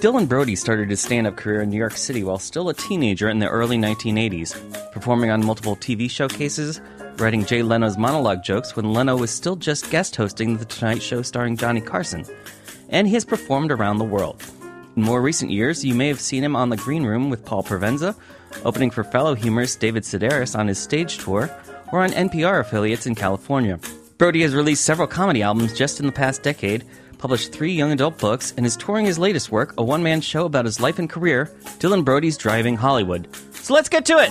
Dylan 0.00 0.26
Brody 0.26 0.56
started 0.56 0.88
his 0.88 1.02
stand 1.02 1.26
up 1.26 1.36
career 1.36 1.60
in 1.60 1.68
New 1.68 1.76
York 1.76 1.92
City 1.92 2.24
while 2.24 2.38
still 2.38 2.70
a 2.70 2.74
teenager 2.74 3.28
in 3.28 3.38
the 3.38 3.46
early 3.46 3.76
1980s, 3.76 4.92
performing 4.92 5.28
on 5.28 5.44
multiple 5.44 5.76
TV 5.76 6.10
showcases, 6.10 6.80
writing 7.18 7.44
Jay 7.44 7.62
Leno's 7.62 7.98
monologue 7.98 8.42
jokes 8.42 8.74
when 8.74 8.94
Leno 8.94 9.14
was 9.14 9.30
still 9.30 9.56
just 9.56 9.90
guest 9.90 10.16
hosting 10.16 10.56
The 10.56 10.64
Tonight 10.64 11.02
Show 11.02 11.20
starring 11.20 11.54
Johnny 11.58 11.82
Carson. 11.82 12.24
And 12.88 13.08
he 13.08 13.12
has 13.12 13.26
performed 13.26 13.70
around 13.70 13.98
the 13.98 14.04
world. 14.04 14.42
In 14.96 15.02
more 15.02 15.20
recent 15.20 15.50
years, 15.50 15.84
you 15.84 15.94
may 15.94 16.08
have 16.08 16.18
seen 16.18 16.42
him 16.42 16.56
on 16.56 16.70
The 16.70 16.78
Green 16.78 17.04
Room 17.04 17.28
with 17.28 17.44
Paul 17.44 17.62
Provenza, 17.62 18.16
opening 18.64 18.90
for 18.90 19.04
fellow 19.04 19.34
humorist 19.34 19.80
David 19.80 20.04
Sedaris 20.04 20.58
on 20.58 20.66
his 20.66 20.78
stage 20.78 21.18
tour, 21.18 21.50
or 21.92 22.00
on 22.00 22.12
NPR 22.12 22.60
affiliates 22.60 23.04
in 23.04 23.14
California. 23.14 23.78
Brody 24.16 24.40
has 24.40 24.54
released 24.54 24.86
several 24.86 25.08
comedy 25.08 25.42
albums 25.42 25.76
just 25.76 26.00
in 26.00 26.06
the 26.06 26.12
past 26.12 26.42
decade, 26.42 26.86
published 27.20 27.52
three 27.52 27.72
young 27.72 27.92
adult 27.92 28.18
books, 28.18 28.54
and 28.56 28.64
is 28.64 28.76
touring 28.76 29.04
his 29.04 29.18
latest 29.18 29.52
work, 29.52 29.74
a 29.78 29.84
one 29.84 30.02
man 30.02 30.20
show 30.22 30.46
about 30.46 30.64
his 30.64 30.80
life 30.80 30.98
and 30.98 31.08
career, 31.08 31.50
Dylan 31.78 32.04
Brody's 32.04 32.38
Driving 32.38 32.76
Hollywood. 32.76 33.28
So 33.52 33.74
let's 33.74 33.88
get 33.88 34.06
to 34.06 34.14
it! 34.18 34.30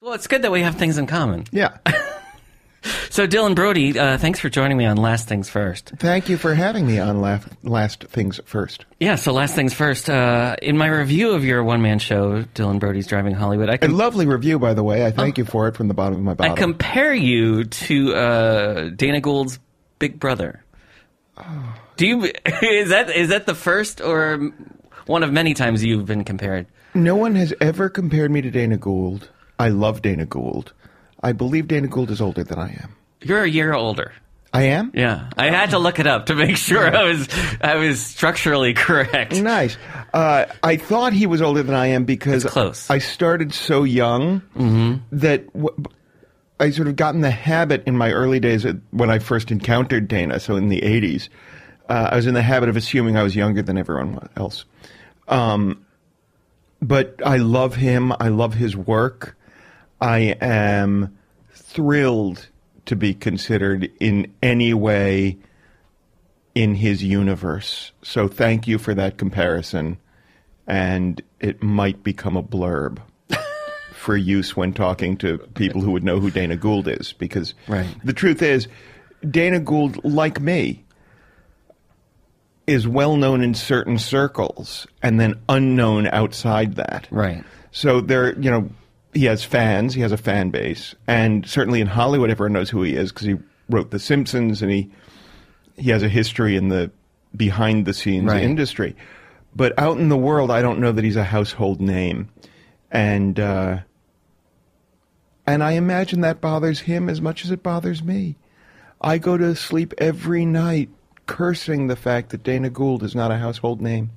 Well, 0.00 0.14
it's 0.14 0.26
good 0.26 0.42
that 0.42 0.52
we 0.52 0.60
have 0.60 0.76
things 0.76 0.98
in 0.98 1.06
common. 1.06 1.44
Yeah. 1.50 1.78
So, 3.16 3.26
Dylan 3.26 3.54
Brody, 3.54 3.98
uh, 3.98 4.18
thanks 4.18 4.40
for 4.40 4.50
joining 4.50 4.76
me 4.76 4.84
on 4.84 4.98
Last 4.98 5.26
Things 5.26 5.48
First. 5.48 5.90
Thank 5.96 6.28
you 6.28 6.36
for 6.36 6.52
having 6.54 6.86
me 6.86 6.98
on 6.98 7.22
Last, 7.22 7.48
last 7.62 8.04
Things 8.04 8.38
First. 8.44 8.84
Yeah, 9.00 9.14
so 9.14 9.32
Last 9.32 9.54
Things 9.54 9.72
First. 9.72 10.10
Uh, 10.10 10.54
in 10.60 10.76
my 10.76 10.88
review 10.88 11.30
of 11.30 11.42
your 11.42 11.64
one 11.64 11.80
man 11.80 11.98
show, 11.98 12.42
Dylan 12.42 12.78
Brody's 12.78 13.06
Driving 13.06 13.32
Hollywood, 13.32 13.70
I, 13.70 13.76
A 13.76 13.78
com- 13.78 13.92
lovely 13.92 14.26
review, 14.26 14.58
by 14.58 14.74
the 14.74 14.82
way. 14.82 15.06
I 15.06 15.12
thank 15.12 15.38
you 15.38 15.46
for 15.46 15.66
it 15.66 15.76
from 15.76 15.88
the 15.88 15.94
bottom 15.94 16.28
of 16.28 16.38
my 16.38 16.46
I 16.46 16.54
compare 16.54 17.14
you 17.14 17.64
to 17.64 18.14
uh, 18.14 18.90
Dana 18.90 19.22
Gould's 19.22 19.60
Big 19.98 20.20
Brother. 20.20 20.62
Do 21.96 22.06
you 22.06 22.24
is 22.60 22.90
that 22.90 23.08
is 23.08 23.30
that 23.30 23.46
the 23.46 23.54
first 23.54 24.02
or 24.02 24.52
one 25.06 25.22
of 25.22 25.32
many 25.32 25.54
times 25.54 25.82
you've 25.82 26.04
been 26.04 26.24
compared? 26.24 26.66
no 26.92 27.16
one 27.16 27.34
has 27.36 27.54
ever 27.62 27.88
compared 27.88 28.30
me 28.30 28.42
to 28.42 28.50
Dana 28.50 28.76
Gould. 28.76 29.30
I 29.58 29.70
love 29.70 30.02
Dana 30.02 30.26
Gould. 30.26 30.74
I 31.22 31.32
believe 31.32 31.66
Dana 31.66 31.88
Gould 31.88 32.10
is 32.10 32.20
older 32.20 32.44
than 32.44 32.58
I 32.58 32.72
am. 32.72 32.94
You're 33.22 33.42
a 33.44 33.48
year 33.48 33.72
older. 33.72 34.12
I 34.52 34.62
am? 34.64 34.90
Yeah, 34.94 35.28
I 35.36 35.50
had 35.50 35.70
to 35.70 35.78
look 35.78 35.98
it 35.98 36.06
up 36.06 36.26
to 36.26 36.34
make 36.34 36.56
sure 36.56 36.94
I 36.96 37.04
was 37.04 37.28
I 37.60 37.74
was 37.76 38.00
structurally 38.00 38.72
correct. 38.74 39.34
Nice. 39.34 39.76
Uh, 40.14 40.46
I 40.62 40.76
thought 40.76 41.12
he 41.12 41.26
was 41.26 41.42
older 41.42 41.62
than 41.62 41.74
I 41.74 41.88
am 41.88 42.04
because 42.04 42.44
It's 42.44 42.52
close. 42.52 42.88
I 42.88 42.98
started 42.98 43.52
so 43.52 43.84
young 43.84 44.40
that 45.12 45.52
w- 45.52 45.76
I 46.58 46.70
sort 46.70 46.88
of 46.88 46.96
got 46.96 47.14
in 47.14 47.20
the 47.20 47.30
habit 47.30 47.82
in 47.86 47.98
my 47.98 48.12
early 48.12 48.40
days 48.40 48.64
at- 48.64 48.76
when 48.92 49.10
I 49.10 49.18
first 49.18 49.50
encountered 49.50 50.08
Dana, 50.08 50.40
so 50.40 50.56
in 50.56 50.70
the 50.70 50.80
80s, 50.82 51.28
uh, 51.90 52.08
I 52.12 52.16
was 52.16 52.26
in 52.26 52.32
the 52.32 52.40
habit 52.40 52.70
of 52.70 52.76
assuming 52.76 53.18
I 53.18 53.22
was 53.22 53.36
younger 53.36 53.60
than 53.60 53.76
everyone 53.76 54.26
else. 54.38 54.64
Um, 55.28 55.84
but 56.80 57.20
I 57.26 57.36
love 57.38 57.74
him. 57.74 58.10
I 58.18 58.28
love 58.28 58.54
his 58.54 58.74
work. 58.74 59.36
I 60.00 60.34
am 60.40 61.18
thrilled 61.52 62.48
to 62.86 62.96
be 62.96 63.14
considered 63.14 63.90
in 64.00 64.32
any 64.42 64.72
way 64.74 65.36
in 66.54 66.74
his 66.76 67.02
universe. 67.02 67.92
So 68.02 68.28
thank 68.28 68.66
you 68.66 68.78
for 68.78 68.94
that 68.94 69.18
comparison. 69.18 69.98
And 70.66 71.20
it 71.40 71.62
might 71.62 72.02
become 72.02 72.36
a 72.36 72.42
blurb 72.42 72.98
for 73.92 74.16
use 74.16 74.56
when 74.56 74.72
talking 74.72 75.16
to 75.18 75.38
people 75.54 75.80
who 75.82 75.92
would 75.92 76.02
know 76.04 76.18
who 76.18 76.30
Dana 76.30 76.56
Gould 76.56 76.88
is. 76.88 77.12
Because 77.12 77.54
Right. 77.68 77.86
the 78.04 78.12
truth 78.12 78.40
is, 78.42 78.68
Dana 79.28 79.60
Gould, 79.60 80.02
like 80.04 80.40
me, 80.40 80.84
is 82.66 82.88
well 82.88 83.16
known 83.16 83.42
in 83.42 83.54
certain 83.54 83.98
circles 83.98 84.86
and 85.02 85.20
then 85.20 85.34
unknown 85.48 86.06
outside 86.08 86.76
that. 86.76 87.06
Right. 87.10 87.44
So 87.70 88.00
there, 88.00 88.36
you 88.40 88.50
know, 88.50 88.68
he 89.16 89.24
has 89.24 89.42
fans. 89.44 89.94
He 89.94 90.00
has 90.02 90.12
a 90.12 90.16
fan 90.16 90.50
base, 90.50 90.94
and 91.06 91.46
certainly 91.46 91.80
in 91.80 91.86
Hollywood, 91.86 92.30
everyone 92.30 92.52
knows 92.52 92.70
who 92.70 92.82
he 92.82 92.94
is 92.94 93.10
because 93.12 93.26
he 93.26 93.36
wrote 93.70 93.90
The 93.90 93.98
Simpsons, 93.98 94.62
and 94.62 94.70
he 94.70 94.90
he 95.76 95.90
has 95.90 96.02
a 96.02 96.08
history 96.08 96.56
in 96.56 96.68
the 96.68 96.90
behind 97.36 97.84
the 97.86 97.92
scenes 97.94 98.26
Right. 98.26 98.42
industry. 98.42 98.96
But 99.54 99.78
out 99.78 99.98
in 99.98 100.08
the 100.08 100.16
world, 100.16 100.50
I 100.50 100.62
don't 100.62 100.78
know 100.80 100.92
that 100.92 101.04
he's 101.04 101.16
a 101.16 101.24
household 101.24 101.80
name, 101.80 102.28
and 102.90 103.40
uh, 103.40 103.78
and 105.46 105.62
I 105.62 105.72
imagine 105.72 106.20
that 106.22 106.40
bothers 106.40 106.80
him 106.80 107.08
as 107.08 107.20
much 107.20 107.44
as 107.44 107.50
it 107.50 107.62
bothers 107.62 108.02
me. 108.02 108.36
I 109.00 109.18
go 109.18 109.36
to 109.36 109.54
sleep 109.54 109.94
every 109.98 110.44
night 110.44 110.88
cursing 111.26 111.86
the 111.86 111.96
fact 111.96 112.30
that 112.30 112.42
Dana 112.42 112.70
Gould 112.70 113.02
is 113.02 113.14
not 113.14 113.30
a 113.30 113.36
household 113.38 113.80
name. 113.80 114.10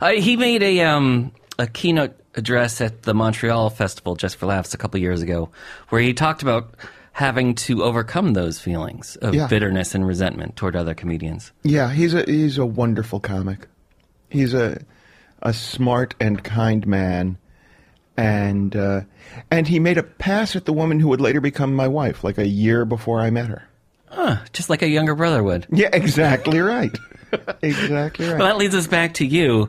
Uh, 0.00 0.12
he 0.12 0.36
made 0.36 0.62
a 0.62 0.80
um, 0.80 1.32
a 1.58 1.66
keynote 1.66 2.16
address 2.36 2.80
at 2.80 3.02
the 3.02 3.14
Montreal 3.14 3.70
Festival 3.70 4.16
just 4.16 4.36
for 4.36 4.46
laughs 4.46 4.74
a 4.74 4.76
couple 4.78 5.00
years 5.00 5.22
ago, 5.22 5.50
where 5.88 6.00
he 6.00 6.12
talked 6.14 6.42
about 6.42 6.74
having 7.12 7.54
to 7.54 7.84
overcome 7.84 8.32
those 8.32 8.58
feelings 8.58 9.16
of 9.16 9.34
Yeah. 9.34 9.46
bitterness 9.46 9.94
and 9.94 10.06
resentment 10.06 10.56
toward 10.56 10.74
other 10.76 10.94
comedians. 10.94 11.52
Yeah, 11.62 11.92
he's 11.92 12.12
a 12.14 12.22
he's 12.24 12.58
a 12.58 12.66
wonderful 12.66 13.20
comic. 13.20 13.68
He's 14.30 14.52
a 14.54 14.82
a 15.42 15.52
smart 15.52 16.14
and 16.18 16.42
kind 16.42 16.86
man, 16.86 17.38
and 18.16 18.74
uh, 18.74 19.02
and 19.50 19.68
he 19.68 19.78
made 19.78 19.98
a 19.98 20.02
pass 20.02 20.56
at 20.56 20.64
the 20.64 20.72
woman 20.72 20.98
who 21.00 21.08
would 21.08 21.20
later 21.20 21.40
become 21.40 21.74
my 21.74 21.86
wife, 21.88 22.24
like 22.24 22.38
a 22.38 22.46
year 22.46 22.84
before 22.84 23.20
I 23.20 23.30
met 23.30 23.46
her. 23.48 23.62
Huh, 24.06 24.38
just 24.52 24.70
like 24.70 24.82
a 24.82 24.88
younger 24.88 25.14
brother 25.14 25.42
would. 25.42 25.66
Yeah, 25.70 25.90
exactly 25.92 26.60
right. 26.60 26.96
exactly 27.62 28.26
right. 28.28 28.38
Well, 28.38 28.46
that 28.48 28.56
leads 28.56 28.74
us 28.74 28.86
back 28.86 29.14
to 29.14 29.26
you. 29.26 29.68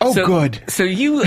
Oh, 0.00 0.12
so, 0.12 0.26
good. 0.26 0.62
So 0.68 0.82
you, 0.82 1.24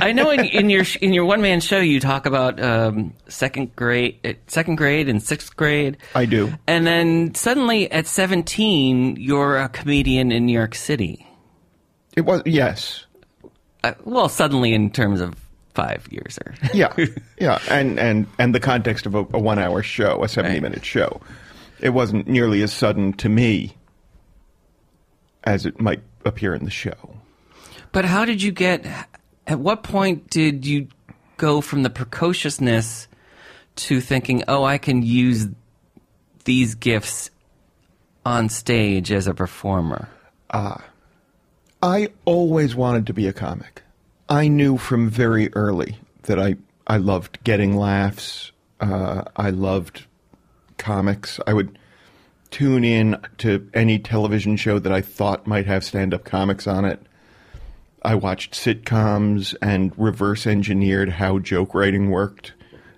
I 0.00 0.12
know 0.12 0.30
in, 0.30 0.44
in 0.44 0.70
your 0.70 0.84
in 1.00 1.12
your 1.12 1.24
one 1.24 1.42
man 1.42 1.60
show 1.60 1.80
you 1.80 1.98
talk 1.98 2.24
about 2.24 2.62
um, 2.62 3.14
second 3.28 3.74
grade, 3.74 4.18
uh, 4.24 4.34
second 4.46 4.76
grade 4.76 5.08
and 5.08 5.20
sixth 5.22 5.56
grade. 5.56 5.96
I 6.14 6.26
do. 6.26 6.52
And 6.68 6.86
then 6.86 7.34
suddenly 7.34 7.90
at 7.90 8.06
seventeen, 8.06 9.16
you're 9.16 9.56
a 9.58 9.68
comedian 9.68 10.30
in 10.30 10.46
New 10.46 10.52
York 10.52 10.74
City. 10.76 11.26
It 12.16 12.20
was 12.22 12.42
yes, 12.46 13.06
Uh, 13.82 13.94
well, 14.04 14.28
suddenly 14.28 14.72
in 14.72 14.90
terms 14.90 15.20
of 15.20 15.34
five 15.74 16.06
years 16.10 16.38
or 16.44 16.54
yeah, 16.74 16.94
yeah, 17.40 17.58
and 17.70 17.98
and 17.98 18.26
and 18.38 18.54
the 18.54 18.60
context 18.60 19.04
of 19.06 19.14
a, 19.14 19.20
a 19.32 19.38
one 19.40 19.58
hour 19.58 19.82
show, 19.82 20.22
a 20.22 20.28
seventy 20.28 20.54
Right. 20.56 20.62
minute 20.62 20.84
show, 20.84 21.20
it 21.80 21.88
wasn't 21.90 22.28
nearly 22.28 22.62
as 22.62 22.72
sudden 22.72 23.14
to 23.14 23.28
me 23.28 23.74
as 25.44 25.66
it 25.66 25.80
might 25.80 26.02
appear 26.24 26.54
in 26.54 26.64
the 26.64 26.70
show. 26.70 27.16
But 27.92 28.06
how 28.06 28.24
did 28.24 28.42
you 28.42 28.52
get? 28.52 28.86
At 29.46 29.60
what 29.60 29.82
point 29.82 30.30
did 30.30 30.66
you 30.66 30.88
go 31.36 31.60
from 31.60 31.82
the 31.82 31.90
precociousness 31.90 33.06
to 33.76 34.00
thinking, 34.00 34.42
"Oh, 34.48 34.64
I 34.64 34.78
can 34.78 35.02
use 35.02 35.48
these 36.44 36.74
gifts 36.74 37.30
on 38.24 38.48
stage 38.48 39.12
as 39.12 39.26
a 39.26 39.34
performer"? 39.34 40.08
Ah, 40.50 40.82
I 41.82 42.08
always 42.24 42.74
wanted 42.74 43.06
to 43.08 43.12
be 43.12 43.26
a 43.26 43.32
comic. 43.32 43.82
I 44.28 44.48
knew 44.48 44.78
from 44.78 45.10
very 45.10 45.52
early 45.54 45.96
that 46.22 46.38
I, 46.38 46.56
I 46.86 46.96
loved 46.96 47.42
getting 47.44 47.76
laughs. 47.76 48.52
Uh, 48.80 49.24
I 49.36 49.50
loved 49.50 50.06
comics. 50.78 51.38
I 51.46 51.52
would 51.52 51.78
tune 52.50 52.84
in 52.84 53.18
to 53.38 53.68
any 53.74 53.98
television 53.98 54.56
show 54.56 54.78
that 54.78 54.92
I 54.92 55.00
thought 55.00 55.46
might 55.46 55.66
have 55.66 55.84
stand 55.84 56.14
up 56.14 56.24
comics 56.24 56.66
on 56.66 56.84
it. 56.84 57.04
I 58.02 58.16
watched 58.16 58.54
sitcoms 58.54 59.54
and 59.62 59.92
reverse 59.96 60.46
engineered 60.46 61.08
how 61.08 61.38
joke 61.38 61.74
writing 61.74 62.10
worked. 62.10 62.52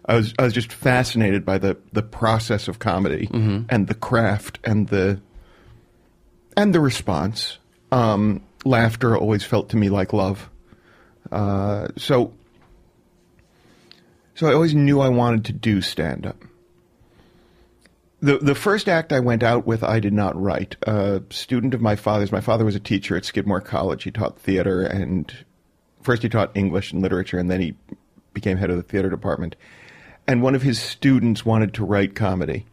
I 0.07 0.17
was 0.17 0.35
I 0.39 0.45
was 0.45 0.53
just 0.53 0.73
fascinated 0.73 1.45
by 1.45 1.59
the, 1.59 1.77
the 1.93 2.03
process 2.03 2.69
of 2.69 2.79
comedy 2.79 3.29
and 3.69 3.87
the 3.87 3.95
craft 3.95 4.59
and 4.65 4.89
the 4.89 5.21
and 6.57 6.75
the 6.75 6.81
response. 6.81 7.59
Um, 7.93 8.43
laughter 8.65 9.17
always 9.17 9.45
felt 9.45 9.71
to 9.71 9.77
me 9.77 9.89
like 9.89 10.13
love. 10.13 10.51
Uh, 11.31 11.89
so, 11.97 12.33
so 14.35 14.47
I 14.47 14.53
always 14.53 14.75
knew 14.75 15.01
I 15.01 15.09
wanted 15.09 15.45
to 15.47 15.53
do 15.53 15.81
stand 15.81 16.27
up. 16.27 16.37
The 18.25 18.39
the 18.39 18.55
first 18.55 18.89
act 18.89 19.13
I 19.13 19.21
went 19.21 19.43
out 19.43 19.67
with, 19.67 19.85
I 19.85 20.01
did 20.01 20.15
not 20.15 20.41
write. 20.41 20.77
A 20.85 21.21
student 21.29 21.75
of 21.75 21.83
my 21.83 21.95
father's. 21.95 22.33
My 22.33 22.41
father 22.41 22.65
was 22.65 22.75
a 22.75 22.81
teacher 22.81 23.19
at 23.19 23.27
Skidmore 23.27 23.61
College. 23.61 24.05
He 24.05 24.11
taught 24.11 24.39
theater 24.39 24.83
and 24.83 25.31
first 26.01 26.23
he 26.23 26.31
taught 26.31 26.57
English 26.57 26.91
and 26.91 27.03
literature, 27.03 27.39
and 27.39 27.51
then 27.51 27.61
he 27.61 27.75
became 28.33 28.57
head 28.57 28.71
of 28.71 28.79
the 28.79 28.83
theater 28.83 29.11
department. 29.11 29.57
And 30.27 30.43
one 30.43 30.55
of 30.55 30.63
his 30.63 30.79
students 30.79 31.45
wanted 31.45 31.75
to 31.75 31.85
write 31.85 32.15
comedy 32.15 32.65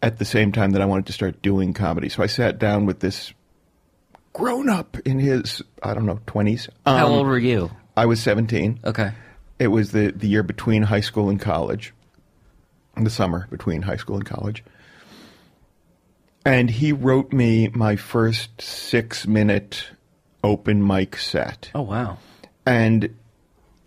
at 0.00 0.18
the 0.18 0.24
same 0.24 0.52
time 0.52 0.70
that 0.70 0.80
I 0.80 0.84
wanted 0.84 1.06
to 1.06 1.12
start 1.12 1.42
doing 1.42 1.74
comedy. 1.74 2.08
So 2.08 2.22
I 2.22 2.26
sat 2.26 2.60
down 2.60 2.86
with 2.86 3.00
this 3.00 3.32
grown 4.32 4.68
up 4.68 4.96
in 5.00 5.18
his 5.18 5.60
I 5.82 5.92
don't 5.92 6.06
know 6.06 6.20
twenties. 6.26 6.68
Um, 6.86 6.98
How 6.98 7.08
old 7.08 7.26
were 7.26 7.36
you? 7.36 7.72
I 7.96 8.06
was 8.06 8.20
seventeen. 8.20 8.78
Okay. 8.84 9.10
It 9.58 9.68
was 9.68 9.90
the 9.90 10.12
the 10.12 10.28
year 10.28 10.44
between 10.44 10.84
high 10.84 11.00
school 11.00 11.28
and 11.28 11.40
college. 11.40 11.92
The 12.96 13.10
summer 13.10 13.46
between 13.50 13.82
high 13.82 13.96
school 13.96 14.16
and 14.16 14.26
college. 14.26 14.62
And 16.44 16.68
he 16.68 16.92
wrote 16.92 17.32
me 17.32 17.68
my 17.68 17.96
first 17.96 18.60
six 18.60 19.26
minute 19.26 19.86
open 20.44 20.86
mic 20.86 21.16
set. 21.16 21.70
Oh 21.74 21.82
wow. 21.82 22.18
And 22.66 23.16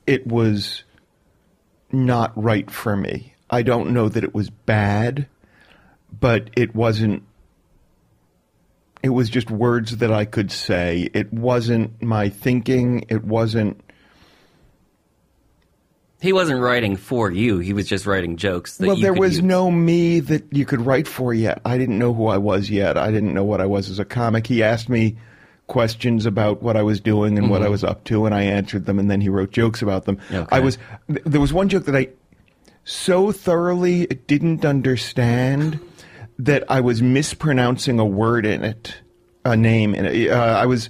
it 0.08 0.26
was 0.26 0.84
not 1.92 2.32
right 2.42 2.70
for 2.70 2.96
me. 2.96 3.34
I 3.50 3.62
don't 3.62 3.92
know 3.92 4.10
that 4.10 4.24
it 4.24 4.34
was 4.34 4.50
bad, 4.50 5.28
but 6.12 6.50
it 6.56 6.76
wasn't. 6.76 7.24
It 9.04 9.10
was 9.10 9.30
just 9.30 9.52
words 9.52 9.98
that 9.98 10.12
I 10.12 10.26
could 10.26 10.52
say. 10.52 11.10
It 11.14 11.32
wasn't 11.32 12.02
my 12.02 12.30
thinking. 12.30 13.06
It 13.10 13.24
wasn't. 13.24 13.82
He 16.26 16.34
wasn't 16.34 16.60
writing 16.60 16.96
for 16.96 17.30
you. 17.30 17.60
He 17.60 17.72
was 17.72 17.88
just 17.88 18.08
writing 18.08 18.36
jokes. 18.36 18.78
That 18.78 18.88
well, 18.88 18.96
there 18.96 19.14
was 19.14 19.36
use. 19.36 19.44
no 19.44 19.70
me 19.70 20.20
that 20.22 20.52
you 20.52 20.66
could 20.66 20.82
write 20.82 21.08
for 21.08 21.36
yet. 21.36 21.62
I 21.64 21.78
didn't 21.78 22.00
know 22.00 22.16
who 22.16 22.26
I 22.26 22.40
was 22.40 22.68
yet. 22.68 22.98
I 22.98 23.12
didn't 23.12 23.36
know 23.36 23.44
what 23.44 23.62
I 23.62 23.68
was 23.68 23.92
as 23.92 24.00
a 24.00 24.06
comic. 24.06 24.48
He 24.48 24.64
asked 24.64 24.90
me 24.90 25.18
questions 25.68 26.26
about 26.26 26.64
what 26.64 26.76
I 26.78 26.82
was 26.82 27.00
doing 27.00 27.38
and 27.38 27.52
what 27.52 27.62
I 27.62 27.70
was 27.70 27.84
up 27.84 28.06
to, 28.06 28.26
and 28.26 28.34
I 28.34 28.42
answered 28.42 28.88
them, 28.88 28.98
and 28.98 29.10
then 29.10 29.22
he 29.22 29.30
wrote 29.30 29.52
jokes 29.52 29.84
about 29.84 30.06
them. 30.06 30.18
Mm-hmm. 30.18 30.36
Okay. 30.36 30.56
I 30.56 30.60
was 30.62 30.80
there 31.08 31.40
was 31.40 31.54
one 31.54 31.70
joke 31.70 31.86
that 31.86 31.96
I 31.96 32.10
so 32.86 33.32
thoroughly 33.32 34.08
didn't 34.08 34.66
understand 34.66 35.80
that 36.40 36.64
I 36.72 36.82
was 36.82 37.04
mispronouncing 37.04 38.00
a 38.00 38.06
word 38.06 38.48
in 38.48 38.64
it, 38.64 38.96
a 39.46 39.56
name 39.56 39.94
in 39.94 40.06
it. 40.06 40.32
Uh, 40.32 40.36
I 40.36 40.66
was 40.66 40.90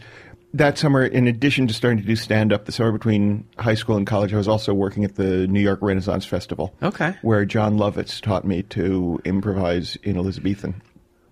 that 0.56 0.78
summer, 0.78 1.06
in 1.06 1.28
addition 1.28 1.68
to 1.68 1.74
starting 1.74 2.00
to 2.00 2.06
do 2.06 2.16
stand 2.16 2.52
up, 2.52 2.66
the 2.66 2.72
summer 2.72 2.92
between 2.92 3.48
high 3.58 3.76
school 3.76 3.98
and 3.98 4.08
college, 4.08 4.34
I 4.34 4.38
was 4.38 4.48
also 4.48 4.74
working 4.74 5.04
at 5.04 5.16
the 5.16 5.48
New 5.48 5.60
York 5.60 5.80
Renaissance 5.82 6.26
Festival. 6.26 6.74
Okay. 6.82 7.16
Where 7.22 7.46
Jon 7.46 7.78
Lovitz 7.78 8.20
taught 8.22 8.46
me 8.46 8.64
to 8.64 9.20
improvise 9.26 9.96
in 10.04 10.18
Elizabethan 10.18 10.82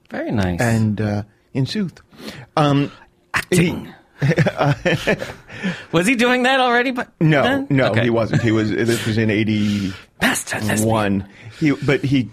Very 0.09 0.31
nice. 0.31 0.59
and 0.61 1.01
uh, 1.01 1.23
in 1.53 1.65
Sooth. 1.65 2.01
Um, 2.57 2.91
Acting. 3.33 3.93
was 5.91 6.07
he 6.07 6.15
doing 6.15 6.43
that 6.43 6.59
already? 6.59 6.91
But 6.91 7.09
no, 7.19 7.43
then? 7.43 7.67
no, 7.69 7.87
Okay. 7.91 8.03
he 8.03 8.09
wasn't. 8.09 8.41
He 8.41 8.51
was. 8.51 8.69
This 8.69 9.05
was 9.05 9.17
in 9.17 9.29
eighty. 9.29 9.91
One. 10.79 11.27
He, 11.59 11.71
but 11.71 12.03
he 12.03 12.29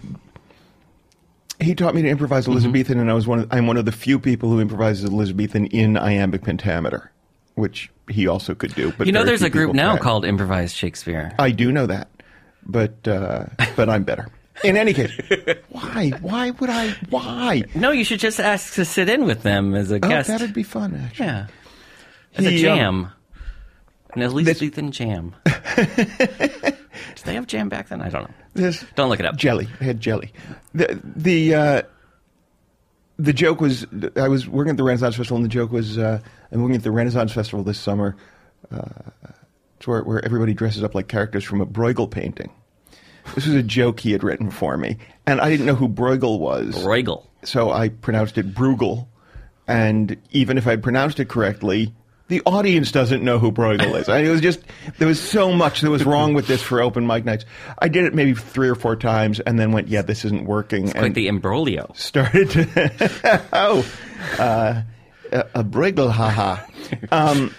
he 1.61 1.75
taught 1.75 1.95
me 1.95 2.01
to 2.01 2.09
improvise 2.09 2.43
Mm-hmm. 2.43 2.51
Elizabethan, 2.53 2.99
and 2.99 3.09
I 3.09 3.13
was 3.13 3.27
one. 3.27 3.39
Of, 3.39 3.47
I'm 3.51 3.67
one 3.67 3.77
of 3.77 3.85
the 3.85 3.91
few 3.91 4.19
people 4.19 4.49
who 4.49 4.59
improvises 4.59 5.05
Elizabethan 5.05 5.67
in 5.67 5.95
iambic 5.97 6.43
pentameter, 6.43 7.11
which 7.55 7.89
he 8.09 8.27
also 8.27 8.53
could 8.55 8.73
do. 8.75 8.91
But 8.97 9.07
You 9.07 9.13
know, 9.13 9.23
there's 9.23 9.41
a 9.43 9.49
group 9.49 9.73
now 9.73 9.95
called 9.97 10.25
Improvised 10.25 10.75
Shakespeare. 10.75 11.33
I 11.39 11.51
do 11.51 11.71
know 11.71 11.85
that, 11.85 12.09
but 12.65 13.07
uh, 13.07 13.45
but 13.75 13.89
I'm 13.89 14.03
better. 14.03 14.27
In 14.63 14.75
any 14.77 14.93
case, 14.93 15.11
why? 15.69 16.09
Why 16.21 16.51
would 16.51 16.69
I? 16.69 16.89
Why? 17.09 17.63
No, 17.73 17.91
you 17.91 18.03
should 18.03 18.19
just 18.19 18.39
ask 18.39 18.73
to 18.75 18.85
sit 18.85 19.09
in 19.09 19.25
with 19.25 19.43
them 19.43 19.73
as 19.73 19.91
a 19.91 19.95
Oh, 19.95 19.99
guest. 19.99 20.27
that'd 20.27 20.53
be 20.53 20.63
fun. 20.63 20.93
Actually, 20.95 21.25
yeah, 21.25 21.47
as 22.35 22.45
a 22.45 22.49
He, 22.49 22.67
um, 22.67 22.77
jam, 22.77 23.11
an 24.13 24.21
Elizabethan 24.21 24.91
jam. 24.91 25.33
Did 25.85 27.25
they 27.25 27.33
have 27.33 27.47
jam 27.47 27.69
back 27.69 27.89
then? 27.89 28.01
I 28.01 28.09
don't 28.09 28.23
know. 28.29 28.35
This 28.53 28.83
Don't 28.95 29.09
look 29.09 29.19
it 29.19 29.25
up. 29.25 29.35
jelly. 29.37 29.67
I 29.79 29.83
had 29.85 29.99
jelly. 29.99 30.33
The 30.73 30.99
the 31.03 31.55
uh, 31.55 31.81
the 33.17 33.33
joke 33.33 33.61
was 33.61 33.85
I 34.15 34.27
was 34.27 34.47
working 34.47 34.71
at 34.71 34.77
the 34.77 34.83
Renaissance 34.83 35.15
Festival, 35.15 35.37
and 35.37 35.45
the 35.45 35.49
joke 35.49 35.71
was 35.71 35.97
uh, 35.97 36.19
I'm 36.51 36.61
working 36.61 36.75
at 36.77 36.83
the 36.83 36.91
Renaissance 36.91 37.31
Festival 37.31 37.63
this 37.63 37.79
summer. 37.79 38.15
Uh, 38.71 38.85
it's 39.77 39.87
where 39.87 40.01
where 40.03 40.23
everybody 40.25 40.53
dresses 40.53 40.83
up 40.83 40.93
like 40.95 41.07
characters 41.07 41.43
from 41.43 41.61
a 41.61 41.65
Bruegel 41.65 42.09
painting. 42.09 42.51
This 43.35 43.45
was 43.45 43.55
a 43.55 43.63
joke 43.63 43.99
he 43.99 44.11
had 44.11 44.23
written 44.23 44.49
for 44.51 44.75
me, 44.77 44.97
and 45.27 45.39
I 45.39 45.49
didn't 45.49 45.65
know 45.67 45.75
who 45.75 45.87
Bruegel 45.87 46.39
was, 46.39 46.75
Bruegel. 46.75 47.25
so 47.43 47.71
I 47.71 47.89
pronounced 47.89 48.37
it 48.37 48.53
Bruegel. 48.53 49.07
And 49.67 50.17
even 50.31 50.57
if 50.57 50.67
I'd 50.67 50.83
pronounced 50.83 51.19
it 51.19 51.29
correctly, 51.29 51.93
the 52.31 52.41
audience 52.45 52.91
doesn't 52.91 53.23
know 53.23 53.37
who 53.37 53.51
Bruegel 53.51 53.99
is. 53.99 54.09
I 54.09 54.17
mean, 54.21 54.25
it 54.27 54.31
was 54.31 54.41
just 54.41 54.59
there 54.97 55.07
was 55.07 55.19
so 55.21 55.51
much 55.53 55.81
that 55.81 55.89
was 55.91 56.03
wrong 56.05 56.33
with 56.33 56.47
this 56.47 56.61
for 56.61 56.81
open 56.81 57.05
mic 57.05 57.25
nights. 57.25 57.45
I 57.77 57.87
did 57.89 58.05
it 58.05 58.15
maybe 58.15 58.33
three 58.33 58.69
or 58.69 58.75
four 58.75 58.95
times, 58.95 59.39
and 59.39 59.59
then 59.59 59.71
went, 59.71 59.87
"Yeah, 59.89 60.01
this 60.01 60.25
isn't 60.25 60.45
working." 60.45 60.87
Like 60.87 60.95
and 60.95 61.15
the 61.15 61.27
imbroglio. 61.27 61.95
started 61.95 62.49
to 62.51 63.41
oh 63.53 63.85
uh, 64.39 64.81
a, 65.31 65.39
a 65.55 65.63
Bruegel, 65.63 66.09
haha. 66.11 66.65
Um, 67.11 67.53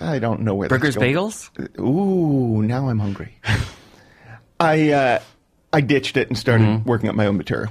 I 0.00 0.18
don't 0.18 0.40
know 0.42 0.54
where 0.54 0.68
Burgers, 0.68 0.96
bagels. 0.96 1.50
Ooh, 1.80 2.62
now 2.62 2.88
I'm 2.88 2.98
hungry. 2.98 3.34
I 4.60 4.90
uh, 4.92 5.18
I 5.72 5.80
ditched 5.80 6.16
it 6.16 6.28
and 6.28 6.36
started 6.38 6.64
Mm-hmm. 6.66 6.88
working 6.88 7.08
up 7.08 7.14
my 7.14 7.26
own 7.26 7.36
material. 7.36 7.70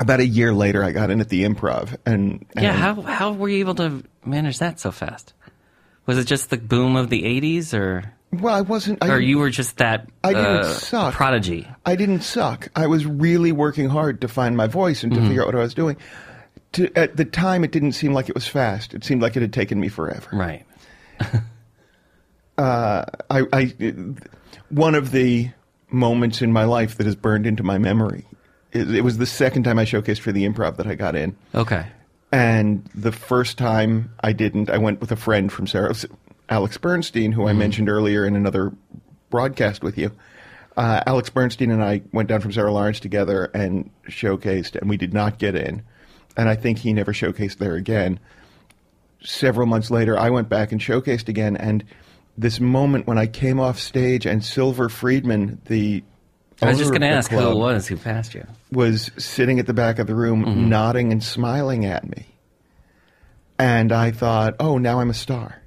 About 0.00 0.20
a 0.20 0.26
year 0.26 0.54
later, 0.54 0.84
I 0.84 0.92
got 0.92 1.10
in 1.10 1.20
at 1.20 1.28
the 1.28 1.42
improv, 1.44 1.96
and, 2.06 2.46
and 2.54 2.62
Yeah, 2.64 2.72
how 2.72 3.00
how 3.02 3.32
were 3.32 3.48
you 3.48 3.58
able 3.60 3.74
to 3.76 4.04
manage 4.24 4.58
that 4.60 4.78
so 4.78 4.92
fast? 4.92 5.32
Was 6.08 6.18
it 6.18 6.24
just 6.24 6.50
the 6.50 6.56
boom 6.56 6.96
of 6.96 7.08
the 7.10 7.22
'80s, 7.22 7.72
or 7.78 8.12
well, 8.32 8.54
I 8.54 8.62
wasn't. 8.62 9.04
I, 9.04 9.10
or 9.10 9.20
you 9.20 9.38
were 9.38 9.50
just 9.50 9.76
that 9.76 10.08
I 10.24 10.32
didn't 10.32 10.46
uh, 10.46 10.64
suck. 10.64 11.14
prodigy? 11.14 11.68
I 11.86 11.94
didn't 11.96 12.22
suck. 12.22 12.68
I 12.74 12.86
was 12.88 13.06
really 13.06 13.52
working 13.52 13.88
hard 13.88 14.22
to 14.22 14.28
find 14.28 14.56
my 14.56 14.66
voice 14.66 15.02
and 15.04 15.12
to 15.12 15.18
Mm-hmm. 15.20 15.28
figure 15.28 15.42
out 15.42 15.46
what 15.48 15.54
I 15.54 15.58
was 15.60 15.74
doing. 15.74 15.96
To, 16.72 16.90
at 16.98 17.16
the 17.16 17.24
time, 17.24 17.62
it 17.62 17.70
didn't 17.72 17.92
seem 17.92 18.12
like 18.12 18.28
it 18.28 18.34
was 18.34 18.48
fast. 18.48 18.92
It 18.94 19.04
seemed 19.04 19.22
like 19.22 19.36
it 19.36 19.42
had 19.42 19.52
taken 19.52 19.78
me 19.80 19.88
forever. 19.88 20.28
Right. 20.32 20.64
I, 22.58 23.04
I 23.30 23.74
one 24.70 24.94
of 24.94 25.10
the 25.12 25.50
moments 25.90 26.42
in 26.42 26.52
my 26.52 26.64
life 26.64 26.96
that 26.96 27.06
has 27.06 27.16
burned 27.16 27.46
into 27.46 27.62
my 27.62 27.78
memory. 27.78 28.26
It, 28.72 28.94
it 28.94 29.00
was 29.02 29.18
the 29.18 29.26
second 29.26 29.62
time 29.62 29.78
I 29.78 29.84
showcased 29.84 30.18
for 30.20 30.32
the 30.32 30.46
improv 30.46 30.76
that 30.76 30.86
I 30.86 30.94
got 30.94 31.16
in, 31.16 31.36
Okay. 31.54 31.86
And 32.32 32.84
the 32.94 33.12
first 33.12 33.58
time 33.58 34.12
I 34.20 34.32
didn't. 34.32 34.70
I 34.70 34.78
went 34.78 35.00
with 35.00 35.12
a 35.12 35.16
friend 35.16 35.52
from 35.52 35.66
Sarah, 35.66 35.94
Alex 36.48 36.76
Bernstein, 36.78 37.32
who 37.32 37.46
I 37.46 37.52
mentioned 37.52 37.88
earlier 37.88 38.24
in 38.26 38.36
another 38.36 38.72
broadcast 39.30 39.82
with 39.82 39.98
you. 39.98 40.12
Uh, 40.76 41.02
Alex 41.06 41.28
Bernstein 41.30 41.70
and 41.70 41.82
I 41.82 42.02
went 42.12 42.28
down 42.28 42.40
from 42.40 42.52
Sarah 42.52 42.72
Lawrence 42.72 43.00
together 43.00 43.50
and 43.54 43.90
showcased, 44.08 44.76
and 44.76 44.88
we 44.88 44.96
did 44.96 45.12
not 45.12 45.38
get 45.38 45.54
in. 45.54 45.82
And 46.36 46.48
I 46.48 46.54
think 46.54 46.78
he 46.78 46.92
never 46.92 47.12
showcased 47.12 47.58
there 47.58 47.74
again 47.74 48.20
several 49.22 49.66
months 49.66 49.90
later, 49.90 50.18
I 50.18 50.30
went 50.30 50.48
back 50.48 50.72
and 50.72 50.80
showcased 50.80 51.28
again, 51.28 51.56
and 51.56 51.84
this 52.36 52.60
moment 52.60 53.06
when 53.06 53.18
I 53.18 53.26
came 53.26 53.58
off 53.58 53.78
stage 53.78 54.26
and 54.26 54.44
Silver 54.44 54.88
Friedman, 54.88 55.60
the 55.66 56.04
I 56.60 56.66
was 56.70 56.78
just 56.78 56.90
going 56.90 57.02
to 57.02 57.08
ask 57.08 57.30
who 57.30 57.38
it 57.38 57.56
was 57.56 57.86
who 57.86 57.96
passed 57.96 58.34
you. 58.34 58.44
was 58.72 59.10
sitting 59.16 59.58
at 59.60 59.66
the 59.66 59.74
back 59.74 59.98
of 59.98 60.06
the 60.06 60.14
room, 60.14 60.44
Mm-hmm. 60.44 60.68
nodding 60.68 61.12
and 61.12 61.22
smiling 61.22 61.84
at 61.84 62.08
me, 62.08 62.26
and 63.58 63.92
I 63.92 64.10
thought, 64.10 64.56
"Oh, 64.60 64.78
now 64.78 65.00
I'm 65.00 65.10
a 65.10 65.14
star. 65.14 65.62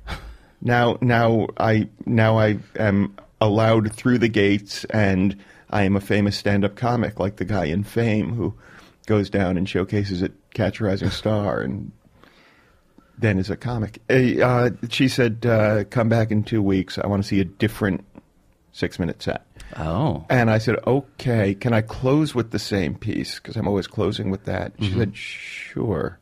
Now, 0.61 0.97
now 1.01 1.47
I 1.57 1.87
now 2.05 2.37
I 2.37 2.59
am 2.77 3.15
allowed 3.39 3.93
through 3.95 4.19
the 4.19 4.27
gates, 4.29 4.83
and 4.85 5.35
I 5.69 5.83
am 5.83 5.95
a 5.95 6.01
famous 6.01 6.37
stand-up 6.37 6.75
comic, 6.75 7.19
like 7.19 7.37
the 7.37 7.45
guy 7.45 7.65
in 7.65 7.83
Fame 7.83 8.33
who 8.33 8.53
goes 9.07 9.29
down 9.29 9.57
and 9.57 9.67
showcases 9.67 10.21
at 10.21 10.31
Catch 10.53 10.79
a 10.81 10.83
Rising 10.85 11.09
Star 11.09 11.61
and." 11.61 11.91
then 13.17 13.37
is 13.37 13.51
a 13.51 13.55
comic. 13.55 13.99
Uh, 14.09 14.41
uh, 14.43 14.69
she 14.89 15.07
said, 15.07 15.45
uh, 15.45 15.83
"Come 15.91 16.09
back 16.09 16.31
in 16.31 16.41
two 16.43 16.59
weeks. 16.63 16.97
I 16.97 17.05
want 17.05 17.21
to 17.21 17.27
see 17.27 17.39
a 17.39 17.45
different 17.45 18.03
six-minute 18.71 19.21
set." 19.21 19.45
Oh. 19.77 20.25
And 20.29 20.49
I 20.49 20.57
said, 20.57 20.77
"Okay, 20.85 21.53
can 21.55 21.73
I 21.73 21.81
close 21.81 22.35
with 22.35 22.51
the 22.51 22.59
same 22.59 22.95
piece? 22.95 23.35
Because 23.35 23.55
I'm 23.55 23.67
always 23.67 23.87
closing 23.87 24.29
with 24.29 24.45
that." 24.45 24.73
She 24.79 24.91
said, 24.93 25.15
"Sure." 25.15 26.19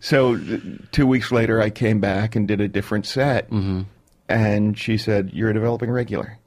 So 0.00 0.36
th- 0.36 0.62
two 0.92 1.06
weeks 1.06 1.32
later, 1.32 1.60
I 1.60 1.70
came 1.70 2.00
back 2.00 2.36
and 2.36 2.46
did 2.46 2.60
a 2.60 2.68
different 2.68 3.04
set, 3.06 3.50
and 4.28 4.78
she 4.78 4.96
said, 4.98 5.30
"You're 5.32 5.50
a 5.50 5.54
developing 5.54 5.90
regular. 5.90 6.38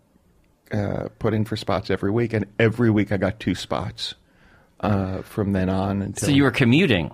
Uh, 0.72 1.10
put 1.20 1.34
in 1.34 1.44
for 1.44 1.58
spots 1.58 1.90
every 1.90 2.12
week." 2.12 2.34
And 2.34 2.46
every 2.60 2.90
week, 2.90 3.12
I 3.12 3.18
got 3.18 3.40
two 3.40 3.56
spots 3.56 4.16
uh, 4.80 5.22
from 5.24 5.52
then 5.54 5.70
on 5.70 6.02
until. 6.02 6.30
So 6.30 6.34
you 6.34 6.44
were 6.44 6.52
commuting. 6.52 7.12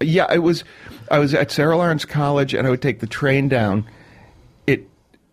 Yeah, 0.00 0.32
it 0.32 0.38
was. 0.38 0.64
I 1.10 1.18
was 1.18 1.34
at 1.34 1.50
Sarah 1.50 1.76
Lawrence 1.76 2.04
College, 2.04 2.54
and 2.54 2.66
I 2.66 2.70
would 2.70 2.82
take 2.82 3.00
the 3.00 3.06
train 3.06 3.48
down. 3.48 3.86
It, 4.66 4.88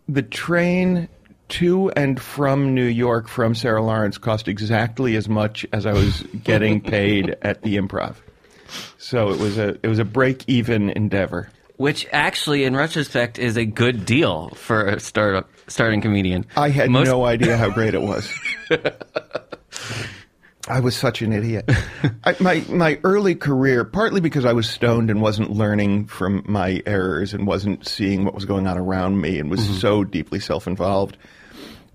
the 0.08 0.24
train 0.24 1.08
to 1.50 1.90
and 1.92 2.20
from 2.20 2.74
New 2.74 2.86
York 2.86 3.28
from 3.28 3.56
Sarah 3.56 3.84
Lawrence 3.84 4.18
cost 4.18 4.48
exactly 4.48 5.16
as 5.16 5.28
much 5.28 5.66
as 5.74 5.86
I 5.86 5.94
was 5.94 6.22
getting 6.44 6.82
paid 6.82 7.36
at 7.42 7.62
the 7.64 7.78
Improv. 7.78 8.16
So 8.98 9.30
it 9.32 9.40
was 9.40 9.58
a 9.58 9.78
it 9.84 9.88
was 9.88 10.00
a 10.00 10.06
break 10.06 10.44
even 10.48 10.90
endeavor. 10.92 11.50
Which 11.78 12.06
actually, 12.12 12.66
in 12.66 12.76
retrospect, 12.76 13.40
is 13.40 13.56
a 13.56 13.64
good 13.66 14.06
deal 14.06 14.50
for 14.50 14.86
a 14.86 15.00
startup 15.00 15.50
starting 15.68 16.02
comedian. 16.02 16.46
I 16.58 16.70
had 16.70 16.90
Most- 16.90 17.08
no 17.08 17.24
idea 17.24 17.56
how 17.56 17.70
great 17.70 17.94
it 17.94 18.02
was. 18.02 18.30
I 20.68 20.82
was 20.82 20.96
such 20.96 21.22
an 21.22 21.32
idiot. 21.32 21.70
I, 22.24 22.36
my 22.40 22.64
my 22.70 23.00
early 23.04 23.34
career, 23.34 23.86
partly 23.86 24.22
because 24.22 24.46
I 24.46 24.54
was 24.54 24.70
stoned 24.70 25.10
and 25.10 25.22
wasn't 25.22 25.52
learning 25.52 26.08
from 26.08 26.44
my 26.46 26.84
errors 26.86 27.34
and 27.34 27.48
wasn't 27.48 27.88
seeing 27.88 28.24
what 28.26 28.36
was 28.36 28.46
going 28.46 28.68
on 28.68 28.78
around 28.78 29.20
me 29.20 29.40
and 29.40 29.50
was 29.50 29.62
mm-hmm. 29.62 29.76
so 29.76 30.04
deeply 30.04 30.40
self 30.40 30.68
involved. 30.68 31.18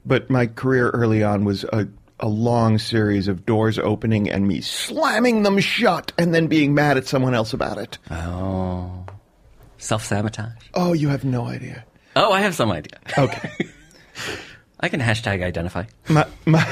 But 0.07 0.29
my 0.31 0.47
career 0.47 0.91
early 0.91 1.23
on 1.23 1.45
was 1.45 1.65
a 1.65 1.89
a 2.21 2.29
long 2.29 2.79
series 2.79 3.27
of 3.27 3.45
doors 3.45 3.79
opening 3.79 4.31
and 4.31 4.47
me 4.47 4.61
slamming 4.61 5.43
them 5.43 5.59
shut 5.59 6.13
and 6.17 6.33
then 6.33 6.47
being 6.47 6.73
mad 6.73 6.97
at 6.97 7.07
someone 7.09 7.35
else 7.35 7.53
about 7.53 7.77
it. 7.79 7.99
Oh, 8.11 9.05
self 9.79 10.05
sabotage. 10.05 10.53
Oh, 10.75 10.93
you 10.93 11.09
have 11.09 11.25
no 11.25 11.45
idea. 11.47 11.85
Oh, 12.17 12.33
I 12.33 12.41
have 12.41 12.55
some 12.55 12.71
idea. 12.71 12.99
Okay. 13.19 13.51
I 14.81 14.89
can 14.89 15.01
hashtag 15.01 15.43
identify. 15.43 15.85
my 16.09 16.27
my, 16.47 16.65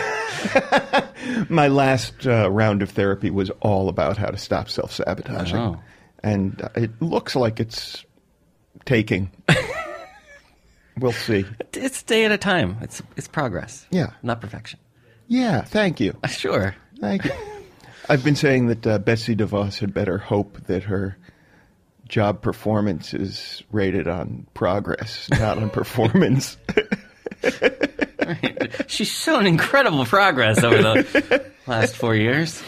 my 1.48 1.68
last 1.68 2.26
uh, 2.26 2.50
round 2.50 2.82
of 2.82 2.90
therapy 2.90 3.30
was 3.30 3.50
all 3.60 3.88
about 3.88 4.16
how 4.16 4.28
to 4.28 4.38
stop 4.38 4.68
self 4.68 4.92
sabotaging, 4.92 5.56
Oh. 5.58 5.80
and 6.22 6.60
uh, 6.62 6.68
it 6.76 6.90
looks 7.02 7.34
like 7.34 7.58
it's 7.58 8.04
taking. 8.84 9.30
we'll 10.98 11.12
see. 11.12 11.44
It's 11.74 12.02
day 12.02 12.24
at 12.24 12.32
a 12.32 12.38
time. 12.38 12.76
It's 12.80 13.02
it's 13.16 13.28
progress. 13.28 13.86
Yeah. 13.90 14.10
not 14.22 14.40
perfection. 14.40 14.78
Yeah, 15.28 15.62
thank 15.62 16.00
you, 16.00 16.16
Sure. 16.28 16.74
thank 17.00 17.24
you. 17.24 17.32
I've 18.08 18.22
been 18.24 18.36
saying 18.36 18.66
that 18.66 18.86
uh, 18.86 18.98
Betsy 18.98 19.34
DeVos 19.36 19.78
had 19.78 19.94
better 19.94 20.18
hope 20.18 20.66
that 20.66 20.82
her 20.84 21.16
job 22.08 22.42
performance 22.42 23.14
is 23.14 23.62
rated 23.72 24.08
on 24.08 24.46
progress, 24.54 25.28
not 25.30 25.56
on 25.58 25.70
performance. 25.70 26.58
She's 28.86 29.08
shown 29.08 29.46
incredible 29.46 30.04
progress 30.04 30.62
over 30.62 30.76
the 30.82 31.44
last 31.66 31.96
four 31.96 32.14
years. 32.14 32.62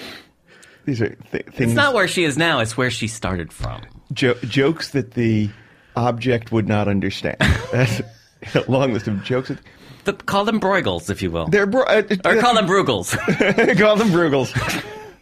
These 0.85 1.01
are 1.03 1.09
th- 1.15 1.47
things. 1.47 1.71
It's 1.71 1.75
not 1.75 1.95
where 1.95 2.09
she 2.09 2.25
is 2.25 2.37
now. 2.37 2.61
It's 2.61 2.77
where 2.77 2.91
she 2.91 3.09
started 3.09 3.53
from. 3.53 3.83
jo- 4.13 4.35
jokes 4.45 4.91
that 4.91 5.13
the 5.13 5.51
object 5.97 6.53
would 6.53 6.69
not 6.69 6.89
understand. 6.89 7.37
That's 7.73 8.01
a 8.55 8.71
long 8.71 8.93
list 8.93 9.09
of 9.09 9.23
jokes. 9.25 9.53
The, 10.05 10.13
call 10.13 10.45
them 10.45 10.61
Bruegels, 10.61 11.09
if 11.09 11.23
you 11.23 11.31
will, 11.31 11.47
they're 11.47 11.67
bro- 11.67 11.85
uh, 11.85 12.03
or 12.25 12.41
call 12.41 12.55
them 12.55 12.67
Brugels. 12.67 13.17
call 13.79 13.97
them 13.97 14.09
Brugels. 14.09 14.53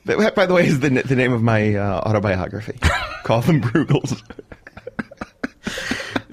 That, 0.07 0.35
by 0.35 0.47
the 0.47 0.55
way, 0.55 0.67
is 0.67 0.81
the, 0.81 0.89
the 0.91 1.15
name 1.15 1.33
of 1.33 1.43
my 1.43 1.77
uh, 1.77 2.01
autobiography. 2.01 2.79
call 3.23 3.43
them 3.43 3.61
Brugels. 3.61 4.21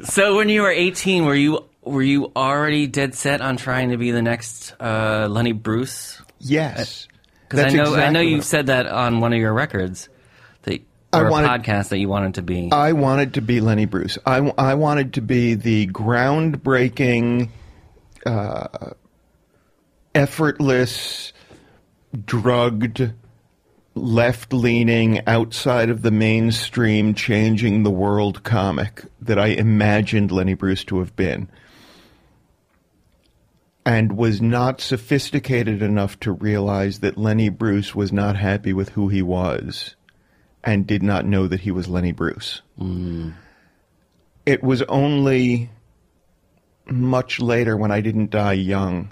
so, 0.04 0.36
when 0.36 0.50
you 0.50 0.64
were 0.64 0.72
18, 0.72 1.26
were 1.26 1.36
you 1.36 1.66
were 1.84 2.02
you 2.02 2.32
already 2.36 2.88
dead 2.88 3.14
set 3.16 3.42
on 3.42 3.58
trying 3.58 3.92
to 3.92 3.98
be 3.98 4.12
the 4.12 4.22
next 4.22 4.74
uh, 4.80 5.28
Lenny 5.30 5.52
Bruce? 5.52 6.22
Yes, 6.40 7.08
Because 7.44 7.60
I 7.60 7.64
That's 7.64 7.76
know 7.76 7.96
I 7.96 8.10
know 8.10 8.22
you've 8.22 8.46
said 8.46 8.68
that 8.68 8.88
on 8.88 9.20
one 9.20 9.34
of 9.34 9.40
your 9.40 9.54
records, 9.54 10.10
that 11.12 11.18
I 11.18 11.22
or 11.22 11.28
a 11.28 11.32
wanted- 11.32 11.48
podcast 11.48 11.90
that 11.90 11.98
you 12.00 12.10
wanted 12.10 12.36
to 12.36 12.42
be. 12.42 12.70
I 12.72 12.94
wanted 12.94 13.36
to 13.36 13.42
be 13.42 13.62
Lenny 13.62 13.86
Bruce. 13.86 14.18
I, 14.26 14.38
I 14.58 14.76
wanted 14.76 15.14
to 15.14 15.22
be 15.22 15.56
the 15.56 15.88
groundbreaking, 15.88 17.50
uh, 18.26 18.68
effortless, 20.14 21.34
drugged, 22.26 23.14
left 23.96 24.54
leaning, 24.54 25.26
outside 25.28 25.90
of 25.90 26.02
the 26.02 26.12
mainstream, 26.12 27.14
changing 27.14 27.84
the 27.84 27.92
world 27.92 28.44
comic 28.44 29.04
that 29.22 29.40
I 29.40 29.48
imagined 29.48 30.32
Lenny 30.32 30.54
Bruce 30.54 30.84
to 30.86 31.00
have 31.00 31.16
been. 31.16 31.50
And 33.86 34.16
was 34.16 34.40
not 34.42 34.82
sophisticated 34.82 35.82
enough 35.82 36.20
to 36.20 36.32
realize 36.32 37.00
that 37.00 37.18
Lenny 37.18 37.50
Bruce 37.50 37.96
was 37.96 38.14
not 38.14 38.36
happy 38.36 38.72
with 38.72 38.90
who 38.90 39.08
he 39.08 39.24
was 39.24 39.96
and 40.70 40.86
did 40.86 41.02
not 41.02 41.26
know 41.26 41.48
that 41.48 41.62
he 41.62 41.72
was 41.72 41.88
Lenny 41.88 42.12
Bruce. 42.12 42.62
It 44.46 44.64
was 44.64 44.84
only 44.84 45.72
much 46.86 47.40
later 47.40 47.76
when 47.76 47.92
I 47.92 48.02
didn't 48.02 48.30
die 48.30 48.54
young. 48.54 49.12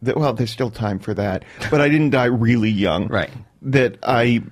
That, 0.00 0.16
well, 0.16 0.32
there's 0.32 0.50
still 0.50 0.70
time 0.70 1.00
for 1.00 1.12
that, 1.14 1.44
but 1.70 1.82
I 1.82 1.88
didn't 1.90 2.10
die 2.10 2.24
really 2.24 2.70
young. 2.70 3.08
Right. 3.08 3.30
That 3.60 3.98
I 4.02 4.42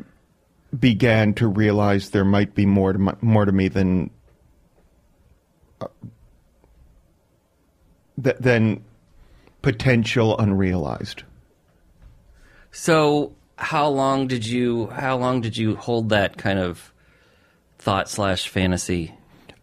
began 0.79 1.33
to 1.35 1.49
realize 1.49 2.11
there 2.11 2.25
might 2.25 2.55
be 2.55 2.67
more 2.67 2.93
to 2.93 2.99
my, 2.99 3.15
more 3.23 3.47
to 3.47 3.53
me 3.53 3.69
than 3.69 4.11
uh, 5.81 5.89
th- 8.23 8.37
than 8.39 8.85
potential 9.63 10.39
unrealized. 10.39 11.23
So 12.71 13.35
how 13.63 13.89
long 13.89 14.27
did 14.27 14.45
you 14.47 14.89
how 14.89 15.17
long 15.17 15.41
did 15.41 15.57
you 15.57 15.77
hold 15.77 16.09
that 16.11 16.37
kind 16.37 16.59
of 16.59 16.93
thought 17.79 18.11
slash 18.11 18.49
fantasy? 18.49 19.15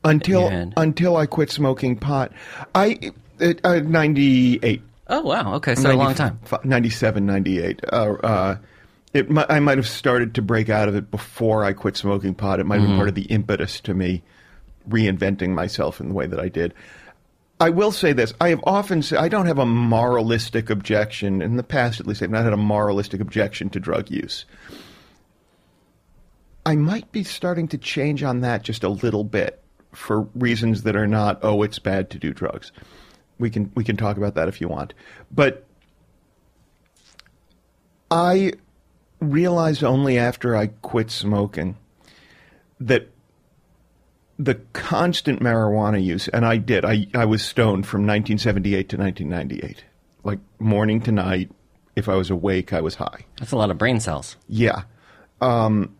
Until 0.03 0.47
until 0.77 1.17
I 1.17 1.25
quit 1.25 1.51
smoking 1.51 1.97
pot, 1.97 2.31
I 2.73 3.11
uh, 3.41 3.79
ninety 3.83 4.59
eight. 4.63 4.81
Oh 5.07 5.21
wow, 5.21 5.55
okay, 5.55 5.75
so 5.75 5.91
a 5.91 5.93
long 5.93 6.13
time. 6.13 6.39
97, 6.63 7.25
98. 7.25 7.79
Uh, 7.91 7.95
uh, 8.23 8.57
it, 9.11 9.25
I 9.49 9.59
might 9.59 9.79
have 9.79 9.87
started 9.87 10.35
to 10.35 10.41
break 10.43 10.69
out 10.69 10.87
of 10.87 10.93
it 10.95 11.09
before 11.09 11.65
I 11.65 11.73
quit 11.73 11.97
smoking 11.97 12.35
pot. 12.35 12.59
It 12.59 12.65
might 12.65 12.75
have 12.75 12.83
Mm-hmm. 12.83 12.91
been 12.91 12.97
part 12.97 13.09
of 13.09 13.15
the 13.15 13.23
impetus 13.23 13.79
to 13.81 13.95
me 13.95 14.21
reinventing 14.87 15.49
myself 15.49 15.99
in 15.99 16.09
the 16.09 16.13
way 16.13 16.27
that 16.27 16.39
I 16.39 16.47
did. 16.47 16.73
I 17.59 17.69
will 17.69 17.91
say 17.91 18.13
this. 18.13 18.33
I 18.39 18.49
have 18.49 18.61
often 18.63 19.01
said 19.01 19.19
I 19.19 19.27
don't 19.27 19.47
have 19.47 19.59
a 19.59 19.65
moralistic 19.65 20.69
objection. 20.69 21.41
In 21.41 21.57
the 21.57 21.63
past, 21.63 21.99
at 21.99 22.07
least, 22.07 22.21
I've 22.21 22.29
not 22.29 22.45
had 22.45 22.53
a 22.53 22.57
moralistic 22.57 23.19
objection 23.19 23.69
to 23.71 23.79
drug 23.79 24.09
use. 24.09 24.45
I 26.65 26.75
might 26.75 27.11
be 27.11 27.23
starting 27.23 27.67
to 27.69 27.77
change 27.77 28.23
on 28.23 28.41
that 28.41 28.63
just 28.63 28.83
a 28.83 28.89
little 28.89 29.23
bit 29.23 29.61
for 29.91 30.21
reasons 30.35 30.83
that 30.83 30.95
are 30.95 31.07
not, 31.07 31.39
oh, 31.41 31.63
it's 31.63 31.79
bad 31.79 32.09
to 32.11 32.19
do 32.19 32.31
drugs. 32.33 32.71
We 33.39 33.49
can 33.49 33.71
we 33.75 33.83
can 33.83 33.97
talk 33.97 34.17
about 34.17 34.35
that 34.35 34.47
if 34.47 34.61
you 34.61 34.67
want. 34.67 34.93
But 35.31 35.65
I 38.11 38.53
realized 39.19 39.83
only 39.83 40.17
after 40.17 40.55
I 40.55 40.67
quit 40.67 41.11
smoking 41.11 41.77
that 42.79 43.09
the 44.39 44.55
constant 44.71 45.41
marijuana 45.41 46.01
use, 46.01 46.29
and 46.29 46.45
I 46.45 46.57
did, 46.57 46.85
I, 46.85 47.07
I 47.13 47.25
was 47.25 47.43
stoned 47.43 47.85
from 47.85 48.07
1978 48.07 48.89
to 48.89 48.97
1998. 48.97 49.83
Like 50.23 50.39
morning 50.59 51.01
to 51.01 51.11
night, 51.11 51.51
if 51.97 52.07
I 52.07 52.15
was 52.15 52.29
awake, 52.29 52.71
I 52.71 52.79
was 52.79 52.95
high. 52.95 53.25
That's 53.37 53.51
a 53.51 53.57
lot 53.57 53.69
of 53.69 53.77
brain 53.77 53.99
cells. 53.99 54.37
Yeah. 54.47 54.83
Um, 55.41 55.95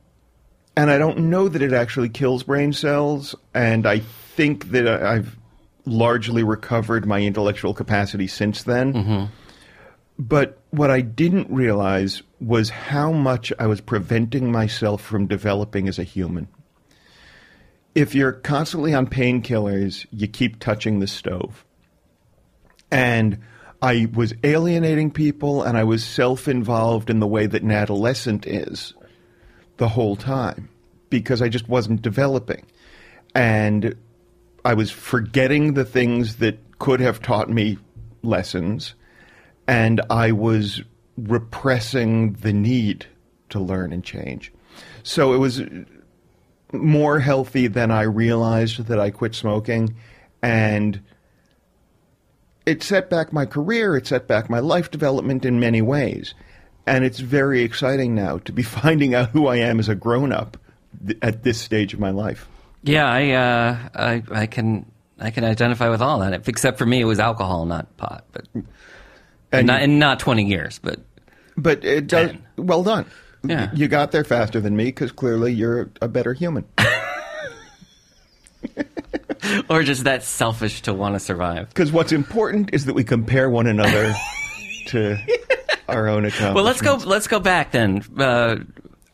and 0.78 0.90
I 0.90 0.98
don't 0.98 1.30
know 1.30 1.50
that 1.50 1.62
it 1.62 1.74
actually 1.74 2.08
kills 2.08 2.44
brain 2.44 2.72
cells, 2.72 3.36
and 3.54 3.86
I 3.86 4.00
think 4.00 4.72
that 4.72 4.88
I've 4.88 5.38
largely 5.86 6.44
recovered 6.44 7.06
my 7.06 7.22
intellectual 7.22 7.74
capacity 7.74 8.28
since 8.28 8.64
then. 8.64 9.30
But 10.18 10.60
what 10.72 10.92
I 10.92 11.02
didn't 11.02 11.50
realize 11.50 12.24
was 12.40 12.70
how 12.70 13.12
much 13.12 13.52
I 13.60 13.68
was 13.68 13.82
preventing 13.82 14.52
myself 14.52 15.02
from 15.02 15.28
developing 15.28 15.90
as 15.90 16.00
a 16.00 16.04
human. 16.04 16.48
If 17.96 18.16
you're 18.16 18.34
constantly 18.34 18.94
on 18.94 19.08
painkillers, 19.08 20.06
you 20.12 20.28
keep 20.28 20.60
touching 20.60 21.00
the 21.00 21.08
stove. 21.08 21.66
And 22.92 23.40
I 23.82 24.08
was 24.14 24.34
alienating 24.44 25.12
people 25.12 25.64
and 25.64 25.78
I 25.78 25.84
was 25.84 26.04
self 26.04 26.48
involved 26.48 27.10
in 27.10 27.20
the 27.20 27.28
way 27.28 27.46
that 27.46 27.62
an 27.62 27.72
adolescent 27.72 28.46
is 28.46 28.94
the 29.78 29.90
whole 29.90 30.16
time 30.16 30.70
because 31.10 31.42
I 31.42 31.50
just 31.50 31.68
wasn't 31.68 32.02
developing. 32.02 32.66
And 33.34 33.96
I 34.66 34.74
was 34.74 34.92
forgetting 34.92 35.74
the 35.74 35.86
things 35.86 36.38
that 36.38 36.60
could 36.80 37.00
have 37.00 37.22
taught 37.22 37.50
me 37.50 37.78
lessons, 38.22 38.96
and 39.68 40.02
I 40.10 40.32
was 40.32 40.82
repressing 41.18 42.34
the 42.34 42.54
need 42.54 43.06
to 43.50 43.60
learn 43.60 43.94
and 43.94 44.04
change. 44.04 44.52
So 45.04 45.34
it 45.34 45.38
was 45.38 45.62
more 46.72 47.20
healthy 47.20 47.68
than 47.68 47.92
I 47.92 48.04
realized 48.04 48.86
that 48.86 49.00
I 49.00 49.10
quit 49.10 49.36
smoking, 49.36 49.96
and 50.42 51.02
it 52.66 52.84
set 52.84 53.10
back 53.10 53.34
my 53.34 53.46
career, 53.46 53.98
it 53.98 54.08
set 54.08 54.28
back 54.28 54.50
my 54.50 54.60
life 54.60 54.92
development 54.92 55.46
in 55.46 55.60
many 55.60 55.82
ways. 55.82 56.34
And 56.86 57.04
it's 57.04 57.20
very 57.20 57.62
exciting 57.62 58.16
now 58.16 58.40
to 58.40 58.52
be 58.52 58.64
finding 58.82 59.16
out 59.16 59.30
who 59.30 59.48
I 59.48 59.58
am 59.58 59.80
as 59.80 59.90
a 59.90 59.96
grown 59.96 60.32
up 60.32 60.58
th- 61.06 61.18
at 61.22 61.44
this 61.44 61.60
stage 61.60 61.94
of 61.94 62.00
my 62.00 62.12
life. 62.12 62.48
Yeah, 62.84 63.06
I 63.06 63.30
uh, 63.32 63.90
I 63.94 64.24
I 64.32 64.46
can 64.46 64.86
I 65.20 65.32
can 65.32 65.44
identify 65.44 65.90
with 65.90 66.02
all 66.02 66.20
that. 66.20 66.48
Except 66.48 66.78
for 66.78 66.86
me, 66.86 67.02
it 67.02 67.06
was 67.06 67.20
alcohol, 67.20 67.66
not 67.66 67.98
pot. 67.98 68.26
But 68.32 68.48
And 69.52 69.68
not 69.68 69.82
in 69.82 70.00
not 70.00 70.20
twenty 70.20 70.46
years, 70.46 70.80
but 70.80 71.00
But 71.58 71.84
it 71.84 72.08
does. 72.08 72.32
Well 72.56 72.84
done. 72.84 73.06
Yeah. 73.44 73.72
You 73.74 73.88
got 73.88 74.12
there 74.12 74.24
faster 74.24 74.60
than 74.60 74.76
me 74.76 74.86
because 74.86 75.12
clearly 75.12 75.54
you're 75.54 75.90
a 76.02 76.08
better 76.08 76.34
human. 76.34 76.66
or 79.70 79.84
just 79.84 80.04
that 80.04 80.24
selfish 80.24 80.82
to 80.84 80.94
want 80.94 81.16
to 81.16 81.20
survive. 81.20 81.70
Because 81.70 81.92
what's 81.92 82.12
important 82.12 82.74
is 82.74 82.86
that 82.86 82.96
we 82.96 83.04
compare 83.04 83.50
one 83.50 83.68
another 83.68 84.14
to 84.88 85.18
our 85.88 86.08
own 86.08 86.26
accomplishments. 86.26 86.56
Well, 86.56 86.64
let's 86.64 86.82
go. 86.82 86.96
Let's 86.96 87.28
go 87.28 87.40
back 87.40 87.72
then. 87.72 88.04
Uh, 88.18 88.58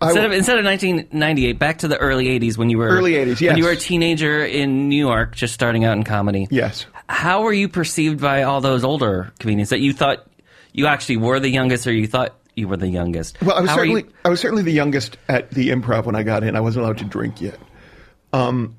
instead 0.02 0.26
of 0.26 0.32
instead 0.32 0.58
of 0.58 0.66
1998, 0.66 1.60
back 1.60 1.80
to 1.80 1.88
the 1.88 1.98
early 1.98 2.40
80s 2.40 2.58
when 2.58 2.70
you 2.70 2.78
were 2.78 2.88
Early 2.88 3.14
80s, 3.14 3.48
when 3.48 3.58
you 3.58 3.66
were 3.66 3.72
a 3.72 3.78
teenager 3.78 4.44
in 4.44 4.90
New 4.90 4.98
York, 4.98 5.36
just 5.36 5.54
starting 5.54 5.86
out 5.86 5.98
in 5.98 6.04
comedy. 6.04 6.48
Yes. 6.50 6.86
How 7.08 7.44
were 7.44 7.54
you 7.54 7.70
perceived 7.70 8.20
by 8.20 8.44
all 8.44 8.62
those 8.62 8.84
older 8.84 9.32
comedians 9.40 9.70
that 9.70 9.80
you 9.80 9.94
thought 9.94 10.28
you 10.74 10.88
actually 10.88 11.18
were 11.18 11.40
the 11.40 11.50
youngest, 11.50 11.88
or 11.88 11.94
you 11.94 12.08
thought 12.08 12.36
you 12.56 12.68
were 12.68 12.78
the 12.78 12.88
youngest? 12.88 13.42
Well, 13.42 13.56
I 13.58 13.62
was 13.62 13.70
How 13.70 13.78
were 13.78 13.86
you- 13.86 13.96
certainly 13.98 14.16
I 14.24 14.30
was 14.30 14.40
certainly 14.40 14.64
the 14.64 14.72
youngest 14.72 15.18
at 15.28 15.52
the 15.52 15.70
improv 15.70 16.06
when 16.06 16.16
I 16.16 16.24
got 16.24 16.44
in. 16.44 16.56
I 16.56 16.62
wasn't 16.62 16.86
allowed 16.86 16.98
to 17.00 17.06
drink 17.06 17.42
yet. 17.42 17.58
Um, 18.34 18.76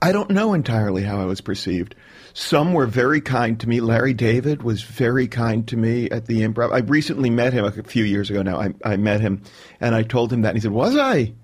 I 0.00 0.12
don't 0.12 0.30
know 0.30 0.52
entirely 0.54 1.02
how 1.04 1.20
I 1.20 1.24
was 1.26 1.40
perceived. 1.40 1.94
Some 2.34 2.72
were 2.72 2.86
very 2.86 3.20
kind 3.20 3.60
to 3.60 3.68
me. 3.68 3.80
Larry 3.80 4.14
David 4.14 4.62
was 4.62 4.82
very 4.82 5.28
kind 5.28 5.66
to 5.68 5.76
me 5.76 6.08
at 6.10 6.26
the 6.26 6.40
improv. 6.42 6.72
I 6.72 6.78
recently 6.78 7.28
met 7.30 7.52
him 7.52 7.64
a 7.64 7.70
few 7.70 8.04
years 8.04 8.30
ago 8.30 8.42
now. 8.42 8.58
I, 8.58 8.74
I 8.84 8.96
met 8.96 9.20
him 9.20 9.42
and 9.80 9.94
I 9.94 10.02
told 10.02 10.32
him 10.32 10.42
that. 10.42 10.48
And 10.50 10.56
he 10.56 10.62
said, 10.62 10.72
Was 10.72 10.96
I? 10.96 11.34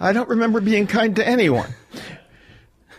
I 0.00 0.12
don't 0.12 0.28
remember 0.28 0.60
being 0.60 0.86
kind 0.86 1.16
to 1.16 1.26
anyone. 1.26 1.74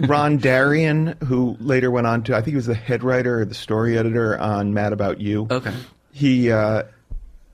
Ron 0.01 0.38
Darian, 0.38 1.15
who 1.25 1.57
later 1.59 1.89
went 1.89 2.05
on 2.05 2.24
to, 2.24 2.33
I 2.36 2.41
think 2.41 2.50
he 2.50 2.55
was 2.55 2.67
the 2.67 2.75
head 2.75 3.03
writer 3.03 3.39
or 3.41 3.45
the 3.45 3.55
story 3.55 3.97
editor 3.97 4.38
on 4.38 4.74
Mad 4.74 4.93
About 4.93 5.19
You. 5.19 5.47
Okay. 5.50 5.74
He, 6.12 6.51
uh, 6.51 6.83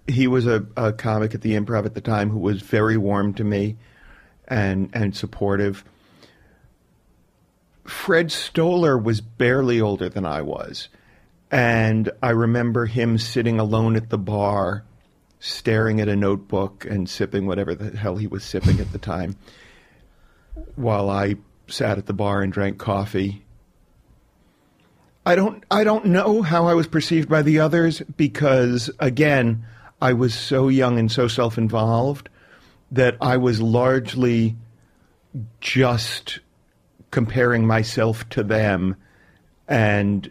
he 0.07 0.27
was 0.27 0.45
a, 0.45 0.65
a 0.75 0.93
comic 0.93 1.33
at 1.33 1.41
the 1.41 1.53
improv 1.53 1.85
at 1.85 1.93
the 1.93 2.01
time 2.01 2.29
who 2.29 2.39
was 2.39 2.61
very 2.61 2.97
warm 2.97 3.33
to 3.35 3.43
me 3.43 3.77
and 4.47 4.89
and 4.93 5.15
supportive. 5.15 5.83
Fred 7.85 8.31
Stoller 8.31 8.97
was 8.97 9.21
barely 9.21 9.81
older 9.81 10.09
than 10.09 10.25
I 10.25 10.41
was. 10.41 10.89
And 11.51 12.09
I 12.23 12.31
remember 12.31 12.87
him 12.87 13.17
sitting 13.19 13.59
alone 13.59 13.95
at 13.95 14.09
the 14.09 14.17
bar, 14.17 14.83
staring 15.39 16.01
at 16.01 16.07
a 16.07 16.15
notebook 16.15 16.85
and 16.85 17.07
sipping 17.07 17.45
whatever 17.45 17.75
the 17.75 17.95
hell 17.95 18.15
he 18.15 18.25
was 18.25 18.43
sipping 18.43 18.79
at 18.79 18.91
the 18.91 18.97
time, 18.97 19.35
while 20.75 21.09
I 21.09 21.35
sat 21.67 21.97
at 21.97 22.07
the 22.07 22.13
bar 22.13 22.41
and 22.41 22.51
drank 22.51 22.79
coffee. 22.79 23.43
I 25.25 25.35
don't 25.35 25.63
I 25.69 25.83
don't 25.83 26.05
know 26.05 26.41
how 26.41 26.67
I 26.67 26.73
was 26.73 26.87
perceived 26.87 27.29
by 27.29 27.43
the 27.43 27.59
others 27.59 28.01
because 28.17 28.89
again, 28.99 29.65
I 30.03 30.11
was 30.11 30.33
so 30.33 30.67
young 30.67 30.99
and 30.99 31.09
so 31.09 31.29
self-involved 31.29 32.27
that 32.91 33.15
I 33.21 33.37
was 33.37 33.61
largely 33.61 34.57
just 35.61 36.39
comparing 37.09 37.65
myself 37.65 38.27
to 38.31 38.43
them 38.43 38.97
and 39.65 40.29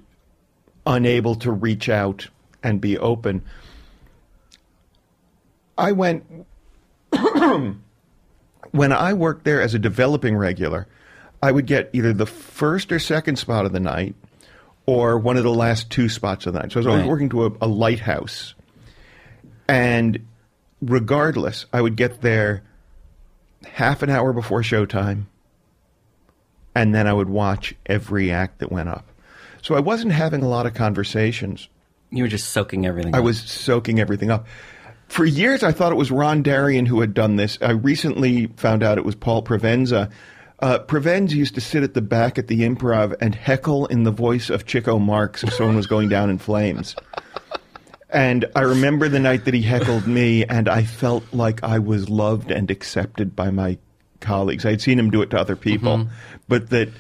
unable 0.87 1.37
to 1.37 1.50
reach 1.50 1.88
out 1.88 2.29
and 2.62 2.83
be 2.83 2.99
open. 2.99 3.47
I 5.79 5.93
went 5.93 6.26
when 8.73 8.93
I 8.93 9.14
worked 9.14 9.45
there 9.45 9.62
as 9.62 9.73
a 9.73 9.79
developing 9.79 10.37
regular, 10.37 10.87
I 11.43 11.50
would 11.50 11.64
get 11.64 11.88
either 11.95 12.12
the 12.12 12.26
first 12.26 12.93
or 12.93 12.99
second 12.99 13.37
spot 13.37 13.64
of 13.64 13.73
the 13.73 13.81
night 13.81 14.17
or 14.85 15.17
one 15.17 15.39
of 15.39 15.45
the 15.45 15.54
last 15.54 15.89
two 15.89 16.11
spots 16.11 16.45
of 16.45 16.52
the 16.52 16.61
night. 16.61 16.73
So 16.73 16.76
I 16.76 16.80
was 16.80 16.87
always 16.89 17.06
working 17.06 17.30
to 17.30 17.47
a, 17.47 17.52
a 17.63 17.67
lighthouse. 17.67 18.54
And 19.68 20.26
regardless, 20.80 21.66
I 21.72 21.80
would 21.80 21.96
get 21.96 22.20
there 22.20 22.62
half 23.64 24.02
an 24.02 24.10
hour 24.10 24.32
before 24.32 24.62
showtime, 24.62 25.25
and 26.75 26.94
then 26.94 27.06
I 27.06 27.12
would 27.12 27.28
watch 27.28 27.75
every 27.86 28.32
act 28.32 28.58
that 28.58 28.72
went 28.72 28.88
up. 28.88 29.06
So 29.62 29.75
I 29.75 29.80
wasn't 29.80 30.12
having 30.12 30.42
a 30.42 30.48
lot 30.48 30.66
of 30.66 30.75
conversations. 30.75 31.68
You 32.10 32.25
were 32.25 32.28
just 32.28 32.50
soaking 32.50 32.84
everything. 32.86 33.14
Up. 33.14 33.16
I 33.16 33.20
up. 33.20 33.25
was 33.25 33.40
soaking 33.40 34.00
everything 34.00 34.30
up. 34.30 34.46
For 35.08 35.25
years, 35.25 35.62
I 35.62 35.72
thought 35.72 35.92
it 35.92 35.96
was 35.96 36.10
Ron 36.10 36.42
Darian 36.42 36.86
who 36.86 37.00
had 37.00 37.14
done 37.14 37.36
this. 37.36 37.58
I 37.60 37.72
recently 37.72 38.46
found 38.56 38.82
out 38.82 38.98
it 38.98 39.04
was 39.04 39.14
Paul 39.14 39.42
Provenza. 39.42 40.10
Uh, 40.58 40.78
Provenza 40.78 41.32
used 41.32 41.54
to 41.56 41.60
sit 41.60 41.82
at 41.82 41.92
the 41.92 42.00
back 42.00 42.38
at 42.38 42.46
the 42.46 42.62
improv 42.62 43.14
and 43.20 43.34
heckle 43.34 43.86
in 43.86 44.04
the 44.04 44.10
voice 44.10 44.48
of 44.48 44.64
Chico 44.64 44.98
Marx 44.98 45.44
if 45.44 45.52
someone 45.52 45.76
was 45.76 45.86
going 45.86 46.08
down 46.08 46.30
in 46.30 46.38
flames. 46.38 46.96
And 48.12 48.44
I 48.54 48.60
remember 48.60 49.08
the 49.08 49.18
night 49.18 49.46
that 49.46 49.54
he 49.54 49.62
heckled 49.62 50.06
me, 50.06 50.44
and 50.44 50.68
I 50.68 50.84
felt 50.84 51.25
like 51.32 51.64
I 51.64 51.78
was 51.78 52.10
loved 52.10 52.50
and 52.50 52.70
accepted 52.70 53.34
by 53.34 53.50
my 53.50 53.78
colleagues. 54.20 54.66
I 54.66 54.70
had 54.70 54.82
seen 54.82 54.98
him 54.98 55.10
do 55.10 55.22
it 55.22 55.30
to 55.30 55.40
other 55.40 55.56
people, 55.56 55.98
mm-hmm. 55.98 56.12
but 56.46 56.68
that, 56.70 56.90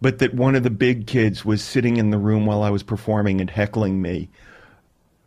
but 0.00 0.18
that 0.20 0.34
one 0.34 0.54
of 0.54 0.62
the 0.62 0.70
big 0.70 1.06
kids 1.06 1.44
was 1.44 1.62
sitting 1.62 1.98
in 1.98 2.10
the 2.10 2.18
room 2.18 2.46
while 2.46 2.62
I 2.62 2.70
was 2.70 2.82
performing 2.82 3.40
and 3.40 3.50
heckling 3.50 4.00
me. 4.00 4.30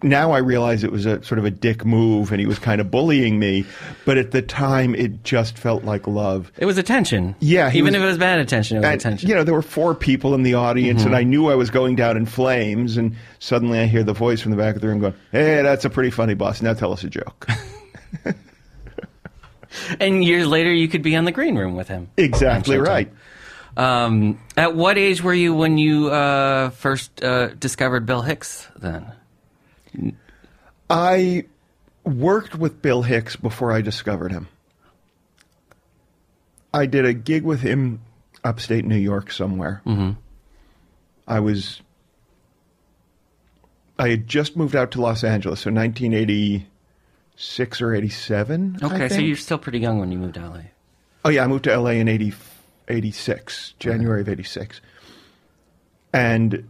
Now 0.06 0.32
I 0.32 0.38
realize 0.38 0.84
it 0.84 0.92
was 0.92 1.06
a 1.06 1.24
sort 1.24 1.40
of 1.40 1.46
a 1.46 1.52
dick 1.52 1.84
move, 1.84 2.32
and 2.32 2.40
he 2.40 2.46
was 2.46 2.60
kind 2.60 2.80
of 2.80 2.92
bullying 2.92 3.40
me. 3.40 3.66
But 4.06 4.18
at 4.18 4.32
the 4.32 4.42
time, 4.42 4.94
it 4.96 5.24
just 5.24 5.58
felt 5.58 5.84
like 5.84 6.08
love. 6.08 6.52
It 6.58 6.66
was 6.66 6.78
attention. 6.78 7.36
Yeah, 7.40 7.70
even 7.74 7.86
was- 7.86 7.96
if 7.96 8.02
it 8.02 8.06
was 8.06 8.18
bad 8.18 8.40
attention, 8.40 8.78
it 8.78 8.80
was 8.82 8.86
And, 8.90 8.96
attention. 9.02 9.28
you 9.30 9.36
know, 9.36 9.44
there 9.44 9.54
were 9.56 9.62
four 9.62 9.96
people 9.96 10.34
in 10.36 10.44
the 10.44 10.54
audience, 10.54 11.00
Mm-hmm. 11.02 11.08
and 11.08 11.16
I 11.18 11.24
knew 11.24 11.48
I 11.50 11.56
was 11.56 11.70
going 11.72 11.96
down 11.96 12.18
in 12.18 12.26
flames. 12.26 12.98
And 12.98 13.16
suddenly, 13.40 13.80
I 13.80 13.86
hear 13.88 14.04
the 14.04 14.14
voice 14.14 14.42
from 14.42 14.52
the 14.52 14.58
back 14.58 14.76
of 14.76 14.82
the 14.82 14.88
room 14.88 15.00
going, 15.00 15.16
"Hey, 15.32 15.62
that's 15.64 15.86
a 15.86 15.90
pretty 15.90 16.12
funny 16.12 16.36
boss. 16.36 16.62
Now 16.62 16.74
tell 16.74 16.94
us 16.94 17.04
a 17.04 17.10
joke." 17.10 17.48
and 20.00 20.24
years 20.24 20.48
later, 20.48 20.72
you 20.74 20.88
could 20.88 21.02
be 21.02 21.16
on 21.16 21.26
the 21.26 21.32
green 21.32 21.56
room 21.58 21.76
with 21.76 21.88
him. 21.88 22.10
exactly 22.18 22.78
right. 22.78 23.12
Um, 23.78 24.40
at 24.56 24.74
what 24.76 24.98
age 24.98 25.22
were 25.22 25.34
you 25.34 25.54
when 25.54 25.78
you 25.78 26.08
uh, 26.10 26.70
first 26.70 27.22
uh, 27.22 27.48
discovered 27.48 28.06
Bill 28.06 28.22
Hicks? 28.22 28.68
Then 28.78 29.12
I 30.90 31.46
worked 32.04 32.56
with 32.56 32.82
Bill 32.82 33.02
Hicks 33.02 33.36
before 33.36 33.72
I 33.72 33.82
discovered 33.82 34.32
him. 34.32 34.48
I 36.74 36.86
did 36.86 37.06
a 37.06 37.14
gig 37.14 37.44
with 37.44 37.62
him 37.62 38.02
upstate 38.44 38.86
New 38.86 38.98
York 38.98 39.32
somewhere. 39.32 39.82
Mm-hmm. 39.86 40.12
I 41.28 41.40
was. 41.40 41.82
I 43.98 44.10
had 44.10 44.28
just 44.28 44.58
moved 44.58 44.76
out 44.76 44.92
to 44.92 45.02
Los 45.02 45.24
Angeles, 45.24 45.62
so 45.62 45.72
1986 45.72 47.82
or 47.82 47.96
87. 47.96 48.80
I 48.82 48.86
okay, 48.86 49.10
so 49.10 49.22
you're 49.22 49.38
still 49.38 49.58
pretty 49.58 49.80
young 49.80 50.00
when 50.00 50.12
you 50.12 50.18
moved 50.18 50.34
to 50.36 50.48
LA. 50.48 50.62
Oh 51.24 51.30
yeah, 51.30 51.46
I 51.46 51.48
moved 51.48 51.64
to 51.64 51.76
LA 51.76 51.92
in 51.92 52.10
80, 52.10 52.34
86, 52.88 53.74
January 53.80 54.22
of 54.22 54.30
86. 54.30 54.82
And 56.14 56.68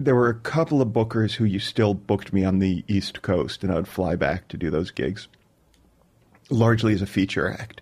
there 0.00 0.14
were 0.14 0.28
a 0.28 0.34
couple 0.34 0.82
of 0.82 0.88
bookers 0.88 1.34
who 1.34 1.44
you 1.44 1.58
still 1.58 1.94
booked 1.94 2.32
me 2.32 2.44
on 2.44 2.58
the 2.58 2.84
East 2.88 3.22
Coast 3.22 3.62
and 3.62 3.72
I 3.72 3.76
would 3.76 3.88
fly 3.88 4.16
back 4.16 4.48
to 4.48 4.56
do 4.56 4.70
those 4.70 4.90
gigs. 4.90 5.28
Largely 6.50 6.92
as 6.92 7.02
a 7.02 7.06
feature 7.06 7.50
act. 7.50 7.80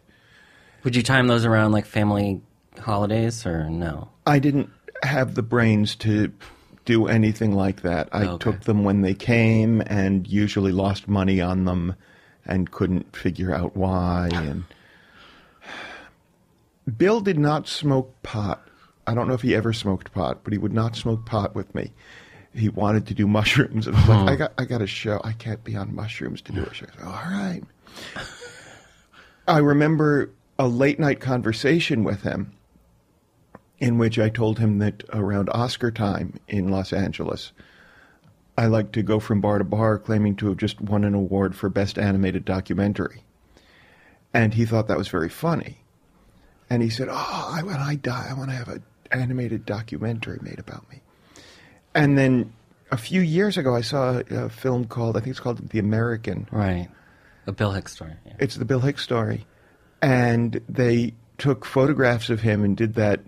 Would 0.85 0.95
you 0.97 1.03
time 1.03 1.27
those 1.29 1.45
around 1.45 1.73
like 1.73 1.87
family 1.87 2.41
holidays 2.79 3.47
or 3.47 3.69
no? 3.71 4.09
I 4.27 4.39
didn't 4.39 4.71
have 5.03 5.35
the 5.35 5.43
brains 5.43 5.95
to 5.97 6.33
do 6.85 7.07
anything 7.07 7.55
like 7.55 7.83
that. 7.83 8.09
I 8.13 8.25
Okay. 8.27 8.45
took 8.45 8.61
them 8.63 8.85
when 8.85 9.03
they 9.03 9.15
came 9.15 9.83
and 9.87 10.27
usually 10.27 10.73
lost 10.73 11.09
money 11.09 11.41
on 11.41 11.65
them 11.65 11.95
and 12.45 12.71
couldn't 12.71 13.15
figure 13.17 13.55
out 13.55 13.77
why 13.77 14.29
and 14.33 14.65
Bill 16.97 17.21
did 17.21 17.39
not 17.39 17.69
smoke 17.69 18.21
pot. 18.23 18.67
I 19.07 19.15
don't 19.15 19.29
know 19.29 19.35
if 19.35 19.43
he 19.43 19.55
ever 19.55 19.73
smoked 19.73 20.13
pot, 20.13 20.41
but 20.45 20.53
he 20.53 20.59
would 20.59 20.73
not 20.73 20.97
smoke 20.97 21.27
pot 21.27 21.55
with 21.55 21.75
me. 21.75 21.93
He 22.55 22.69
wanted 22.69 23.07
to 23.09 23.15
do 23.15 23.27
mushrooms. 23.27 23.87
And 23.87 23.97
I 23.97 24.01
was 24.01 24.09
like, 24.09 24.21
hmm. 24.21 24.29
I 24.29 24.37
got 24.37 24.53
I 24.59 24.65
got 24.65 24.83
a 24.83 24.87
show. 24.87 25.21
I 25.25 25.33
can't 25.33 25.63
be 25.65 25.77
on 25.77 25.95
mushrooms 25.95 26.43
to 26.43 26.53
do 26.53 26.63
a 26.63 26.75
show. 26.75 26.87
I 26.87 26.97
said, 26.97 27.07
All 27.07 27.13
right. 27.13 27.63
I 29.49 29.59
remember 29.59 30.31
a 30.59 30.69
late 30.69 31.01
night 31.01 31.21
conversation 31.21 32.05
with 32.05 32.23
him 32.23 32.53
in 33.83 33.99
which 33.99 34.17
I 34.17 34.29
told 34.29 34.61
him 34.61 34.79
that 34.79 35.03
around 35.13 35.51
Oscar 35.51 35.91
time 35.91 36.35
in 36.47 36.69
Los 36.69 36.93
Angeles, 36.93 37.51
I 38.57 38.67
like 38.67 38.93
to 38.93 39.03
go 39.03 39.19
from 39.19 39.41
bar 39.41 39.59
to 39.59 39.65
bar 39.65 39.99
claiming 39.99 40.37
to 40.37 40.49
have 40.49 40.59
just 40.59 40.81
won 40.81 41.03
an 41.03 41.15
award 41.15 41.57
for 41.57 41.69
Best 41.69 41.99
Animated 41.99 42.45
Documentary. 42.45 43.25
And 44.33 44.55
he 44.55 44.67
thought 44.67 44.87
that 44.87 44.99
was 44.99 45.09
very 45.09 45.29
funny. 45.29 45.79
And 46.71 46.81
he 46.81 46.91
said, 46.91 47.09
Oh, 47.11 47.51
I, 47.53 47.63
when 47.65 47.77
I 47.77 47.97
die, 47.97 48.29
I 48.31 48.35
want 48.35 48.51
to 48.51 48.57
have 48.57 48.69
an 48.69 48.85
animated 49.13 49.65
documentary 49.67 50.39
made 50.43 50.59
about 50.59 50.89
me. 50.91 51.01
And 51.95 52.17
then 52.17 52.53
a 52.91 52.97
few 52.97 53.21
years 53.21 53.59
ago, 53.59 53.75
I 53.75 53.83
saw 53.83 54.19
a, 54.31 54.45
a 54.45 54.49
film 54.49 54.87
called, 54.87 55.17
I 55.17 55.21
think 55.21 55.31
it's 55.31 55.41
called 55.41 55.69
The 55.69 55.79
American. 55.79 56.49
Right. 56.51 56.89
A 57.47 57.53
Bill 57.53 57.73
Hicks 57.73 57.93
story. 57.93 58.15
Yeah. 58.25 58.35
It's 58.39 58.57
the 58.57 58.65
Bill 58.65 58.81
Hicks 58.81 59.03
story. 59.03 59.47
And 60.01 60.61
they 60.69 61.15
took 61.39 61.65
photographs 61.65 62.31
of 62.31 62.41
him 62.41 62.65
and 62.65 62.77
did 62.77 62.95
that 62.95 63.21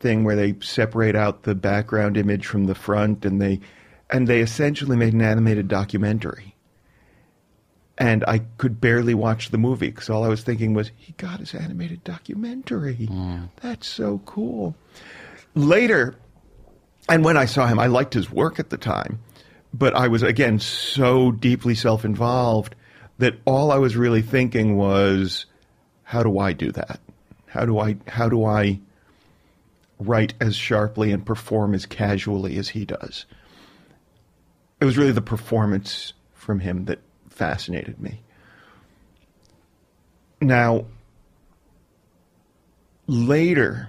thing 0.00 0.24
where 0.24 0.36
they 0.36 0.54
separate 0.60 1.16
out 1.16 1.44
the 1.44 1.54
background 1.54 2.16
image 2.16 2.46
from 2.46 2.64
the 2.64 2.74
front, 2.74 3.24
and 3.24 3.40
they 3.40 3.60
and 4.10 4.28
they 4.28 4.40
essentially 4.40 4.96
made 4.96 5.14
an 5.14 5.22
animated 5.22 5.68
documentary. 5.68 6.54
And 7.96 8.24
I 8.26 8.40
could 8.58 8.80
barely 8.80 9.14
watch 9.14 9.50
the 9.50 9.58
movie 9.58 9.88
because 9.88 10.10
all 10.10 10.24
I 10.24 10.28
was 10.28 10.42
thinking 10.42 10.74
was, 10.74 10.90
he 10.96 11.12
got 11.12 11.40
his 11.40 11.54
animated 11.54 12.04
documentary. 12.04 13.08
That's 13.62 13.86
so 13.86 14.20
cool. 14.26 14.74
Later, 15.54 16.16
and 17.08 17.24
when 17.24 17.36
I 17.36 17.44
saw 17.44 17.66
him, 17.66 17.78
I 17.78 17.86
liked 17.86 18.14
his 18.14 18.30
work 18.30 18.58
at 18.58 18.70
the 18.70 18.76
time, 18.76 19.20
but 19.72 19.94
I 19.94 20.08
was 20.08 20.22
again 20.22 20.58
so 20.58 21.30
deeply 21.30 21.74
self-involved 21.74 22.74
that 23.18 23.34
all 23.44 23.70
I 23.70 23.78
was 23.78 23.96
really 23.96 24.22
thinking 24.22 24.76
was, 24.76 25.46
how 26.02 26.22
do 26.22 26.38
I 26.38 26.52
do 26.52 26.72
that? 26.72 27.00
How 27.46 27.64
do 27.64 27.78
I 27.78 27.96
how 28.08 28.28
do 28.28 28.44
I 28.44 28.80
write 30.00 30.34
as 30.40 30.56
sharply 30.56 31.12
and 31.12 31.24
perform 31.24 31.72
as 31.74 31.86
casually 31.86 32.56
as 32.58 32.68
he 32.68 32.84
does? 32.84 33.26
It 34.80 34.84
was 34.84 34.98
really 34.98 35.12
the 35.12 35.22
performance 35.22 36.12
from 36.34 36.58
him 36.58 36.86
that 36.86 36.98
fascinated 37.30 38.00
me. 38.00 38.20
Now, 40.40 40.86
later, 43.06 43.88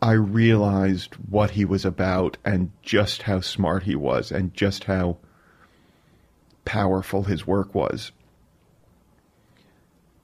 I 0.00 0.12
realized 0.12 1.14
what 1.14 1.52
he 1.52 1.64
was 1.64 1.84
about 1.84 2.36
and 2.44 2.70
just 2.82 3.22
how 3.22 3.40
smart 3.40 3.84
he 3.84 3.96
was 3.96 4.30
and 4.30 4.52
just 4.52 4.84
how 4.84 5.18
powerful 6.64 7.24
his 7.24 7.46
work 7.46 7.74
was. 7.74 8.12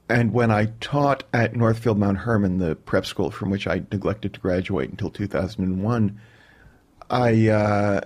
And 0.08 0.34
when 0.34 0.50
I 0.50 0.66
taught 0.80 1.24
at 1.32 1.56
Northfield 1.56 1.98
Mount 1.98 2.18
Hermon, 2.18 2.58
the 2.58 2.74
prep 2.74 3.06
school 3.06 3.30
from 3.30 3.48
which 3.48 3.66
I 3.66 3.82
neglected 3.90 4.34
to 4.34 4.40
graduate 4.40 4.90
until 4.90 5.08
2001, 5.08 6.20
I 7.08 7.48
uh, 7.48 8.00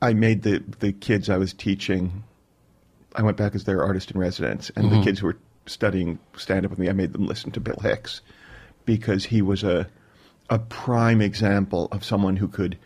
I 0.00 0.12
made 0.12 0.42
the 0.42 0.62
the 0.78 0.92
kids 0.92 1.28
I 1.28 1.36
was 1.36 1.52
teaching. 1.52 2.22
I 3.16 3.22
went 3.22 3.36
back 3.36 3.56
as 3.56 3.64
their 3.64 3.82
artist 3.82 4.12
in 4.12 4.20
residence, 4.20 4.70
and 4.76 4.92
the 4.92 5.02
kids 5.02 5.18
who 5.18 5.26
were 5.26 5.36
studying 5.66 6.18
stand 6.36 6.64
up 6.64 6.70
with 6.70 6.78
me, 6.78 6.88
I 6.88 6.92
made 6.92 7.12
them 7.12 7.26
listen 7.26 7.50
to 7.52 7.60
Bill 7.60 7.78
Hicks 7.80 8.20
because 8.84 9.26
he 9.26 9.42
was 9.42 9.62
a 9.62 9.88
a 10.50 10.58
prime 10.58 11.20
example 11.22 11.88
of 11.92 12.04
someone 12.04 12.36
who 12.36 12.48
could 12.48 12.76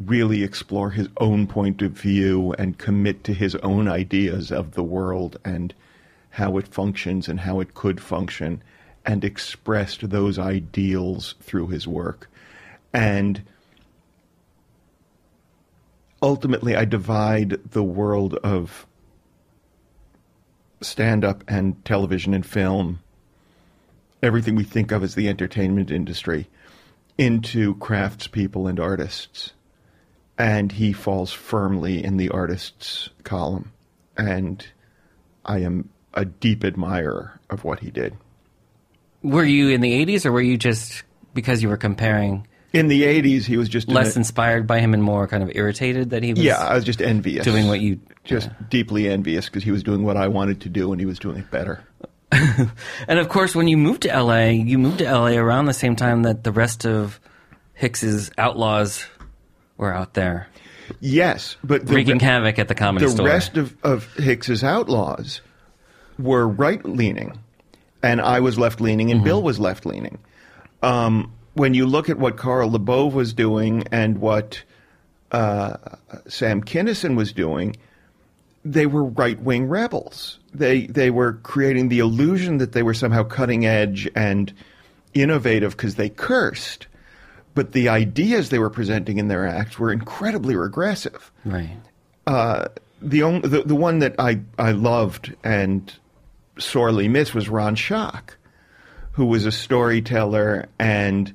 really 0.00 0.42
explore 0.42 0.90
his 0.90 1.08
own 1.18 1.46
point 1.46 1.80
of 1.80 1.92
view 1.92 2.52
and 2.58 2.78
commit 2.78 3.24
to 3.24 3.32
his 3.32 3.54
own 3.56 3.88
ideas 3.88 4.50
of 4.50 4.72
the 4.72 4.82
world 4.82 5.38
and 5.44 5.72
how 6.30 6.58
it 6.58 6.68
functions 6.68 7.28
and 7.28 7.40
how 7.40 7.60
it 7.60 7.74
could 7.74 8.00
function 8.00 8.62
and 9.06 9.24
expressed 9.24 10.10
those 10.10 10.38
ideals 10.38 11.36
through 11.40 11.68
his 11.68 11.86
work. 11.86 12.28
And 12.92 13.42
ultimately, 16.20 16.74
I 16.74 16.84
divide 16.84 17.70
the 17.70 17.84
world 17.84 18.34
of 18.36 18.86
stand 20.80 21.24
up 21.24 21.44
and 21.48 21.82
television 21.84 22.34
and 22.34 22.44
film, 22.44 23.00
everything 24.22 24.54
we 24.54 24.64
think 24.64 24.92
of 24.92 25.02
as 25.02 25.14
the 25.14 25.28
entertainment 25.28 25.90
industry, 25.90 26.48
into 27.18 27.74
craftspeople 27.76 28.68
and 28.68 28.78
artists. 28.78 29.52
And 30.38 30.72
he 30.72 30.92
falls 30.92 31.32
firmly 31.32 32.04
in 32.04 32.18
the 32.18 32.28
artists 32.28 33.08
column. 33.24 33.72
And 34.18 34.66
I 35.44 35.60
am 35.60 35.88
a 36.12 36.24
deep 36.24 36.64
admirer 36.64 37.40
of 37.48 37.64
what 37.64 37.80
he 37.80 37.90
did. 37.90 38.16
Were 39.22 39.44
you 39.44 39.70
in 39.70 39.80
the 39.80 40.04
80s 40.04 40.26
or 40.26 40.32
were 40.32 40.42
you 40.42 40.58
just 40.58 41.02
because 41.34 41.62
you 41.62 41.68
were 41.68 41.76
comparing 41.76 42.46
In 42.76 42.88
the 42.88 43.02
80s, 43.02 43.44
he 43.44 43.56
was 43.56 43.68
just 43.68 43.88
less 43.88 44.14
a- 44.16 44.18
inspired 44.18 44.66
by 44.66 44.80
him 44.80 44.94
and 44.94 45.02
more 45.02 45.26
kind 45.26 45.42
of 45.42 45.50
irritated 45.54 46.10
that 46.10 46.22
he 46.22 46.32
was 46.32 46.42
Yeah, 46.42 46.58
I 46.58 46.74
was 46.74 46.84
just 46.84 47.00
envious. 47.02 47.44
doing 47.44 47.66
what 47.68 47.80
you 47.80 48.00
just 48.24 48.50
deeply 48.68 49.08
envious 49.08 49.46
because 49.46 49.62
he 49.64 49.70
was 49.70 49.82
doing 49.82 50.02
what 50.04 50.16
I 50.16 50.28
wanted 50.28 50.60
to 50.62 50.68
do 50.68 50.92
and 50.92 51.00
he 51.00 51.06
was 51.06 51.18
doing 51.18 51.38
it 51.38 51.50
better. 51.50 51.82
And 53.08 53.18
of 53.18 53.28
course, 53.28 53.54
when 53.54 53.68
you 53.68 53.76
moved 53.76 54.02
to 54.02 54.08
LA, 54.22 54.46
you 54.48 54.78
moved 54.78 54.98
to 54.98 55.04
LA 55.04 55.36
around 55.36 55.66
the 55.66 55.72
same 55.74 55.94
time 55.96 56.22
that 56.24 56.42
the 56.44 56.50
rest 56.52 56.84
of 56.84 57.20
Hicks's 57.74 58.30
outlaws 58.36 59.06
were 59.76 59.94
out 59.94 60.14
there 60.14 60.48
Yes, 61.00 61.56
but 61.64 61.86
the 61.86 61.94
wreaking 61.94 62.18
re- 62.18 62.24
havoc 62.24 62.58
at 62.58 62.68
the 62.68 62.74
comedy 62.74 63.06
the 63.06 63.10
store. 63.12 63.26
rest 63.26 63.56
of, 63.56 63.76
of 63.82 64.12
Hicks's 64.14 64.62
outlaws 64.64 65.40
were 66.18 66.46
right 66.48 66.84
leaning, 66.84 67.38
and 68.02 68.20
I 68.20 68.38
was 68.40 68.56
left 68.58 68.80
leaning, 68.80 69.10
and 69.10 69.22
Bill 69.24 69.42
was 69.42 69.58
left 69.58 69.84
leaning. 69.84 70.18
Um, 70.82 71.32
when 71.56 71.72
you 71.72 71.86
look 71.86 72.10
at 72.10 72.18
what 72.18 72.36
Carl 72.36 72.70
LaBove 72.70 73.12
was 73.12 73.32
doing 73.32 73.84
and 73.90 74.18
what 74.18 74.62
uh, 75.32 75.76
Sam 76.28 76.62
Kinison 76.62 77.16
was 77.16 77.32
doing, 77.32 77.76
they 78.62 78.84
were 78.84 79.04
right 79.04 79.40
wing 79.40 79.66
rebels. 79.66 80.38
They 80.52 80.86
they 80.86 81.10
were 81.10 81.34
creating 81.42 81.88
the 81.88 82.00
illusion 82.00 82.58
that 82.58 82.72
they 82.72 82.82
were 82.82 82.94
somehow 82.94 83.22
cutting 83.22 83.64
edge 83.64 84.08
and 84.14 84.52
innovative 85.14 85.74
because 85.76 85.94
they 85.94 86.10
cursed, 86.10 86.88
but 87.54 87.72
the 87.72 87.88
ideas 87.88 88.50
they 88.50 88.58
were 88.58 88.70
presenting 88.70 89.16
in 89.16 89.28
their 89.28 89.46
acts 89.46 89.78
were 89.78 89.90
incredibly 89.90 90.54
regressive 90.56 91.32
right. 91.46 91.78
the 93.00 93.22
only 93.22 93.48
the, 93.48 93.62
the 93.62 93.74
one 93.74 94.00
that 94.00 94.14
I, 94.18 94.40
I 94.58 94.72
loved 94.72 95.34
and 95.42 95.90
sorely 96.58 97.08
missed 97.08 97.34
was 97.34 97.48
Ron 97.48 97.76
Shock, 97.76 98.36
who 99.12 99.24
was 99.24 99.46
a 99.46 99.52
storyteller 99.52 100.68
and 100.78 101.32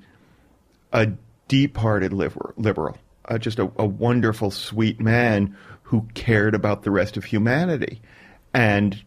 a 0.94 1.10
deep-hearted 1.48 2.14
liberal, 2.14 2.98
uh, 3.26 3.38
just 3.38 3.60
a, 3.60 3.72
a 3.78 3.86
wonderful, 3.86 4.52
sweet 4.52 5.00
man 5.00 5.56
who 5.84 6.08
cared 6.14 6.56
about 6.56 6.84
the 6.84 6.92
rest 6.92 7.18
of 7.18 7.26
humanity, 7.26 8.02
and 8.54 9.04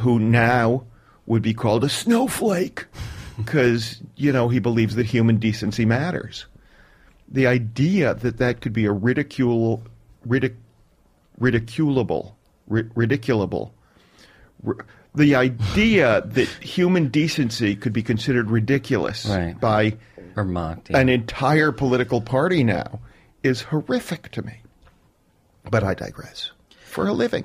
who 0.00 0.18
now 0.18 0.84
would 1.26 1.42
be 1.42 1.54
called 1.54 1.84
a 1.84 1.88
snowflake 1.88 2.86
because 3.36 4.00
you 4.16 4.32
know 4.32 4.48
he 4.48 4.58
believes 4.58 4.94
that 4.96 5.06
human 5.06 5.36
decency 5.36 5.84
matters. 5.84 6.46
The 7.28 7.46
idea 7.46 8.14
that 8.14 8.38
that 8.38 8.60
could 8.60 8.72
be 8.72 8.84
a 8.86 8.92
ridicule, 8.92 9.82
ridic, 10.26 10.54
ridiculable, 11.40 12.36
ri- 12.68 12.88
ridiculable. 12.94 13.72
ri- 14.62 14.76
The 15.14 15.34
idea 15.34 16.22
that 16.24 16.48
human 16.60 17.08
decency 17.08 17.74
could 17.74 17.92
be 17.92 18.02
considered 18.02 18.50
ridiculous 18.50 19.26
Right. 19.26 19.58
by 19.60 19.96
Or 20.36 20.44
mocked. 20.44 20.90
yeah. 20.90 20.98
an 20.98 21.08
entire 21.08 21.72
political 21.72 22.20
party 22.20 22.62
now 22.62 23.00
is 23.42 23.62
horrific 23.62 24.30
to 24.32 24.42
me. 24.42 24.60
But 25.70 25.82
I 25.82 25.94
digress. 25.94 26.50
For 26.84 27.06
a 27.08 27.12
living. 27.12 27.44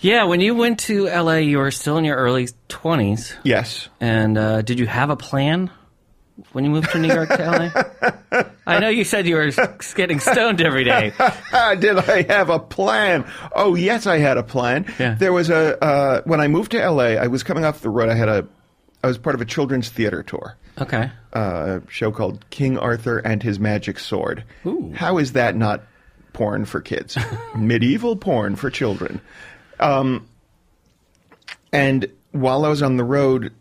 yeah, 0.00 0.24
when 0.24 0.40
you 0.40 0.54
went 0.54 0.78
to 0.80 1.06
LA, 1.06 1.34
you 1.36 1.58
were 1.58 1.70
still 1.70 1.96
in 1.98 2.04
your 2.04 2.16
early 2.16 2.48
20s. 2.68 3.34
Yes. 3.42 3.88
And 4.00 4.36
uh, 4.38 4.62
did 4.62 4.78
you 4.78 4.86
have 4.86 5.10
a 5.10 5.16
plan 5.16 5.70
when 6.52 6.64
you 6.64 6.70
moved 6.70 6.90
to 6.92 6.98
New 6.98 7.08
York 7.12 7.28
to 7.28 7.70
LA? 8.32 8.44
I 8.66 8.78
know 8.80 8.88
you 8.88 9.04
said 9.04 9.26
you 9.26 9.36
were 9.36 9.50
getting 9.94 10.18
stoned 10.20 10.60
every 10.60 10.84
day. 10.84 11.12
Did 11.78 11.98
I 11.98 12.22
have 12.22 12.48
a 12.48 12.58
plan? 12.58 13.30
Oh, 13.54 13.74
yes, 13.76 14.06
I 14.06 14.18
had 14.18 14.38
a 14.38 14.42
plan. 14.42 14.92
Yeah. 14.98 15.14
There 15.14 15.32
was 15.32 15.50
a 15.50 15.82
uh, 15.84 16.22
when 16.24 16.40
I 16.40 16.48
moved 16.48 16.72
to 16.72 16.78
LA. 16.90 17.20
I 17.20 17.26
was 17.28 17.42
coming 17.44 17.64
off 17.64 17.80
the 17.82 17.90
road. 17.90 18.08
I 18.08 18.14
had 18.14 18.28
a 18.30 18.48
I 19.04 19.06
was 19.06 19.18
part 19.18 19.34
of 19.34 19.40
a 19.42 19.44
children's 19.44 19.90
theater 19.90 20.22
tour. 20.22 20.56
Okay. 20.80 21.10
uh, 21.34 21.80
a 21.86 21.90
show 21.90 22.10
called 22.10 22.48
King 22.50 22.78
Arthur 22.78 23.18
and 23.18 23.42
His 23.42 23.60
Magic 23.60 23.98
Sword. 23.98 24.42
Ooh. 24.66 24.92
How 24.94 25.18
is 25.18 25.32
that 25.34 25.54
not 25.54 25.82
porn 26.32 26.64
for 26.64 26.80
kids? 26.80 27.16
Medieval 27.54 28.16
porn 28.16 28.56
for 28.56 28.70
children. 28.70 29.20
Um, 29.78 30.26
and 31.72 32.10
while 32.32 32.64
I 32.64 32.68
was 32.70 32.82
on 32.82 32.96
the 32.96 33.04
road, 33.04 33.52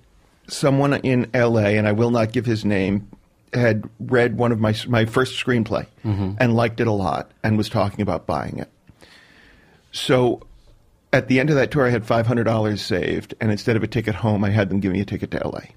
someone 0.48 0.94
in 0.94 1.30
L.A. 1.34 1.78
and 1.78 1.88
I 1.88 1.92
will 1.92 2.10
not 2.12 2.32
give 2.32 2.46
his 2.46 2.64
name 2.66 3.10
had 3.54 3.88
read 4.00 4.36
one 4.36 4.52
of 4.52 4.60
my 4.60 4.74
my 4.88 5.06
first 5.06 5.44
screenplay 5.44 5.86
and 6.04 6.56
liked 6.56 6.80
it 6.80 6.88
a 6.88 6.92
lot 6.92 7.32
and 7.44 7.56
was 7.58 7.70
talking 7.70 8.02
about 8.02 8.26
buying 8.26 8.58
it. 8.58 8.72
So 9.92 10.42
at 11.14 11.28
the 11.28 11.40
end 11.40 11.50
of 11.50 11.56
that 11.56 11.72
tour, 11.72 11.86
I 11.86 11.92
had 11.92 12.06
five 12.06 12.28
hundred 12.28 12.46
dollars 12.46 12.82
saved, 12.82 13.36
and 13.40 13.52
instead 13.52 13.78
of 13.78 13.84
a 13.84 13.88
ticket 13.88 14.16
home, 14.16 14.44
I 14.44 14.50
had 14.50 14.70
them 14.70 14.80
give 14.80 14.92
me 14.92 15.00
a 15.00 15.06
ticket 15.06 15.32
to 15.32 15.44
L.A. 15.44 15.70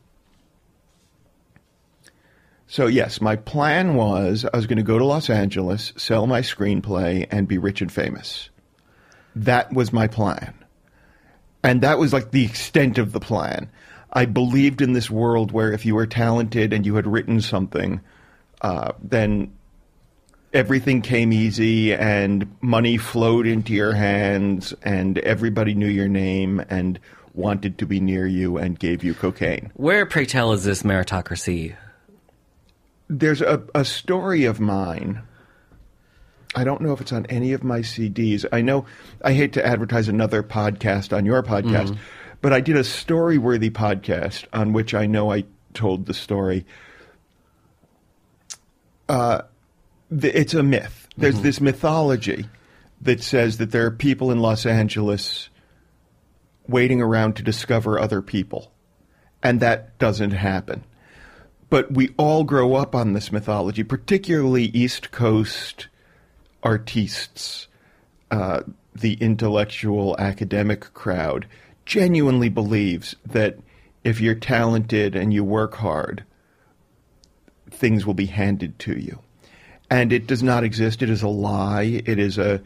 So 2.67 2.87
yes, 2.87 3.21
my 3.21 3.37
plan 3.37 3.95
was 3.95 4.45
I 4.53 4.57
was 4.57 4.67
going 4.67 4.79
to 4.79 4.83
go 4.83 4.99
to 4.99 5.05
Los 5.05 5.31
Angeles, 5.31 5.93
sell 5.97 6.27
my 6.27 6.41
screenplay, 6.41 7.27
and 7.31 7.47
be 7.47 7.59
rich 7.59 7.81
and 7.81 7.93
famous. 7.93 8.49
That 9.37 9.73
was 9.73 9.93
my 9.93 10.09
plan. 10.09 10.55
And 11.63 11.83
that 11.83 11.99
was 11.99 12.13
like 12.13 12.31
the 12.31 12.45
extent 12.45 12.99
of 12.99 13.13
the 13.13 13.21
plan. 13.21 13.71
I 14.13 14.25
believed 14.25 14.81
in 14.81 14.95
this 14.95 15.11
world 15.11 15.53
where 15.53 15.73
if 15.73 15.85
you 15.85 15.95
were 15.95 16.07
talented 16.07 16.73
and 16.73 16.87
you 16.87 16.95
had 16.97 17.07
written 17.07 17.41
something, 17.41 18.01
uh, 18.63 18.93
then 19.03 19.53
everything 20.53 21.03
came 21.03 21.33
easy 21.33 21.93
and 21.95 22.57
money 22.61 22.97
flowed 22.97 23.47
into 23.47 23.73
your 23.73 23.93
hands 23.93 24.75
and 24.83 25.19
everybody 25.19 25.75
knew 25.75 25.89
your 25.89 26.09
name 26.09 26.65
and 26.69 26.99
wanted 27.35 27.79
to 27.79 27.87
be 27.87 28.01
near 28.01 28.27
you 28.27 28.57
and 28.57 28.79
gave 28.79 29.05
you 29.05 29.15
cocaine. 29.15 29.71
Where, 29.75 30.07
pray 30.07 30.25
tell, 30.25 30.53
is 30.53 30.65
this 30.65 30.83
meritocracy? 30.83 31.77
There's 33.09 33.43
a, 33.43 33.63
a 33.75 33.85
story 33.85 34.45
of 34.47 34.59
mine. 34.59 35.23
I 36.55 36.65
don't 36.65 36.81
know 36.81 36.93
if 36.93 37.01
it's 37.03 37.13
on 37.13 37.27
any 37.27 37.53
of 37.53 37.63
my 37.63 37.81
CDs. 37.81 38.47
I 38.51 38.63
know 38.63 38.87
I 39.23 39.35
hate 39.35 39.53
to 39.55 39.65
advertise 39.67 40.09
another 40.09 40.43
podcast 40.43 41.15
on 41.15 41.27
your 41.27 41.43
podcast, 41.43 41.99
but 42.41 42.55
I 42.55 42.61
did 42.61 42.77
a 42.77 42.85
story 42.85 43.37
worthy 43.37 43.69
podcast 43.69 44.47
on 44.53 44.73
which 44.73 44.95
I 44.95 45.07
know 45.07 45.31
I 45.31 45.45
told 45.75 46.07
the 46.07 46.15
story. 46.15 46.65
Uh, 49.09 49.43
it's 50.11 50.55
a 50.55 50.63
myth. 50.63 51.09
There's 51.17 51.41
this 51.41 51.61
mythology 51.61 52.47
that 53.01 53.23
says 53.23 53.59
that 53.59 53.71
there 53.71 53.87
are 53.87 53.91
people 53.91 54.31
in 54.31 54.41
Los 54.41 54.67
Angeles 54.67 55.49
waiting 56.69 57.01
around 57.01 57.37
to 57.37 57.43
discover 57.43 57.99
other 57.99 58.23
people. 58.23 58.73
And 59.43 59.61
that 59.61 59.99
doesn't 59.99 60.33
happen. 60.33 60.85
But 61.69 61.93
we 61.93 62.15
all 62.17 62.45
grow 62.45 62.75
up 62.75 62.95
on 62.95 63.13
this 63.13 63.33
mythology, 63.33 63.83
particularly 63.83 64.65
East 64.65 65.11
Coast 65.11 65.89
artistes, 66.63 67.69
uh, 68.31 68.63
the 68.95 69.15
intellectual 69.15 70.17
academic 70.19 70.93
crowd, 70.95 71.47
genuinely 71.85 72.49
believes 72.49 73.15
that 73.25 73.59
if 74.05 74.21
you're 74.21 74.35
talented 74.35 75.15
and 75.15 75.33
you 75.33 75.45
work 75.45 75.75
hard, 75.75 76.25
things 77.71 78.07
will 78.07 78.15
be 78.15 78.27
handed 78.27 78.79
to 78.81 78.99
you. 78.99 79.21
And 79.89 80.13
it 80.13 80.27
does 80.27 80.43
not 80.43 80.65
exist. 80.65 81.03
It 81.03 81.11
is 81.11 81.23
a 81.23 81.29
lie. 81.29 82.03
It 82.05 82.19
is 82.19 82.39
a 82.39 82.61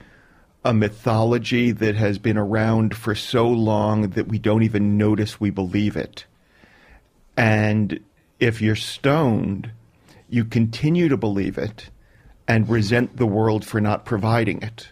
a 0.64 0.74
mythology 0.74 1.70
that 1.72 1.94
has 1.94 2.18
been 2.18 2.36
around 2.36 2.94
for 2.94 3.14
so 3.14 3.48
long 3.48 4.10
that 4.10 4.28
we 4.28 4.38
don't 4.38 4.62
even 4.62 4.98
notice 4.98 5.40
we 5.40 5.50
believe 5.50 5.96
it. 5.96 6.26
And 7.36 8.00
if 8.38 8.60
you're 8.60 8.76
stoned, 8.76 9.70
you 10.28 10.44
continue 10.44 11.08
to 11.08 11.16
believe 11.16 11.56
it 11.56 11.88
and 12.46 12.68
resent 12.68 13.16
the 13.16 13.26
world 13.26 13.64
for 13.64 13.80
not 13.80 14.04
providing 14.04 14.62
it. 14.62 14.90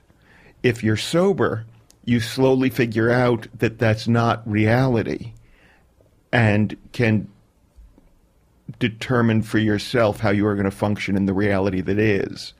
If 0.62 0.82
you're 0.82 0.96
sober, 0.96 1.66
you 2.04 2.20
slowly 2.20 2.70
figure 2.70 3.10
out 3.10 3.46
that 3.58 3.78
that's 3.78 4.08
not 4.08 4.50
reality 4.50 5.32
and 6.32 6.76
can 6.92 7.28
determine 8.78 9.42
for 9.42 9.59
yourself 9.59 10.20
how 10.20 10.31
you 10.31 10.46
are 10.46 10.54
going 10.54 10.64
to 10.64 10.70
function 10.70 11.16
in 11.16 11.26
the 11.26 11.33
reality 11.33 11.81
that 11.81 11.98
is, 11.98 12.54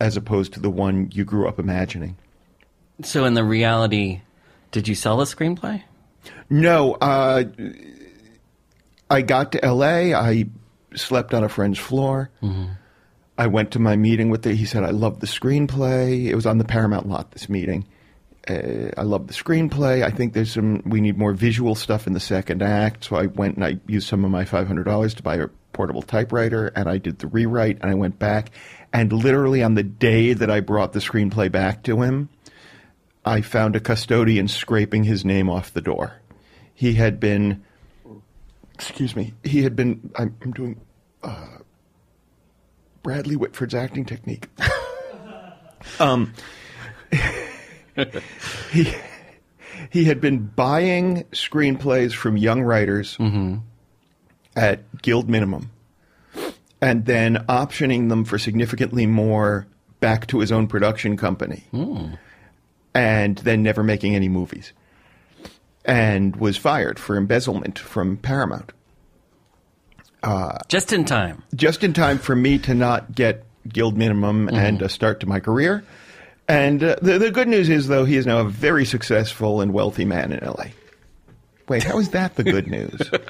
as 0.00 0.16
opposed 0.16 0.52
to 0.54 0.60
the 0.60 0.70
one 0.70 1.10
you 1.12 1.24
grew 1.24 1.48
up 1.48 1.58
imagining. 1.58 2.16
So, 3.02 3.24
in 3.24 3.34
the 3.34 3.44
reality, 3.44 4.20
did 4.70 4.88
you 4.88 4.94
sell 4.94 5.16
the 5.16 5.24
screenplay? 5.24 5.82
No, 6.48 6.94
uh, 6.94 7.44
I 9.10 9.22
got 9.22 9.52
to 9.52 9.64
L.A. 9.64 10.14
I 10.14 10.46
slept 10.94 11.34
on 11.34 11.42
a 11.44 11.48
friend's 11.48 11.78
floor. 11.78 12.30
I 13.38 13.46
went 13.46 13.72
to 13.72 13.78
my 13.78 13.96
meeting 13.96 14.30
with 14.30 14.42
the. 14.42 14.54
He 14.54 14.66
said, 14.66 14.84
"I 14.84 14.90
love 14.90 15.20
the 15.20 15.26
screenplay." 15.26 16.26
It 16.26 16.34
was 16.34 16.46
on 16.46 16.58
the 16.58 16.64
Paramount 16.64 17.08
lot. 17.08 17.32
This 17.32 17.48
meeting. 17.48 17.86
Uh, 18.48 18.90
I 18.96 19.02
love 19.02 19.28
the 19.28 19.34
screenplay. 19.34 20.02
I 20.02 20.10
think 20.10 20.32
there's 20.32 20.52
some. 20.52 20.82
We 20.84 21.00
need 21.00 21.16
more 21.16 21.32
visual 21.32 21.74
stuff 21.74 22.06
in 22.06 22.12
the 22.12 22.20
second 22.20 22.62
act. 22.62 23.04
So 23.04 23.16
I 23.16 23.26
went 23.26 23.56
and 23.56 23.64
I 23.64 23.78
used 23.86 24.08
some 24.08 24.24
of 24.24 24.30
my 24.30 24.44
five 24.44 24.66
hundred 24.66 24.84
dollars 24.84 25.14
to 25.14 25.22
buy 25.22 25.36
a 25.36 25.48
portable 25.72 26.02
typewriter, 26.02 26.68
and 26.74 26.88
I 26.88 26.98
did 26.98 27.20
the 27.20 27.28
rewrite. 27.28 27.78
And 27.80 27.90
I 27.90 27.94
went 27.94 28.18
back, 28.18 28.50
and 28.92 29.12
literally 29.12 29.62
on 29.62 29.74
the 29.74 29.84
day 29.84 30.32
that 30.32 30.50
I 30.50 30.60
brought 30.60 30.92
the 30.92 30.98
screenplay 30.98 31.52
back 31.52 31.84
to 31.84 32.02
him, 32.02 32.28
I 33.24 33.40
found 33.42 33.76
a 33.76 33.80
custodian 33.80 34.48
scraping 34.48 35.04
his 35.04 35.24
name 35.24 35.48
off 35.48 35.72
the 35.72 35.80
door. 35.80 36.14
He 36.74 36.94
had 36.94 37.20
been, 37.20 37.62
excuse 38.74 39.14
me, 39.14 39.34
he 39.44 39.62
had 39.62 39.76
been, 39.76 40.10
I'm, 40.16 40.36
I'm 40.42 40.50
doing 40.50 40.80
uh, 41.22 41.58
Bradley 43.04 43.36
Whitford's 43.36 43.74
acting 43.74 44.04
technique. 44.04 44.48
um, 46.00 46.32
he, 48.72 48.92
he 49.90 50.04
had 50.04 50.20
been 50.20 50.46
buying 50.46 51.24
screenplays 51.32 52.12
from 52.12 52.36
young 52.36 52.62
writers 52.62 53.16
mm-hmm. 53.18 53.56
at 54.56 55.02
guild 55.02 55.28
minimum 55.28 55.70
and 56.80 57.06
then 57.06 57.36
optioning 57.48 58.08
them 58.08 58.24
for 58.24 58.38
significantly 58.38 59.06
more 59.06 59.66
back 60.00 60.26
to 60.26 60.40
his 60.40 60.50
own 60.50 60.66
production 60.66 61.16
company 61.16 61.64
hmm. 61.70 62.14
and 62.94 63.38
then 63.38 63.62
never 63.62 63.82
making 63.82 64.16
any 64.16 64.28
movies 64.28 64.72
and 65.84 66.36
was 66.36 66.56
fired 66.56 66.98
for 66.98 67.16
embezzlement 67.16 67.78
from 67.78 68.16
Paramount 68.16 68.72
uh, 70.22 70.58
Just 70.68 70.92
in 70.92 71.04
time. 71.04 71.42
just 71.54 71.82
in 71.82 71.92
time 71.92 72.18
for 72.18 72.34
me 72.34 72.58
to 72.58 72.74
not 72.74 73.14
get 73.14 73.44
guild 73.68 73.96
minimum 73.96 74.46
mm-hmm. 74.46 74.56
and 74.56 74.82
a 74.82 74.88
start 74.88 75.20
to 75.20 75.26
my 75.26 75.40
career. 75.40 75.84
And 76.48 76.82
uh, 76.82 76.96
the, 77.00 77.18
the 77.18 77.30
good 77.30 77.48
news 77.48 77.68
is, 77.68 77.88
though, 77.88 78.04
he 78.04 78.16
is 78.16 78.26
now 78.26 78.38
a 78.40 78.44
very 78.44 78.84
successful 78.84 79.60
and 79.60 79.72
wealthy 79.72 80.04
man 80.04 80.32
in 80.32 80.44
LA. 80.44 80.66
Wait, 81.68 81.82
how 81.84 81.98
is 81.98 82.10
that 82.10 82.34
the 82.36 82.44
good 82.44 82.66
news? 82.66 83.10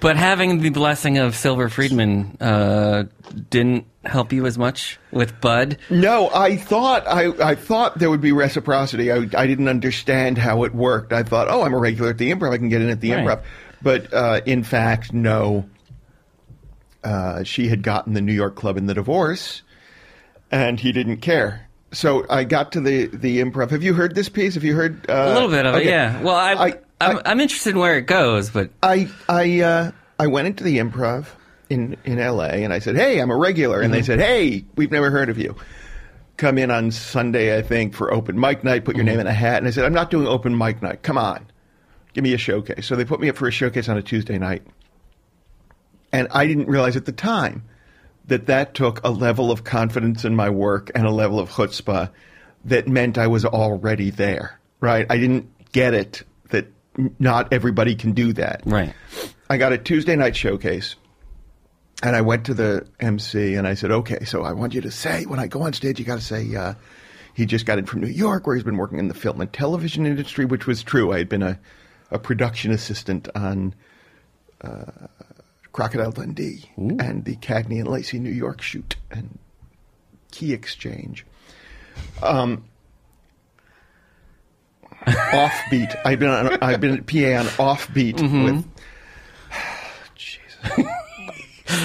But 0.00 0.16
having 0.16 0.60
the 0.60 0.70
blessing 0.70 1.18
of 1.18 1.34
Silver 1.34 1.68
Friedman 1.68 2.36
uh, 2.40 3.04
didn't 3.50 3.84
help 4.04 4.32
you 4.32 4.46
as 4.46 4.56
much 4.56 4.98
with 5.10 5.38
Budd. 5.40 5.76
no, 5.90 6.30
I 6.32 6.56
thought 6.56 7.06
I, 7.06 7.26
I 7.50 7.54
thought 7.56 7.98
there 7.98 8.10
would 8.10 8.20
be 8.20 8.30
reciprocity. 8.32 9.10
I, 9.10 9.28
I 9.36 9.46
didn't 9.46 9.66
understand 9.68 10.38
how 10.38 10.62
it 10.62 10.72
worked. 10.74 11.12
I 11.12 11.24
thought, 11.24 11.48
oh, 11.50 11.62
I'm 11.62 11.74
a 11.74 11.78
regular 11.78 12.10
at 12.10 12.18
the 12.18 12.30
improv. 12.30 12.52
I 12.52 12.58
can 12.58 12.68
get 12.68 12.80
in 12.80 12.88
at 12.90 13.00
the 13.00 13.10
Right. 13.10 13.26
improv. 13.26 13.42
But 13.82 14.14
uh, 14.14 14.40
in 14.46 14.62
fact, 14.62 15.12
no. 15.12 15.68
Uh, 17.02 17.42
she 17.42 17.68
had 17.68 17.82
gotten 17.82 18.14
the 18.14 18.22
New 18.22 18.32
York 18.32 18.54
club 18.54 18.76
in 18.78 18.86
the 18.86 18.94
divorce, 18.94 19.62
and 20.50 20.78
he 20.80 20.92
didn't 20.92 21.18
care. 21.18 21.68
So 21.94 22.26
I 22.28 22.44
got 22.44 22.72
to 22.72 22.80
the, 22.80 23.06
the 23.06 23.40
improv. 23.40 23.70
Have 23.70 23.82
you 23.82 23.94
heard 23.94 24.14
this 24.14 24.28
piece? 24.28 24.54
Have 24.54 24.64
you 24.64 24.74
heard 24.74 25.08
uh, 25.08 25.12
A 25.30 25.34
little 25.34 25.48
bit 25.48 25.64
of 25.64 25.74
it, 25.76 25.86
yeah. 25.86 26.20
Well, 26.22 26.34
I, 26.36 26.52
I- 26.52 26.66
I, 27.00 27.10
am 27.10 27.16
I- 27.18 27.22
I'm 27.26 27.40
interested 27.40 27.70
in 27.70 27.78
where 27.78 27.96
it 27.98 28.02
goes, 28.06 28.50
but 28.50 28.70
I 28.82 29.08
I 29.28 29.60
uh, 29.60 29.90
I 30.18 30.26
went 30.28 30.46
into 30.48 30.62
the 30.64 30.78
improv 30.78 31.26
in 31.70 31.96
in 32.04 32.18
L.A. 32.18 32.62
and 32.64 32.72
I 32.72 32.78
said, 32.78 32.96
"Hey, 32.96 33.18
I'm 33.20 33.30
a 33.30 33.36
regular," 33.36 33.80
and 33.80 33.92
they 33.92 34.02
said, 34.02 34.20
"Hey, 34.20 34.64
we've 34.76 34.90
never 34.92 35.10
heard 35.10 35.28
of 35.28 35.38
you. 35.38 35.56
Come 36.36 36.58
in 36.58 36.70
on 36.70 36.90
Sunday, 36.92 37.56
I 37.58 37.62
think, 37.62 37.94
for 37.94 38.12
open 38.12 38.38
mic 38.38 38.62
night. 38.64 38.84
Put 38.84 38.96
your 38.96 39.04
name 39.04 39.18
in 39.20 39.26
a 39.26 39.32
hat." 39.32 39.58
And 39.58 39.66
I 39.66 39.70
said, 39.70 39.84
"I'm 39.84 39.92
not 39.92 40.10
doing 40.10 40.26
open 40.26 40.56
mic 40.56 40.82
night. 40.82 41.02
Come 41.02 41.18
on, 41.18 41.46
give 42.12 42.22
me 42.24 42.32
a 42.32 42.38
showcase." 42.38 42.86
So 42.86 42.94
they 42.96 43.04
put 43.04 43.20
me 43.20 43.28
up 43.28 43.36
for 43.36 43.48
a 43.48 43.52
showcase 43.52 43.88
on 43.88 43.96
a 43.96 44.02
Tuesday 44.02 44.38
night, 44.38 44.62
and 46.12 46.28
I 46.30 46.46
didn't 46.46 46.68
realize 46.68 46.96
at 46.96 47.04
the 47.06 47.12
time 47.12 47.64
that 48.26 48.46
that 48.46 48.74
took 48.74 49.04
a 49.04 49.10
level 49.10 49.50
of 49.50 49.64
confidence 49.64 50.24
in 50.24 50.34
my 50.34 50.50
work 50.50 50.90
and 50.94 51.06
a 51.06 51.10
level 51.10 51.38
of 51.38 51.50
chutzpah 51.50 52.10
that 52.64 52.88
meant 52.88 53.18
I 53.18 53.26
was 53.26 53.44
already 53.44 54.10
there. 54.10 54.58
Right? 54.80 55.06
I 55.08 55.18
didn't 55.18 55.50
get 55.72 55.94
it 55.94 56.22
that 56.50 56.66
not 57.18 57.52
everybody 57.52 57.94
can 57.94 58.12
do 58.12 58.32
that. 58.34 58.62
right. 58.64 58.94
I 59.48 59.58
got 59.58 59.72
a 59.72 59.78
Tuesday 59.78 60.16
night 60.16 60.34
showcase, 60.34 60.96
and 62.02 62.16
I 62.16 62.22
went 62.22 62.46
to 62.46 62.54
the 62.54 62.86
MC 62.98 63.54
and 63.54 63.66
I 63.68 63.74
said, 63.74 63.90
"Okay, 63.90 64.24
so 64.24 64.42
I 64.42 64.52
want 64.52 64.72
you 64.74 64.80
to 64.82 64.90
say 64.90 65.26
when 65.26 65.38
I 65.38 65.46
go 65.46 65.62
on 65.62 65.74
stage, 65.74 65.98
you 65.98 66.04
got 66.06 66.18
to 66.18 66.24
say 66.24 66.54
uh, 66.54 66.74
he 67.34 67.44
just 67.44 67.66
got 67.66 67.78
in 67.78 67.84
from 67.84 68.00
New 68.00 68.08
York, 68.08 68.46
where 68.46 68.56
he's 68.56 68.64
been 68.64 68.78
working 68.78 68.98
in 68.98 69.08
the 69.08 69.14
film 69.14 69.40
and 69.40 69.52
television 69.52 70.06
industry, 70.06 70.44
which 70.44 70.66
was 70.66 70.82
true. 70.82 71.12
I 71.12 71.18
had 71.18 71.28
been 71.28 71.42
a, 71.42 71.58
a 72.10 72.18
production 72.18 72.70
assistant 72.70 73.28
on 73.34 73.74
uh, 74.62 75.08
Crocodile 75.74 76.12
Dundee 76.12 76.70
and 76.78 77.24
the 77.26 77.36
Cagney 77.36 77.80
and 77.80 77.88
Lacey 77.88 78.18
New 78.18 78.30
York 78.30 78.62
shoot 78.62 78.96
and 79.10 79.38
Key 80.30 80.54
Exchange." 80.54 81.26
Um, 82.22 82.64
offbeat. 85.06 85.94
I've 86.04 86.18
been 86.18 86.30
on, 86.30 86.58
I've 86.62 86.80
been 86.80 86.92
at 86.98 87.06
PA 87.06 87.18
on 87.40 87.76
offbeat 87.76 88.22
with 88.44 88.64
Jesus. 90.14 90.86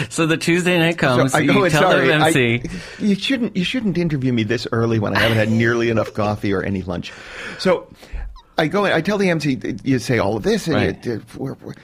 So 0.09 0.27
the 0.27 0.37
Tuesday 0.37 0.77
night 0.77 0.97
comes, 0.99 1.33
I 1.33 1.39
you 1.39 1.53
go, 1.53 1.67
tell 1.69 1.81
sorry, 1.81 2.07
the 2.09 2.13
I- 2.13 2.61
you 2.99 3.15
shouldn't 3.15 3.55
you 3.55 3.63
shouldn't 3.63 3.97
interview 3.97 4.31
me 4.31 4.43
this 4.43 4.67
early 4.71 4.99
when 4.99 5.15
I 5.15 5.19
haven't 5.19 5.37
had 5.37 5.49
nearly 5.49 5.89
enough 5.89 6.13
coffee 6.13 6.53
or 6.53 6.61
any 6.61 6.83
lunch. 6.83 7.11
So 7.57 7.87
I 8.57 8.67
go 8.67 8.85
in, 8.85 8.91
I 8.91 9.01
tell 9.01 9.17
the 9.17 9.29
MC 9.29 9.57
you 9.83 9.97
say 9.97 10.19
all 10.19 10.37
of 10.37 10.43
this 10.43 10.67
and 10.67 10.75
Right. 10.75 11.05
you, 11.05 11.23
we're, 11.37 11.53
we're- 11.55 11.75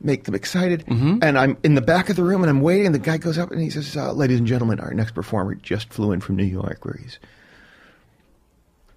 make 0.00 0.24
them 0.24 0.34
excited. 0.34 0.84
And 0.88 1.38
I'm 1.38 1.56
in 1.64 1.74
the 1.74 1.80
back 1.80 2.08
of 2.08 2.16
the 2.16 2.22
room 2.24 2.42
and 2.42 2.50
I'm 2.50 2.60
waiting 2.60 2.86
and 2.86 2.94
the 2.94 2.98
guy 3.00 3.16
goes 3.18 3.38
up 3.38 3.50
and 3.50 3.60
he 3.60 3.70
says, 3.70 3.96
uh, 3.96 4.12
"Ladies 4.12 4.38
and 4.38 4.46
gentlemen, 4.46 4.80
our 4.80 4.92
next 4.94 5.12
performer 5.14 5.54
just 5.56 5.92
flew 5.92 6.12
in 6.12 6.20
from 6.20 6.36
New 6.36 6.44
York 6.44 6.84
where 6.84 6.98
he's 7.02 7.18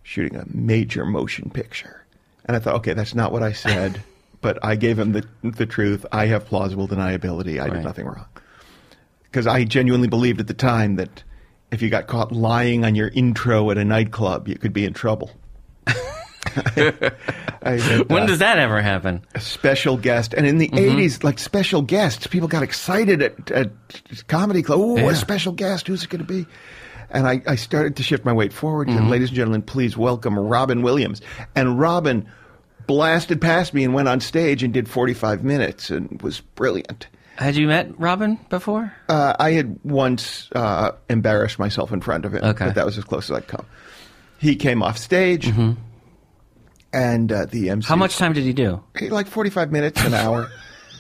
shooting 0.04 0.38
a 0.38 0.46
major 0.48 1.06
motion 1.06 1.50
picture." 1.50 2.06
And 2.46 2.56
I 2.56 2.60
thought, 2.60 2.76
"Okay, 2.76 2.94
that's 2.94 3.16
not 3.16 3.32
what 3.32 3.44
I 3.44 3.54
said." 3.54 4.02
But 4.42 4.58
I 4.66 4.76
gave 4.76 4.98
him 4.98 5.12
the 5.12 5.24
the 5.44 5.68
truth. 5.68 6.04
I 6.12 6.26
have 6.26 6.46
plausible 6.48 6.88
deniability. 6.88 7.60
I 7.62 7.66
Right. 7.66 7.74
did 7.74 7.84
nothing 7.84 8.08
wrong 8.08 8.26
because 9.26 9.46
I 9.46 9.66
genuinely 9.66 10.08
believed 10.08 10.40
at 10.40 10.48
the 10.48 10.56
time 10.56 10.96
that 10.96 11.22
if 11.72 11.84
you 11.84 11.92
got 11.92 12.08
caught 12.08 12.32
lying 12.32 12.84
on 12.84 12.96
your 12.96 13.10
intro 13.10 13.70
at 13.70 13.78
a 13.78 13.86
nightclub, 13.86 14.48
you 14.48 14.56
could 14.56 14.74
be 14.74 14.84
in 14.84 14.94
trouble. 14.94 15.30
I 17.64 17.72
had, 17.78 18.10
When 18.10 18.24
uh, 18.24 18.26
does 18.28 18.40
that 18.40 18.58
ever 18.60 18.82
happen? 18.82 19.24
a 19.36 19.40
special 19.40 19.98
guest, 19.98 20.34
and 20.34 20.46
in 20.48 20.58
the 20.58 20.68
Mm-hmm. 20.70 20.98
80s, 21.00 21.24
like 21.24 21.40
special 21.40 21.82
guests, 21.82 22.28
people 22.28 22.48
got 22.48 22.64
excited 22.64 23.22
at, 23.22 23.52
at 23.52 23.72
comedy 24.28 24.62
club. 24.64 24.80
Oh, 24.82 24.98
Yeah. 24.98 25.10
a 25.12 25.16
special 25.16 25.52
guest! 25.54 25.88
Who's 25.88 26.04
it 26.04 26.10
going 26.10 26.26
to 26.26 26.28
be? 26.28 26.46
And 27.10 27.28
I, 27.28 27.42
I 27.46 27.56
started 27.56 27.98
to 27.98 28.04
shift 28.04 28.24
my 28.24 28.32
weight 28.34 28.54
forward. 28.54 28.88
Mm-hmm. 28.88 28.98
And 28.98 29.10
ladies 29.10 29.30
and 29.30 29.36
gentlemen, 29.36 29.62
please 29.64 29.98
welcome 29.98 30.38
Robin 30.40 30.82
Williams. 30.82 31.22
And 31.56 31.78
Robin 31.80 32.26
blasted 32.88 33.42
past 33.42 33.74
me 33.74 33.84
and 33.84 33.94
went 33.94 34.08
on 34.08 34.22
stage 34.22 34.64
and 34.64 34.74
did 34.74 34.88
45 34.90 35.44
minutes 35.44 35.90
and 35.90 36.22
was 36.22 36.40
brilliant. 36.40 37.08
Had 37.36 37.56
you 37.56 37.68
met 37.68 38.00
Robin 38.00 38.40
before? 38.50 38.94
Uh, 39.10 39.34
I 39.40 39.52
had 39.52 39.78
once 39.84 40.48
uh, 40.56 40.92
embarrassed 41.10 41.60
myself 41.60 41.92
in 41.92 42.00
front 42.02 42.26
of 42.26 42.34
him, 42.34 42.44
Okay. 42.44 42.66
but 42.66 42.76
that 42.76 42.86
was 42.86 42.98
as 42.98 43.04
close 43.04 43.30
as 43.30 43.38
I'd 43.38 43.48
come. 43.48 43.66
He 44.38 44.56
came 44.56 44.82
off 44.82 44.98
stage, 44.98 45.52
and 46.94 47.32
uh, 47.32 47.46
the 47.46 47.70
MC. 47.70 47.88
How 47.88 47.96
much 47.96 48.18
time 48.18 48.34
did 48.34 48.44
he 48.44 48.54
do? 48.54 48.84
like 49.10 49.28
45 49.28 49.72
minutes, 49.72 50.04
an 50.04 50.14
hour. 50.14 50.50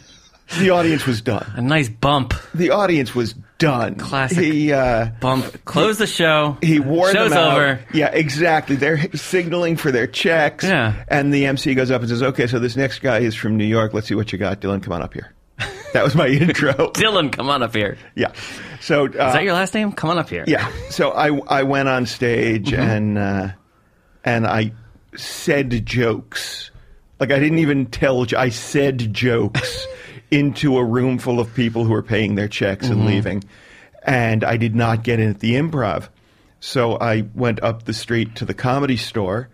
the 0.59 0.69
audience 0.71 1.05
was 1.05 1.21
done. 1.21 1.51
A 1.55 1.61
nice 1.61 1.89
bump. 1.89 2.33
The 2.53 2.71
audience 2.71 3.15
was 3.15 3.33
done. 3.57 3.95
Classic. 3.95 4.37
He 4.39 4.73
uh, 4.73 5.09
Bump. 5.19 5.63
Close 5.65 5.97
the 5.97 6.07
show. 6.07 6.57
he 6.61 6.79
wore 6.79 7.11
Show's 7.11 7.29
them 7.29 7.37
out. 7.39 7.53
over. 7.57 7.79
Yeah, 7.93 8.07
exactly. 8.11 8.75
They're 8.75 9.09
signaling 9.15 9.77
for 9.77 9.91
their 9.91 10.07
checks. 10.07 10.63
Yeah. 10.65 11.03
And 11.07 11.33
the 11.33 11.45
MC 11.45 11.73
goes 11.75 11.91
up 11.91 12.01
and 12.01 12.09
says, 12.09 12.23
"Okay, 12.23 12.47
so 12.47 12.57
this 12.59 12.75
next 12.75 12.99
guy 12.99 13.19
is 13.19 13.35
from 13.35 13.57
New 13.57 13.65
York. 13.65 13.93
Let's 13.93 14.07
see 14.07 14.15
what 14.15 14.31
you 14.31 14.37
got, 14.39 14.59
Dylan. 14.61 14.81
Come 14.83 14.93
on 14.93 15.01
up 15.01 15.13
here." 15.13 15.33
That 15.93 16.05
was 16.05 16.15
my 16.15 16.27
intro. 16.29 16.71
Dylan, 16.93 17.33
come 17.33 17.49
on 17.49 17.61
up 17.63 17.75
here. 17.75 17.97
yeah. 18.15 18.31
So 18.79 19.01
uh, 19.03 19.07
Is 19.07 19.11
that 19.13 19.43
your 19.43 19.53
last 19.53 19.73
name? 19.73 19.91
Come 19.91 20.09
on 20.09 20.17
up 20.17 20.29
here. 20.29 20.45
Yeah. 20.47 20.71
So 20.89 21.11
I 21.11 21.37
I 21.49 21.63
went 21.63 21.89
on 21.89 22.05
stage 22.05 22.71
Mm-hmm. 22.71 22.81
and 22.81 23.17
uh, 23.17 23.47
and 24.23 24.47
I 24.47 24.71
said 25.15 25.85
jokes. 25.85 26.71
Like 27.19 27.31
I 27.31 27.39
didn't 27.39 27.59
even 27.59 27.85
tell. 27.87 28.25
I 28.35 28.49
said 28.49 29.13
jokes 29.13 29.85
into 30.31 30.77
a 30.77 30.83
room 30.83 31.17
full 31.19 31.39
of 31.39 31.53
people 31.53 31.83
who 31.85 31.91
were 31.91 32.03
paying 32.03 32.35
their 32.35 32.47
checks 32.47 32.85
Mm-hmm. 32.87 32.93
and 32.93 33.05
leaving, 33.05 33.43
and 34.03 34.43
I 34.43 34.57
did 34.57 34.75
not 34.75 35.03
get 35.03 35.19
in 35.19 35.29
at 35.29 35.39
the 35.39 35.53
improv. 35.55 36.07
So 36.59 36.97
I 36.99 37.21
went 37.33 37.61
up 37.63 37.83
the 37.83 37.93
street 37.93 38.35
to 38.35 38.45
the 38.45 38.53
comedy 38.53 38.97
store 38.97 39.49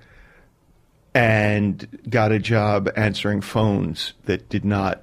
and 1.13 1.87
got 2.09 2.31
a 2.31 2.39
job 2.39 2.89
answering 2.95 3.41
phones 3.41 4.13
that 4.25 4.49
did 4.49 4.63
not 4.65 5.01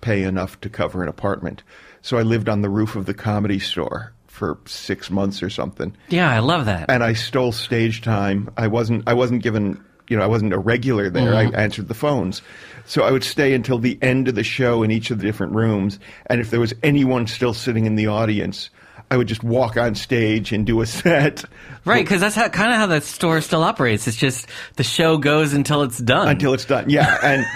pay 0.00 0.24
enough 0.24 0.60
to 0.60 0.68
cover 0.68 1.02
an 1.02 1.08
apartment. 1.08 1.62
So 2.02 2.18
I 2.18 2.22
lived 2.22 2.48
on 2.48 2.60
the 2.62 2.68
roof 2.68 2.96
of 2.96 3.06
the 3.06 3.14
comedy 3.14 3.58
store 3.60 4.12
for 4.42 4.58
six 4.64 5.08
months 5.08 5.40
or 5.40 5.48
something, 5.48 5.96
Yeah, 6.08 6.28
I 6.28 6.40
love 6.40 6.66
that. 6.66 6.90
and 6.90 7.04
I 7.04 7.12
stole 7.12 7.52
stage 7.52 8.02
time. 8.02 8.50
I 8.56 8.66
wasn't. 8.66 9.04
I 9.06 9.14
wasn't 9.14 9.40
given. 9.40 9.80
You 10.08 10.16
know, 10.16 10.24
I 10.24 10.26
wasn't 10.26 10.52
a 10.52 10.58
regular 10.58 11.08
there. 11.10 11.32
I 11.32 11.46
mm-hmm. 11.46 11.54
answered 11.54 11.86
the 11.86 11.94
phones, 11.94 12.42
so 12.84 13.04
I 13.04 13.12
would 13.12 13.22
stay 13.22 13.54
until 13.54 13.78
the 13.78 13.96
end 14.02 14.26
of 14.26 14.34
the 14.34 14.42
show 14.42 14.82
in 14.82 14.90
each 14.90 15.12
of 15.12 15.18
the 15.18 15.24
different 15.24 15.54
rooms. 15.54 16.00
And 16.26 16.40
if 16.40 16.50
there 16.50 16.58
was 16.58 16.74
anyone 16.82 17.28
still 17.28 17.54
sitting 17.54 17.86
in 17.86 17.94
the 17.94 18.08
audience, 18.08 18.68
I 19.12 19.16
would 19.16 19.28
just 19.28 19.44
walk 19.44 19.76
on 19.76 19.94
stage 19.94 20.50
and 20.50 20.66
do 20.66 20.80
a 20.80 20.86
set. 20.98 21.44
Right, 21.84 22.04
because 22.04 22.20
that's 22.20 22.34
how, 22.34 22.48
kind 22.48 22.72
of 22.72 22.78
how 22.78 22.86
the 22.86 23.00
store 23.00 23.40
still 23.42 23.62
operates. 23.62 24.08
It's 24.08 24.16
just 24.16 24.48
the 24.74 24.82
show 24.82 25.18
goes 25.18 25.54
until 25.54 25.82
it's 25.84 25.98
done. 25.98 26.26
until 26.26 26.52
it's 26.52 26.64
done. 26.64 26.90
Yeah, 26.90 27.16
and 27.22 27.46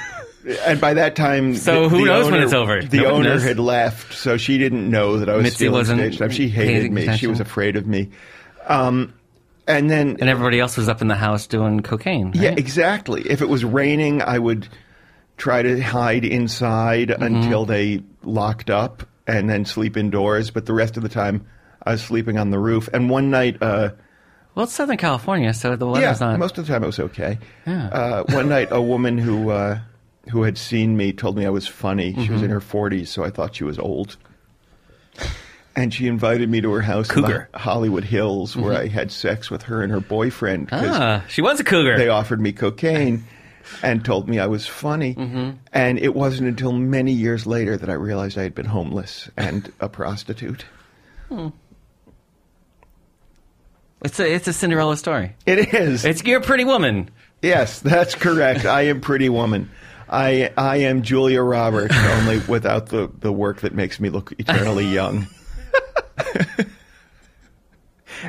and 0.64 0.80
by 0.80 0.94
that 0.94 1.16
time, 1.16 1.54
So 1.54 1.84
the- 1.84 1.88
who 1.88 1.98
the 1.98 2.04
knows 2.06 2.24
when 2.26 2.34
owner- 2.34 2.44
it's 2.44 2.52
over? 2.52 2.82
The 2.82 2.98
Nobody 2.98 3.28
owner 3.30 3.38
had 3.40 3.58
left, 3.58 4.14
so 4.14 4.36
she 4.36 4.58
didn't 4.58 4.88
know 4.90 5.18
that 5.18 5.28
I 5.28 5.34
was 5.36 5.42
Mitzi 5.44 5.54
stealing 5.56 5.72
wasn't 5.74 6.00
stage 6.00 6.18
time. 6.18 6.30
She 6.30 6.48
hated 6.48 6.92
me. 6.92 7.16
She 7.16 7.26
was 7.26 7.40
afraid 7.40 7.76
of 7.76 7.86
me. 7.86 8.10
Um, 8.66 9.12
and 9.68 9.90
then, 9.90 10.16
and 10.20 10.28
everybody 10.30 10.60
else 10.60 10.76
was 10.76 10.88
up 10.88 11.02
in 11.02 11.08
the 11.08 11.14
house 11.16 11.46
doing 11.46 11.80
cocaine. 11.80 12.32
yeah, 12.34 12.50
exactly. 12.56 13.22
If 13.22 13.42
it 13.42 13.48
was 13.48 13.64
raining, 13.64 14.22
I 14.22 14.38
would 14.38 14.68
try 15.36 15.62
to 15.62 15.80
hide 15.80 16.24
inside 16.24 17.08
Mm-hmm. 17.08 17.22
until 17.22 17.64
they 17.64 18.02
locked 18.22 18.70
up, 18.70 19.02
and 19.26 19.50
then 19.50 19.64
sleep 19.64 19.96
indoors. 19.96 20.50
But 20.50 20.66
the 20.66 20.72
rest 20.72 20.96
of 20.96 21.02
the 21.02 21.08
time, 21.08 21.44
I 21.84 21.92
was 21.92 22.02
sleeping 22.02 22.38
on 22.38 22.50
the 22.50 22.58
roof. 22.58 22.88
And 22.94 23.10
one 23.10 23.30
night. 23.30 23.56
Uh, 23.60 23.90
Well, 24.54 24.64
it's 24.64 24.72
Southern 24.72 24.96
California, 24.96 25.52
so 25.52 25.76
the 25.76 25.84
yeah, 25.86 25.92
weather's 25.92 26.20
not. 26.20 26.38
most 26.38 26.56
of 26.58 26.66
the 26.66 26.72
time 26.72 26.82
it 26.82 26.86
was 26.86 26.98
okay. 27.00 27.38
Yeah. 27.66 27.88
Uh, 27.88 28.24
one 28.32 28.48
night, 28.48 28.68
a 28.70 28.80
woman 28.80 29.18
who 29.18 29.50
uh, 29.50 29.78
who 30.30 30.42
had 30.42 30.58
seen 30.58 30.96
me 30.96 31.12
told 31.12 31.36
me 31.36 31.46
I 31.46 31.50
was 31.50 31.66
funny. 31.68 32.12
She 32.14 32.20
Mm-hmm. 32.20 32.32
was 32.34 32.42
in 32.42 32.50
her 32.50 32.60
forties, 32.60 33.10
so 33.10 33.24
I 33.24 33.30
thought 33.30 33.54
she 33.56 33.64
was 33.64 33.78
old. 33.78 34.16
And 35.74 35.92
she 35.92 36.06
invited 36.06 36.48
me 36.48 36.60
to 36.62 36.72
her 36.72 36.80
house 36.80 37.08
in 37.10 37.14
Cougar. 37.16 37.48
the 37.52 37.58
Hollywood 37.58 38.04
Hills, 38.04 38.56
where 38.56 38.72
I 38.74 38.86
had 38.88 39.12
sex 39.12 39.50
with 39.50 39.62
her 39.64 39.82
and 39.82 39.92
her 39.92 40.00
boyfriend 40.00 40.70
ah, 40.72 41.22
she 41.28 41.42
was 41.42 41.60
a 41.60 41.64
cougar. 41.64 41.98
they 41.98 42.08
offered 42.08 42.40
me 42.40 42.52
cocaine 42.52 43.24
and 43.82 44.02
told 44.04 44.26
me 44.28 44.38
I 44.38 44.46
was 44.46 44.66
funny. 44.66 45.14
Mm-hmm. 45.14 45.50
And 45.74 45.98
it 45.98 46.14
wasn't 46.14 46.48
until 46.48 46.72
many 46.72 47.12
years 47.12 47.46
later 47.46 47.76
that 47.76 47.90
I 47.90 47.92
realized 47.94 48.38
I 48.38 48.42
had 48.44 48.54
been 48.54 48.64
homeless 48.66 49.28
and 49.36 49.70
a 49.80 49.88
prostitute. 49.90 50.64
Hmm. 51.28 51.48
it's 54.04 54.18
a 54.20 54.32
it's 54.34 54.48
a 54.48 54.52
Cinderella 54.52 54.96
story. 54.96 55.34
It 55.44 55.74
is. 55.74 56.04
It's 56.04 56.22
you're 56.24 56.38
a 56.40 56.42
pretty 56.42 56.64
woman. 56.64 57.10
Yes, 57.42 57.80
that's 57.80 58.14
correct. 58.14 58.64
I 58.64 58.82
am 58.82 59.00
Pretty 59.02 59.28
Woman. 59.28 59.70
I 60.16 60.50
I 60.56 60.76
am 60.78 61.02
Julia 61.02 61.42
Roberts, 61.42 61.94
only 61.98 62.38
without 62.48 62.86
the, 62.86 63.10
the 63.18 63.30
work 63.30 63.60
that 63.60 63.74
makes 63.74 64.00
me 64.00 64.08
look 64.08 64.32
eternally 64.38 64.86
young. 64.92 65.28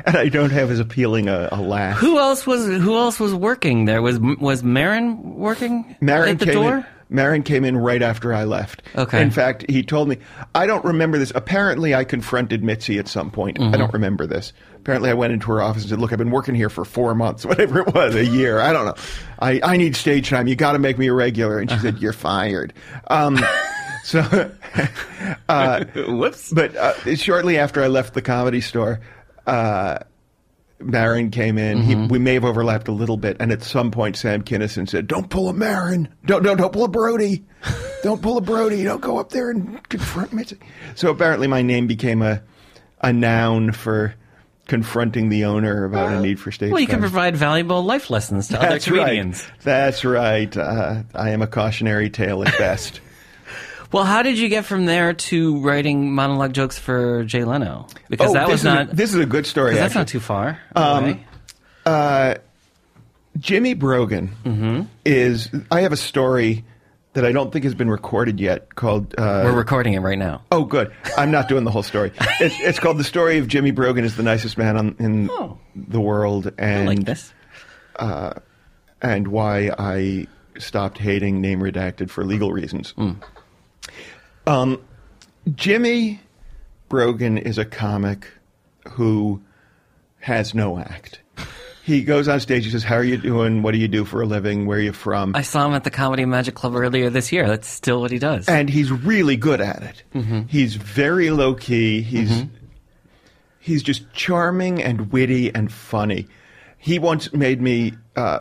and 0.04 0.16
I 0.16 0.28
don't 0.28 0.50
have 0.50 0.70
as 0.70 0.80
appealing 0.80 1.28
a, 1.28 1.48
a 1.50 1.60
laugh. 1.60 1.96
Who 1.98 2.18
else 2.18 2.46
was 2.46 2.66
who 2.66 2.96
else 2.96 3.18
was 3.18 3.34
working 3.34 3.86
there? 3.86 4.02
Was 4.02 4.18
was 4.20 4.62
Maron 4.62 5.36
working 5.36 5.96
Maron 6.00 6.28
at 6.28 6.38
the 6.40 6.46
door? 6.52 6.76
In, 6.76 6.86
Maron 7.10 7.42
came 7.42 7.64
in 7.64 7.76
right 7.76 8.02
after 8.02 8.34
I 8.34 8.44
left. 8.44 8.82
Okay. 8.94 9.22
In 9.22 9.30
fact, 9.30 9.64
he 9.68 9.82
told 9.82 10.08
me 10.08 10.18
I 10.54 10.66
don't 10.66 10.84
remember 10.84 11.18
this. 11.18 11.32
Apparently, 11.34 11.94
I 11.94 12.04
confronted 12.04 12.62
Mitzi 12.62 12.98
at 12.98 13.08
some 13.08 13.30
point. 13.30 13.58
Mm-hmm. 13.58 13.74
I 13.74 13.78
don't 13.78 13.92
remember 13.92 14.26
this. 14.26 14.52
Apparently, 14.76 15.10
I 15.10 15.14
went 15.14 15.32
into 15.32 15.46
her 15.52 15.60
office 15.62 15.82
and 15.82 15.90
said, 15.90 16.00
"Look, 16.00 16.12
I've 16.12 16.18
been 16.18 16.30
working 16.30 16.54
here 16.54 16.70
for 16.70 16.84
four 16.84 17.14
months, 17.14 17.44
whatever 17.46 17.80
it 17.80 17.94
was, 17.94 18.14
a 18.14 18.24
year. 18.24 18.60
I 18.60 18.72
don't 18.72 18.86
know. 18.86 18.94
I, 19.38 19.60
I 19.62 19.76
need 19.76 19.96
stage 19.96 20.28
time. 20.28 20.46
You 20.46 20.56
got 20.56 20.72
to 20.72 20.78
make 20.78 20.98
me 20.98 21.08
a 21.08 21.12
regular." 21.14 21.58
And 21.58 21.70
she 21.70 21.78
said, 21.78 21.98
"You're 21.98 22.12
fired." 22.12 22.72
Um, 23.08 23.38
so, 24.04 24.50
uh, 25.48 25.84
Whoops. 25.94 26.52
but 26.52 26.76
uh, 26.76 27.14
shortly 27.16 27.58
after 27.58 27.82
I 27.82 27.88
left 27.88 28.14
the 28.14 28.22
comedy 28.22 28.60
store, 28.60 29.00
uh, 29.46 29.98
Maron 30.80 31.30
came 31.30 31.58
in. 31.58 31.82
He, 31.82 31.94
we 31.94 32.18
may 32.18 32.34
have 32.34 32.44
overlapped 32.44 32.88
a 32.88 32.92
little 32.92 33.16
bit, 33.16 33.36
and 33.40 33.50
at 33.50 33.62
some 33.62 33.90
point, 33.90 34.16
Sam 34.16 34.42
Kinison 34.42 34.88
said, 34.88 35.06
"Don't 35.06 35.28
pull 35.28 35.48
a 35.48 35.52
Maron. 35.52 36.08
Don't 36.24 36.42
don't 36.42 36.56
don't 36.56 36.72
pull 36.72 36.84
a 36.84 36.88
Brody. 36.88 37.44
Don't 38.04 38.22
pull 38.22 38.36
a 38.36 38.40
Brody. 38.40 38.84
Don't 38.84 39.00
go 39.00 39.18
up 39.18 39.30
there 39.30 39.50
and 39.50 39.86
confront 39.88 40.32
Mitzi." 40.32 40.58
So 40.94 41.10
apparently, 41.10 41.48
my 41.48 41.62
name 41.62 41.88
became 41.88 42.22
a 42.22 42.42
a 43.00 43.12
noun 43.12 43.72
for 43.72 44.14
confronting 44.68 45.30
the 45.30 45.44
owner 45.46 45.84
about 45.84 46.12
a 46.12 46.20
need 46.20 46.38
for 46.38 46.52
stage. 46.52 46.70
Well, 46.70 46.80
you 46.80 46.86
can 46.86 47.00
provide 47.00 47.36
valuable 47.36 47.82
life 47.82 48.10
lessons 48.10 48.48
to 48.48 48.58
other 48.58 48.68
That's 48.68 48.84
comedians. 48.84 49.42
right. 49.42 49.60
That's 49.64 50.04
right. 50.04 50.56
Uh, 50.56 51.02
I 51.14 51.30
am 51.30 51.42
a 51.42 51.46
cautionary 51.46 52.10
tale 52.10 52.44
at 52.44 52.56
best. 52.58 53.00
Well, 53.90 54.04
how 54.04 54.22
did 54.22 54.38
you 54.38 54.48
get 54.48 54.64
from 54.66 54.84
there 54.86 55.14
to 55.14 55.60
writing 55.60 56.12
monologue 56.12 56.52
jokes 56.52 56.78
for 56.78 57.24
Jay 57.24 57.44
Leno? 57.44 57.86
Because 58.10 58.30
oh, 58.30 58.34
that 58.34 58.48
was 58.48 58.62
not 58.62 58.90
A, 58.92 58.94
this 58.94 59.14
is 59.14 59.20
a 59.20 59.26
good 59.26 59.46
story. 59.46 59.74
that's 59.74 59.94
not 59.94 60.08
too 60.08 60.20
far. 60.20 60.58
Um, 60.76 61.04
away. 61.84 62.38
Jimmy 63.38 63.74
Brogan 63.74 64.30
Mm-hmm. 64.44 64.82
is. 65.04 65.48
I 65.70 65.82
have 65.82 65.92
a 65.92 65.96
story 65.96 66.64
that 67.14 67.24
I 67.24 67.32
don't 67.32 67.52
think 67.52 67.64
has 67.64 67.74
been 67.74 67.88
recorded 67.90 68.40
yet 68.40 68.74
called. 68.74 69.14
Uh, 69.16 69.42
We're 69.44 69.52
recording 69.56 69.94
it 69.94 70.00
right 70.00 70.18
now. 70.18 70.42
oh, 70.52 70.64
good. 70.64 70.92
I'm 71.16 71.30
not 71.30 71.48
doing 71.48 71.64
the 71.64 71.70
whole 71.70 71.82
story. 71.84 72.12
It's, 72.40 72.54
it's 72.60 72.78
called 72.78 72.98
"The 72.98 73.04
Story 73.04 73.38
of 73.38 73.48
Jimmy 73.48 73.70
Brogan 73.70 74.04
is 74.04 74.16
the 74.16 74.22
nicest 74.22 74.58
man 74.58 74.76
on, 74.76 74.96
in 74.98 75.28
Oh. 75.30 75.58
the 75.74 76.00
world," 76.00 76.52
I 76.58 76.84
like 76.84 77.04
this. 77.04 77.32
and 77.98 79.28
why 79.28 79.70
I 79.78 80.26
stopped 80.58 80.98
hating 80.98 81.40
name 81.40 81.60
redacted 81.60 82.10
for 82.10 82.24
legal 82.24 82.52
reasons. 82.52 82.92
Um, 84.48 84.80
Jimmy 85.54 86.20
Brogan 86.88 87.38
is 87.38 87.58
a 87.58 87.64
comic 87.64 88.26
who 88.90 89.42
has 90.20 90.54
no 90.54 90.78
act. 90.78 91.20
He 91.84 92.02
goes 92.02 92.28
on 92.28 92.40
stage. 92.40 92.64
He 92.64 92.70
says, 92.70 92.84
"How 92.84 92.96
are 92.96 93.04
you 93.04 93.16
doing? 93.16 93.62
What 93.62 93.72
do 93.72 93.78
you 93.78 93.88
do 93.88 94.04
for 94.04 94.20
a 94.20 94.26
living? 94.26 94.66
Where 94.66 94.78
are 94.78 94.82
you 94.82 94.92
from?" 94.92 95.34
I 95.34 95.40
saw 95.42 95.66
him 95.66 95.72
at 95.74 95.84
the 95.84 95.90
Comedy 95.90 96.24
Magic 96.26 96.54
Club 96.54 96.74
earlier 96.74 97.08
this 97.08 97.32
year. 97.32 97.46
That's 97.48 97.68
still 97.68 98.00
what 98.00 98.10
he 98.10 98.18
does. 98.18 98.46
and 98.48 98.68
he's 98.68 98.90
really 98.90 99.36
good 99.36 99.60
at 99.60 99.82
it. 100.14 100.46
He's 100.48 100.74
very 100.76 101.30
low 101.30 101.54
key. 101.54 102.02
He's 102.02 102.44
he's 103.58 103.82
just 103.82 104.12
charming 104.12 104.82
and 104.82 105.10
witty 105.12 105.54
and 105.54 105.72
funny. 105.72 106.26
He 106.76 106.98
once 106.98 107.32
made 107.32 107.60
me 107.62 107.94
uh, 108.16 108.40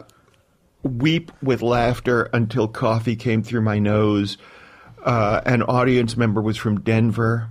weep 0.83 1.31
with 1.41 1.61
laughter 1.61 2.23
until 2.33 2.67
coffee 2.67 3.15
came 3.15 3.43
through 3.43 3.61
my 3.61 3.79
nose. 3.79 4.37
Uh, 5.03 5.41
an 5.45 5.63
audience 5.63 6.17
member 6.17 6.41
was 6.41 6.57
from 6.57 6.81
Denver, 6.81 7.49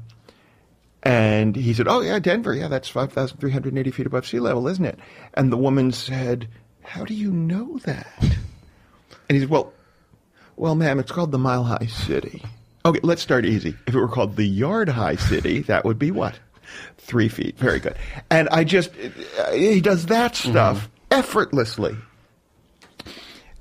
and 1.02 1.54
he 1.56 1.72
said, 1.74 1.88
"Oh 1.88 2.00
yeah, 2.00 2.18
Denver. 2.18 2.52
Yeah, 2.54 2.68
that's 2.68 2.88
five 2.88 3.12
thousand 3.12 3.38
three 3.38 3.52
hundred 3.52 3.76
eighty 3.78 3.90
feet 3.90 4.06
above 4.06 4.26
sea 4.26 4.40
level, 4.40 4.66
isn't 4.68 4.84
it?" 4.84 4.98
And 5.34 5.52
the 5.52 5.56
woman 5.56 5.92
said, 5.92 6.48
How 6.82 7.04
do 7.04 7.14
you 7.14 7.30
know 7.30 7.78
that? 7.84 8.36
And 9.28 9.36
he 9.36 9.40
said, 9.40 9.50
Well, 9.50 9.72
well, 10.56 10.74
ma'am, 10.74 10.98
it's 10.98 11.12
called 11.12 11.32
the 11.32 11.38
Mile 11.38 11.64
High 11.64 11.86
City. 11.86 12.42
Okay, 12.84 13.00
let's 13.02 13.22
start 13.22 13.44
easy. 13.44 13.74
If 13.86 13.94
it 13.94 13.98
were 13.98 14.08
called 14.08 14.36
the 14.36 14.46
Yard 14.46 14.88
High 14.88 15.16
City, 15.16 15.60
that 15.62 15.84
would 15.84 15.98
be 15.98 16.10
what? 16.10 16.38
Three 16.98 17.28
feet. 17.28 17.58
Very 17.58 17.80
good. 17.80 17.96
And 18.30 18.48
I 18.50 18.64
just, 18.64 18.90
uh, 19.38 19.52
he 19.52 19.80
does 19.80 20.06
that 20.06 20.36
stuff 20.36 20.88
effortlessly. 21.10 21.96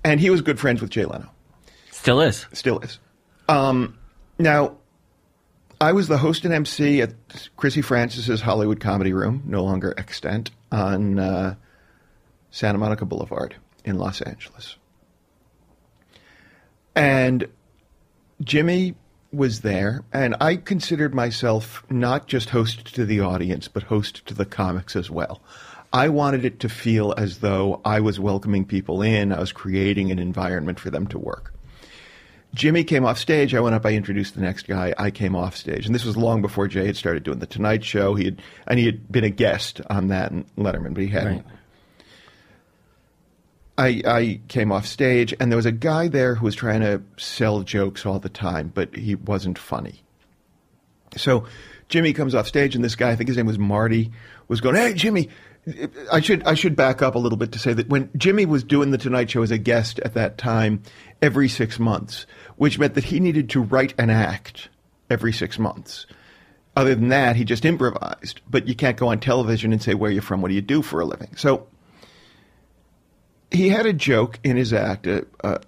And 0.03 0.19
he 0.19 0.29
was 0.29 0.41
good 0.41 0.59
friends 0.59 0.81
with 0.81 0.91
Jay 0.91 1.05
Leno. 1.05 1.29
Still 1.91 2.21
is. 2.21 2.45
Still 2.53 2.79
is. 2.79 2.99
Um, 3.47 3.97
now, 4.37 4.77
I 5.79 5.91
was 5.91 6.07
the 6.07 6.17
host 6.17 6.45
and 6.45 6.53
MC 6.53 7.01
at 7.01 7.13
Chrissy 7.57 7.81
Francis's 7.81 8.41
Hollywood 8.41 8.79
Comedy 8.79 9.13
Room, 9.13 9.43
no 9.45 9.63
longer 9.63 9.93
extant, 9.97 10.51
on 10.71 11.19
uh, 11.19 11.55
Santa 12.51 12.77
Monica 12.77 13.05
Boulevard 13.05 13.55
in 13.83 13.97
Los 13.97 14.21
Angeles. 14.21 14.77
And 16.95 17.47
Jimmy 18.41 18.95
was 19.31 19.61
there, 19.61 20.03
and 20.13 20.35
I 20.39 20.55
considered 20.55 21.13
myself 21.13 21.83
not 21.89 22.27
just 22.27 22.49
host 22.49 22.95
to 22.95 23.05
the 23.05 23.19
audience, 23.19 23.67
but 23.67 23.83
host 23.83 24.25
to 24.27 24.33
the 24.33 24.45
comics 24.45 24.95
as 24.95 25.11
well. 25.11 25.41
I 25.91 26.09
wanted 26.09 26.45
it 26.45 26.59
to 26.61 26.69
feel 26.69 27.13
as 27.17 27.39
though 27.39 27.81
I 27.85 27.99
was 27.99 28.19
welcoming 28.19 28.65
people 28.65 29.01
in, 29.01 29.31
I 29.31 29.39
was 29.39 29.51
creating 29.51 30.11
an 30.11 30.19
environment 30.19 30.79
for 30.79 30.89
them 30.89 31.07
to 31.07 31.19
work. 31.19 31.53
Jimmy 32.55 32.85
came 32.85 33.05
off 33.05 33.19
stage. 33.19 33.53
I 33.53 33.59
went 33.59 33.75
up. 33.75 33.85
I 33.85 33.93
introduced 33.93 34.33
the 34.33 34.41
next 34.41 34.65
guy. 34.65 34.93
I 34.97 35.11
came 35.11 35.35
off 35.35 35.55
stage, 35.57 35.85
and 35.85 35.93
this 35.93 36.05
was 36.05 36.15
long 36.15 36.41
before 36.41 36.67
Jay 36.67 36.85
had 36.85 36.95
started 36.95 37.23
doing 37.23 37.39
the 37.39 37.45
Tonight 37.45 37.83
Show. 37.83 38.15
He 38.15 38.25
had, 38.25 38.41
and 38.65 38.79
he 38.79 38.85
had 38.85 39.11
been 39.11 39.25
a 39.25 39.29
guest 39.29 39.81
on 39.89 40.07
that 40.07 40.31
and 40.31 40.45
Letterman, 40.55 40.93
but 40.93 41.03
he 41.03 41.09
hadn't. 41.09 41.45
Right. 41.45 41.45
I, 43.77 44.01
I 44.05 44.41
came 44.47 44.71
off 44.71 44.85
stage, 44.85 45.33
and 45.37 45.51
there 45.51 45.57
was 45.57 45.65
a 45.65 45.71
guy 45.71 46.07
there 46.07 46.35
who 46.35 46.45
was 46.45 46.55
trying 46.55 46.79
to 46.79 47.01
sell 47.17 47.61
jokes 47.61 48.05
all 48.05 48.19
the 48.19 48.29
time, 48.29 48.71
but 48.73 48.95
he 48.95 49.15
wasn't 49.15 49.59
funny. 49.59 50.01
So 51.17 51.45
Jimmy 51.89 52.13
comes 52.13 52.33
off 52.33 52.47
stage, 52.47 52.73
and 52.73 52.83
this 52.83 52.95
guy, 52.95 53.11
I 53.11 53.17
think 53.17 53.27
his 53.27 53.35
name 53.35 53.47
was 53.47 53.59
Marty, 53.59 54.11
was 54.47 54.61
going, 54.61 54.75
"Hey, 54.75 54.93
Jimmy." 54.93 55.29
I 56.11 56.21
should 56.21 56.43
I 56.43 56.53
should 56.53 56.75
back 56.75 57.01
up 57.01 57.15
a 57.15 57.19
little 57.19 57.37
bit 57.37 57.51
to 57.53 57.59
say 57.59 57.73
that 57.73 57.89
when 57.89 58.09
Jimmy 58.15 58.45
was 58.45 58.63
doing 58.63 58.91
the 58.91 58.97
Tonight 58.97 59.31
Show 59.31 59.41
as 59.41 59.51
a 59.51 59.57
guest 59.57 59.99
at 59.99 60.13
that 60.13 60.37
time, 60.37 60.83
every 61.21 61.49
six 61.49 61.79
months, 61.79 62.25
which 62.57 62.77
meant 62.77 62.93
that 62.93 63.05
he 63.05 63.19
needed 63.19 63.49
to 63.51 63.61
write 63.61 63.93
an 63.97 64.09
act 64.09 64.69
every 65.09 65.33
six 65.33 65.57
months. 65.57 66.05
Other 66.75 66.93
than 66.93 67.09
that, 67.09 67.35
he 67.35 67.45
just 67.45 67.65
improvised. 67.65 68.41
But 68.49 68.67
you 68.67 68.75
can't 68.75 68.97
go 68.97 69.07
on 69.07 69.19
television 69.19 69.71
and 69.71 69.81
say 69.81 69.93
where 69.93 70.09
are 70.09 70.13
you're 70.13 70.21
from, 70.21 70.41
what 70.41 70.49
do 70.49 70.55
you 70.55 70.61
do 70.61 70.81
for 70.81 70.99
a 70.99 71.05
living. 71.05 71.35
So 71.35 71.67
he 73.49 73.69
had 73.69 73.85
a 73.85 73.93
joke 73.93 74.39
in 74.43 74.57
his 74.57 74.73
act, 74.73 75.07
uh, 75.07 75.21
uh, 75.43 75.59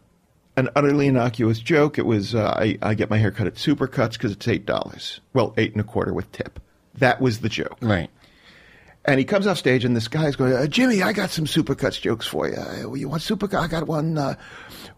an 0.58 0.70
utterly 0.76 1.08
innocuous 1.08 1.60
joke. 1.60 1.98
It 1.98 2.06
was 2.06 2.36
uh, 2.36 2.54
I, 2.58 2.78
I 2.82 2.94
get 2.94 3.10
my 3.10 3.18
hair 3.18 3.32
cut 3.32 3.48
at 3.48 3.56
Supercuts 3.56 4.14
because 4.14 4.32
it's 4.32 4.48
eight 4.48 4.66
dollars. 4.66 5.22
Well, 5.34 5.54
eight 5.58 5.72
and 5.72 5.82
a 5.82 5.84
quarter 5.84 6.14
with 6.14 6.32
tip. 6.32 6.60
That 6.96 7.22
was 7.22 7.40
the 7.40 7.50
joke. 7.50 7.78
Right. 7.82 8.10
And 9.08 9.20
he 9.20 9.26
comes 9.26 9.48
off 9.48 9.58
stage, 9.58 9.86
and 9.86 9.96
this 9.96 10.10
guy's 10.10 10.36
going, 10.36 10.52
uh, 10.52 10.68
"Jimmy, 10.68 11.02
I 11.02 11.14
got 11.14 11.30
some 11.30 11.46
supercuts 11.46 12.02
jokes 12.02 12.28
for 12.28 12.50
you. 12.50 12.58
Uh, 12.58 12.94
you 12.94 13.08
want 13.08 13.22
supercuts? 13.24 13.62
I 13.62 13.68
got 13.68 13.88
one. 13.88 14.18
Uh, 14.18 14.36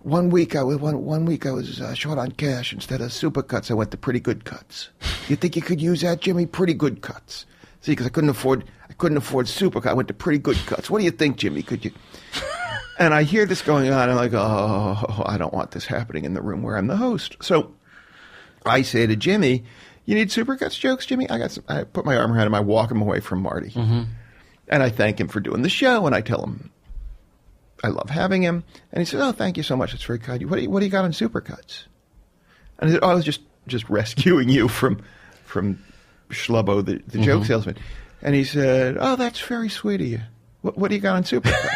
one 0.02 0.30
week, 0.32 0.56
I 0.56 0.64
was 0.64 0.78
one 0.78 1.06
one 1.06 1.26
week 1.26 1.46
I 1.46 1.52
was 1.52 1.80
uh, 1.80 1.94
short 1.94 2.18
on 2.18 2.32
cash. 2.32 2.74
Instead 2.74 3.02
of 3.02 3.12
supercuts, 3.12 3.70
I 3.70 3.76
went 3.76 3.92
to 3.92 3.98
pretty 3.98 4.20
good 4.20 4.46
cuts. 4.46 4.90
You 5.28 5.36
think 5.36 5.56
you 5.56 5.62
could 5.62 5.80
use 5.80 6.02
that, 6.02 6.22
Jimmy? 6.22 6.48
Pretty 6.48 6.74
good 6.74 7.02
cuts. 7.02 7.46
See, 7.82 7.92
because 7.92 8.08
I 8.08 8.10
couldn't 8.10 8.32
afford 8.32 8.66
I 8.90 8.94
couldn't 8.94 9.18
afford 9.18 9.46
supercuts. 9.46 9.88
I 9.88 9.94
went 9.94 10.08
to 10.08 10.14
pretty 10.14 10.40
good 10.40 10.58
cuts. 10.66 10.90
What 10.90 11.00
do 11.00 11.06
you 11.06 11.12
think, 11.12 11.38
Jimmy? 11.38 11.62
Could 11.62 11.86
you? 11.86 11.92
And 12.98 13.14
I 13.14 13.24
hear 13.24 13.46
this 13.46 13.62
going 13.62 13.90
on. 13.92 14.10
I'm 14.10 14.16
like, 14.18 14.34
oh, 14.34 15.24
I 15.26 15.38
don't 15.38 15.54
want 15.54 15.72
this 15.72 15.86
happening 15.86 16.26
in 16.26 16.34
the 16.34 16.42
room 16.42 16.64
where 16.64 16.78
I'm 16.78 16.88
the 16.88 16.98
host. 16.98 17.38
So 17.42 17.74
I 18.66 18.82
say 18.82 19.08
to 19.08 19.16
Jimmy, 19.16 19.64
"You 20.10 20.16
need 20.16 20.30
supercuts 20.30 20.80
jokes, 20.80 21.06
Jimmy?" 21.06 21.30
I 21.30 21.38
got 21.38 21.52
some. 21.52 21.64
I 21.68 21.84
put 21.84 22.04
my 22.04 22.18
arm 22.18 22.32
around 22.32 22.48
him. 22.48 22.56
I 22.56 22.62
walk 22.62 22.90
him 22.90 23.00
away 23.00 23.20
from 23.20 23.44
Marty, 23.44 23.70
mm-hmm. 23.70 24.04
and 24.68 24.84
I 24.84 24.90
thank 24.90 25.20
him 25.20 25.28
for 25.28 25.40
doing 25.40 25.62
the 25.62 25.70
show. 25.70 26.08
And 26.08 26.16
I 26.16 26.22
tell 26.22 26.44
him 26.44 26.72
I 27.84 27.90
love 27.90 28.10
having 28.10 28.42
him. 28.42 28.64
And 28.92 29.02
he 29.02 29.06
said, 29.06 29.22
"Oh, 29.22 29.32
thank 29.32 29.56
you 29.56 29.62
so 29.62 29.76
much. 29.76 29.94
It's 29.94 30.04
very 30.04 30.18
kind. 30.18 30.50
What 30.50 30.56
do 30.56 30.64
you, 30.64 30.70
what 30.72 30.80
do 30.80 30.86
you 30.88 30.92
got 30.92 31.06
on 31.06 31.12
supercuts?" 31.12 31.84
And 32.80 32.90
I 32.90 32.94
said, 32.94 33.02
"Oh, 33.04 33.10
I 33.10 33.14
was 33.14 33.24
just 33.24 33.42
just 33.68 33.88
rescuing 33.88 34.50
you 34.50 34.68
from 34.68 35.00
from 35.46 35.84
Schlubbo, 36.30 36.84
the, 36.84 37.04
the 37.08 37.20
joke 37.20 37.42
mm-hmm. 37.42 37.48
salesman." 37.48 37.78
And 38.24 38.34
he 38.34 38.44
said, 38.46 38.98
"Oh, 39.00 39.16
that's 39.16 39.40
very 39.40 39.70
sweet 39.70 40.02
of 40.02 40.08
you. 40.08 40.22
What, 40.62 40.76
what 40.76 40.90
do 40.90 40.96
you 40.96 41.02
got 41.02 41.18
on 41.18 41.24
supercuts?" 41.24 41.70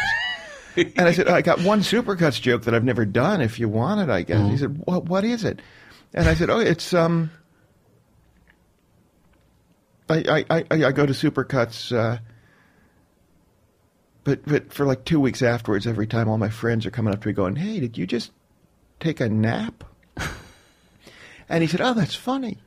and 0.76 1.06
I 1.06 1.12
said, 1.12 1.28
"I 1.28 1.40
got 1.40 1.60
one 1.60 1.82
supercuts 1.82 2.40
joke 2.40 2.64
that 2.64 2.74
I've 2.74 2.82
never 2.82 3.04
done. 3.04 3.40
If 3.40 3.60
you 3.60 3.68
want 3.68 4.00
it, 4.00 4.10
I 4.12 4.22
guess." 4.22 4.38
He 4.38 4.44
mm-hmm. 4.44 4.56
said, 4.56 4.82
"What 4.86 5.04
what 5.04 5.24
is 5.24 5.44
it?" 5.44 5.60
And 6.12 6.28
I 6.28 6.34
said, 6.34 6.50
"Oh, 6.50 6.58
it's 6.58 6.92
um." 6.92 7.30
I, 10.08 10.44
I, 10.50 10.64
I, 10.70 10.84
I 10.86 10.92
go 10.92 11.06
to 11.06 11.12
Supercuts, 11.12 11.96
uh, 11.96 12.18
but 14.24 14.44
but 14.46 14.72
for 14.72 14.84
like 14.84 15.04
two 15.04 15.20
weeks 15.20 15.42
afterwards, 15.42 15.86
every 15.86 16.06
time 16.06 16.28
all 16.28 16.38
my 16.38 16.50
friends 16.50 16.86
are 16.86 16.90
coming 16.90 17.12
up 17.14 17.22
to 17.22 17.28
me 17.28 17.34
going, 17.34 17.56
"Hey, 17.56 17.80
did 17.80 17.96
you 17.96 18.06
just 18.06 18.32
take 19.00 19.20
a 19.20 19.28
nap?" 19.28 19.84
and 21.48 21.62
he 21.62 21.66
said, 21.68 21.80
"Oh, 21.80 21.94
that's 21.94 22.14
funny. 22.14 22.58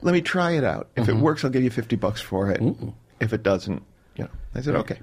Let 0.00 0.12
me 0.12 0.20
try 0.20 0.52
it 0.52 0.64
out. 0.64 0.88
If 0.96 1.08
it 1.08 1.16
works, 1.16 1.44
I'll 1.44 1.50
give 1.50 1.62
you 1.62 1.70
fifty 1.70 1.96
bucks 1.96 2.20
for 2.20 2.50
it. 2.50 2.62
If 3.20 3.32
it 3.32 3.42
doesn't, 3.42 3.82
you 4.16 4.24
know." 4.24 4.30
I 4.54 4.60
said, 4.60 4.74
"Okay." 4.76 4.98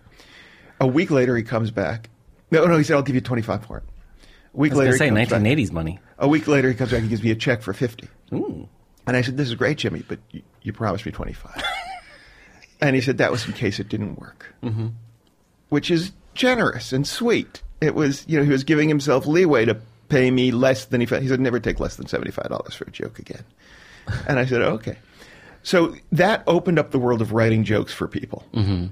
A 0.80 0.88
week 0.88 1.12
later, 1.12 1.36
he 1.38 1.44
comes 1.44 1.72
back. 1.72 2.10
No, 2.52 2.66
no, 2.66 2.78
he 2.78 2.84
said, 2.84 2.96
"I'll 2.96 3.04
give 3.04 3.16
you 3.16 3.22
twenty 3.22 3.42
five 3.42 3.66
for 3.66 3.78
it." 3.78 3.84
A 4.54 4.58
week 4.58 4.74
later, 4.74 4.98
say 4.98 5.10
back. 5.10 5.30
1980s 5.30 5.72
money. 5.72 6.00
A 6.18 6.28
week 6.28 6.48
later, 6.48 6.70
he 6.70 6.76
comes 6.76 6.92
back 6.92 7.02
and 7.02 7.10
gives 7.10 7.24
me 7.24 7.32
a 7.32 7.36
check 7.36 7.62
for 7.62 7.74
fifty. 7.74 8.08
Ooh. 8.34 8.68
And 9.08 9.16
I 9.16 9.22
said, 9.22 9.38
"This 9.38 9.48
is 9.48 9.56
great, 9.56 9.78
Jimmy, 9.78 10.04
but 10.08 10.20
you, 10.32 10.42
you 10.62 10.74
promised 10.74 11.06
me 11.06 11.12
25." 11.12 11.64
and 12.82 12.96
he 12.96 13.02
said 13.02 13.18
that 13.20 13.32
was 13.32 13.46
in 13.46 13.54
case 13.54 13.80
it 13.80 13.90
didn't 13.90 14.20
work, 14.20 14.54
mm-hmm. 14.64 14.88
which 15.70 15.92
is 15.92 16.12
generous 16.34 16.92
and 16.92 17.08
sweet. 17.08 17.62
It 17.82 17.96
was, 17.96 18.26
you 18.28 18.38
know, 18.38 18.44
he 18.44 18.52
was 18.52 18.64
giving 18.64 18.90
himself 18.90 19.26
leeway 19.26 19.66
to 19.66 19.78
pay 20.10 20.32
me 20.32 20.52
less 20.52 20.86
than 20.86 21.02
he 21.02 21.08
felt. 21.08 21.22
He 21.22 21.28
said, 21.28 21.40
"Never 21.40 21.60
take 21.60 21.80
less 21.80 21.96
than 21.96 22.08
seventy-five 22.08 22.50
dollars 22.50 22.74
for 22.76 22.86
a 22.86 22.92
joke 22.92 23.20
again." 23.20 23.44
and 24.28 24.40
I 24.40 24.46
said, 24.46 24.62
"Okay." 24.62 24.98
So 25.64 25.96
that 26.12 26.44
opened 26.46 26.78
up 26.78 26.92
the 26.92 27.00
world 27.00 27.22
of 27.22 27.34
writing 27.34 27.64
jokes 27.64 27.92
for 27.92 28.08
people. 28.08 28.44
Mm-hmm. 28.54 28.88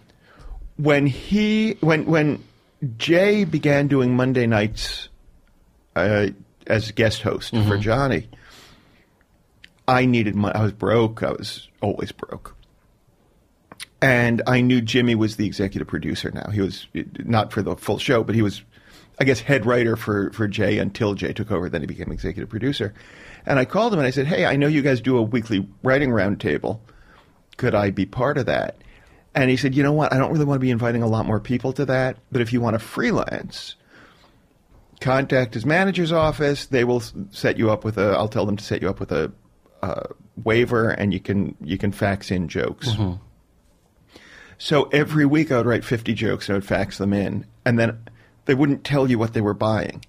When 0.78 1.06
he, 1.06 1.78
when 1.82 2.06
when 2.06 2.44
Jay 2.98 3.44
began 3.44 3.88
doing 3.88 4.16
Monday 4.16 4.48
nights 4.48 5.10
uh, 5.96 6.28
as 6.68 6.92
guest 6.92 7.22
host 7.22 7.56
for 7.56 7.78
Johnny. 7.78 8.28
I 9.88 10.06
needed 10.06 10.36
money. 10.36 10.56
I 10.56 10.64
was 10.64 10.72
broke. 10.72 11.24
I 11.24 11.32
was 11.32 11.68
always 11.82 12.12
broke. 12.12 12.56
And 14.02 14.42
I 14.48 14.62
knew 14.62 14.82
Jimmy 14.82 15.16
was 15.16 15.38
the 15.38 15.46
executive 15.46 15.88
producer 15.88 16.32
now. 16.32 16.50
He 16.50 16.62
was 16.62 16.88
not 17.20 17.54
for 17.54 17.62
the 17.62 17.76
full 17.76 17.98
show, 17.98 18.24
but 18.24 18.36
he 18.36 18.42
was, 18.42 18.62
I 19.20 19.24
guess, 19.24 19.40
head 19.40 19.66
writer 19.66 19.96
for, 19.96 20.32
for 20.32 20.48
Jay 20.48 20.78
until 20.78 21.14
Jay 21.14 21.32
took 21.32 21.52
over. 21.52 21.70
Then 21.70 21.82
he 21.82 21.88
became 21.88 22.12
executive 22.12 22.50
producer. 22.50 22.94
And 23.46 23.60
I 23.60 23.66
called 23.66 23.94
him 23.94 24.00
and 24.00 24.08
I 24.08 24.12
said, 24.12 24.28
Hey, 24.28 24.46
I 24.46 24.58
know 24.58 24.68
you 24.68 24.82
guys 24.82 25.00
do 25.00 25.18
a 25.18 25.22
weekly 25.22 25.68
writing 25.84 26.10
roundtable. 26.10 26.80
Could 27.56 27.76
I 27.76 27.92
be 27.92 28.06
part 28.06 28.38
of 28.38 28.46
that? 28.48 28.78
And 29.36 29.50
he 29.50 29.58
said, 29.58 29.74
You 29.74 29.84
know 29.84 29.94
what? 29.94 30.14
I 30.14 30.18
don't 30.18 30.32
really 30.32 30.46
want 30.46 30.58
to 30.60 30.66
be 30.66 30.72
inviting 30.72 31.04
a 31.04 31.08
lot 31.08 31.26
more 31.26 31.40
people 31.40 31.72
to 31.74 31.86
that, 31.86 32.18
but 32.32 32.42
if 32.42 32.52
you 32.52 32.60
want 32.60 32.74
to 32.74 32.80
freelance, 32.80 33.76
contact 35.00 35.54
his 35.54 35.66
manager's 35.66 36.12
office. 36.12 36.66
They 36.66 36.84
will 36.84 37.02
set 37.32 37.58
you 37.58 37.70
up 37.72 37.84
with 37.84 37.98
a. 37.98 38.12
I'll 38.18 38.28
tell 38.28 38.46
them 38.46 38.58
to 38.58 38.64
set 38.64 38.82
you 38.82 38.90
up 38.90 39.00
with 39.00 39.12
a 39.12 39.32
uh, 39.84 40.08
waiver, 40.42 40.90
and 40.90 41.14
you 41.14 41.20
can 41.20 41.56
you 41.62 41.78
can 41.78 41.92
fax 41.92 42.32
in 42.32 42.48
jokes. 42.48 42.88
So 44.58 44.84
every 44.94 45.26
week 45.26 45.52
I 45.52 45.58
would 45.58 45.66
write 45.66 45.84
fifty 45.84 46.14
jokes 46.14 46.48
and 46.48 46.56
I 46.56 46.58
would 46.58 46.66
fax 46.66 46.98
them 46.98 47.12
in, 47.12 47.46
and 47.66 47.78
then 47.78 48.00
they 48.46 48.56
wouldn't 48.56 48.86
tell 48.86 49.10
you 49.10 49.20
what 49.20 49.34
they 49.34 49.42
were 49.42 49.54
buying. 49.54 50.06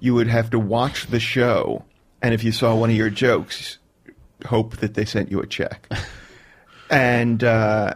You 0.00 0.14
would 0.14 0.26
have 0.26 0.50
to 0.50 0.58
watch 0.58 1.06
the 1.06 1.20
show, 1.20 1.84
and 2.20 2.34
if 2.34 2.42
you 2.42 2.50
saw 2.50 2.74
one 2.74 2.90
of 2.90 2.96
your 2.96 3.10
jokes, 3.10 3.78
hope 4.44 4.78
that 4.78 4.94
they 4.94 5.04
sent 5.04 5.30
you 5.30 5.40
a 5.40 5.46
check. 5.46 5.88
and 6.90 7.44
uh, 7.44 7.94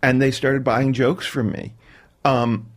and 0.00 0.22
they 0.22 0.30
started 0.30 0.62
buying 0.62 0.92
jokes 0.92 1.26
from 1.26 1.50
me. 1.50 1.74
Um, 2.24 2.68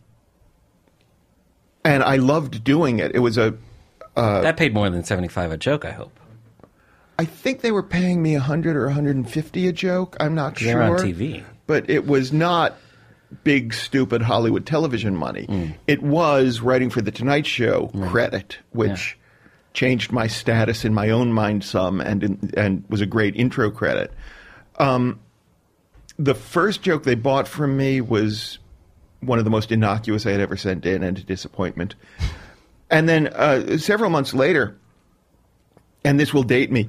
and 1.84 2.02
I 2.02 2.16
loved 2.16 2.64
doing 2.64 2.98
it. 2.98 3.14
It 3.14 3.20
was 3.20 3.38
a 3.38 3.54
that 4.42 4.56
paid 4.56 4.74
more 4.74 4.90
than 4.90 5.04
75 5.04 5.52
a 5.52 5.56
joke, 5.56 5.84
I 5.84 5.92
hope. 5.92 6.15
I 7.18 7.24
think 7.24 7.60
they 7.60 7.72
were 7.72 7.82
paying 7.82 8.22
me 8.22 8.34
100 8.34 8.76
or 8.76 8.86
150 8.86 9.68
a 9.68 9.72
joke. 9.72 10.16
I'm 10.20 10.34
not 10.34 10.58
sure. 10.58 10.66
They're 10.66 10.82
on 10.82 10.98
TV. 10.98 11.44
But 11.66 11.88
it 11.88 12.06
was 12.06 12.32
not 12.32 12.76
big, 13.42 13.74
stupid 13.74 14.22
Hollywood 14.22 14.66
television 14.66 15.16
money. 15.16 15.46
Mm. 15.46 15.74
It 15.86 16.02
was 16.02 16.60
writing 16.60 16.90
for 16.90 17.00
The 17.00 17.10
Tonight 17.10 17.46
Show 17.46 17.90
credit, 18.08 18.58
which 18.70 19.18
changed 19.72 20.12
my 20.12 20.26
status 20.26 20.84
in 20.84 20.94
my 20.94 21.10
own 21.10 21.32
mind 21.32 21.64
some 21.64 22.00
and, 22.00 22.24
in, 22.24 22.50
and 22.56 22.84
was 22.88 23.00
a 23.00 23.06
great 23.06 23.36
intro 23.36 23.70
credit. 23.70 24.12
Um, 24.78 25.20
the 26.18 26.34
first 26.34 26.82
joke 26.82 27.02
they 27.02 27.14
bought 27.14 27.48
from 27.48 27.76
me 27.76 28.00
was 28.00 28.58
one 29.20 29.38
of 29.38 29.44
the 29.44 29.50
most 29.50 29.72
innocuous 29.72 30.26
I 30.26 30.30
had 30.30 30.40
ever 30.40 30.56
sent 30.56 30.86
in, 30.86 31.02
and 31.02 31.18
a 31.18 31.22
disappointment. 31.22 31.94
And 32.90 33.08
then 33.08 33.28
uh, 33.28 33.78
several 33.78 34.10
months 34.10 34.32
later, 34.32 34.76
and 36.04 36.20
this 36.20 36.32
will 36.32 36.44
date 36.44 36.70
me. 36.70 36.88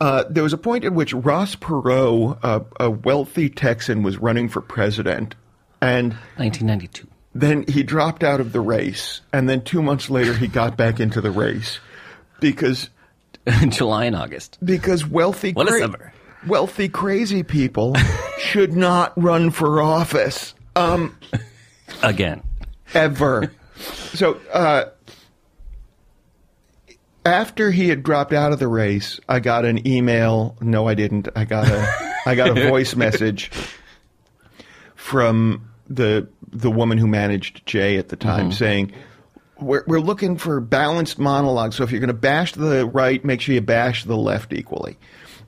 Uh, 0.00 0.24
there 0.30 0.42
was 0.42 0.52
a 0.52 0.58
point 0.58 0.84
at 0.84 0.92
which 0.94 1.12
Ross 1.12 1.54
Perot, 1.56 2.38
uh, 2.42 2.60
a 2.78 2.90
wealthy 2.90 3.48
Texan, 3.50 4.02
was 4.02 4.16
running 4.18 4.48
for 4.48 4.60
president, 4.62 5.34
and 5.82 6.12
1992. 6.36 7.06
then 7.34 7.64
he 7.68 7.82
dropped 7.82 8.24
out 8.24 8.40
of 8.40 8.52
the 8.52 8.60
race, 8.60 9.20
and 9.32 9.48
then 9.48 9.62
two 9.62 9.82
months 9.82 10.08
later 10.08 10.32
he 10.34 10.46
got 10.46 10.76
back 10.76 11.00
into 11.00 11.20
the 11.20 11.30
race 11.30 11.80
because 12.40 12.88
July 13.68 14.06
and 14.06 14.16
August. 14.16 14.58
because 14.64 15.06
wealthy 15.06 15.52
What 15.52 15.68
a 15.70 15.78
summer. 15.78 16.12
wealthy 16.46 16.88
crazy 16.88 17.42
people 17.42 17.94
should 18.38 18.72
not 18.74 19.12
run 19.20 19.50
for 19.50 19.82
office 19.82 20.54
um, 20.76 21.14
Again. 22.02 22.42
ever. 22.94 23.52
so 24.14 24.40
uh, 24.52 24.84
after 27.24 27.70
he 27.70 27.88
had 27.88 28.02
dropped 28.02 28.32
out 28.32 28.52
of 28.52 28.58
the 28.58 28.68
race, 28.68 29.20
I 29.28 29.40
got 29.40 29.64
an 29.64 29.86
email. 29.86 30.56
No, 30.60 30.88
I 30.88 30.94
didn't. 30.94 31.28
I 31.36 31.44
got 31.44 31.68
a 31.68 32.12
I 32.26 32.34
got 32.34 32.56
a 32.56 32.68
voice 32.68 32.96
message 32.96 33.50
from 34.94 35.70
the 35.88 36.28
the 36.48 36.70
woman 36.70 36.98
who 36.98 37.06
managed 37.06 37.66
Jay 37.66 37.98
at 37.98 38.08
the 38.08 38.16
time 38.16 38.46
mm-hmm. 38.46 38.52
saying. 38.52 38.92
We're, 39.58 39.84
we're 39.86 40.00
looking 40.00 40.38
for 40.38 40.58
balanced 40.58 41.18
monologues. 41.18 41.76
So 41.76 41.84
if 41.84 41.90
you're 41.90 42.00
going 42.00 42.08
to 42.08 42.14
bash 42.14 42.52
the 42.52 42.86
right, 42.86 43.22
make 43.22 43.42
sure 43.42 43.54
you 43.54 43.60
bash 43.60 44.04
the 44.04 44.16
left 44.16 44.54
equally. 44.54 44.96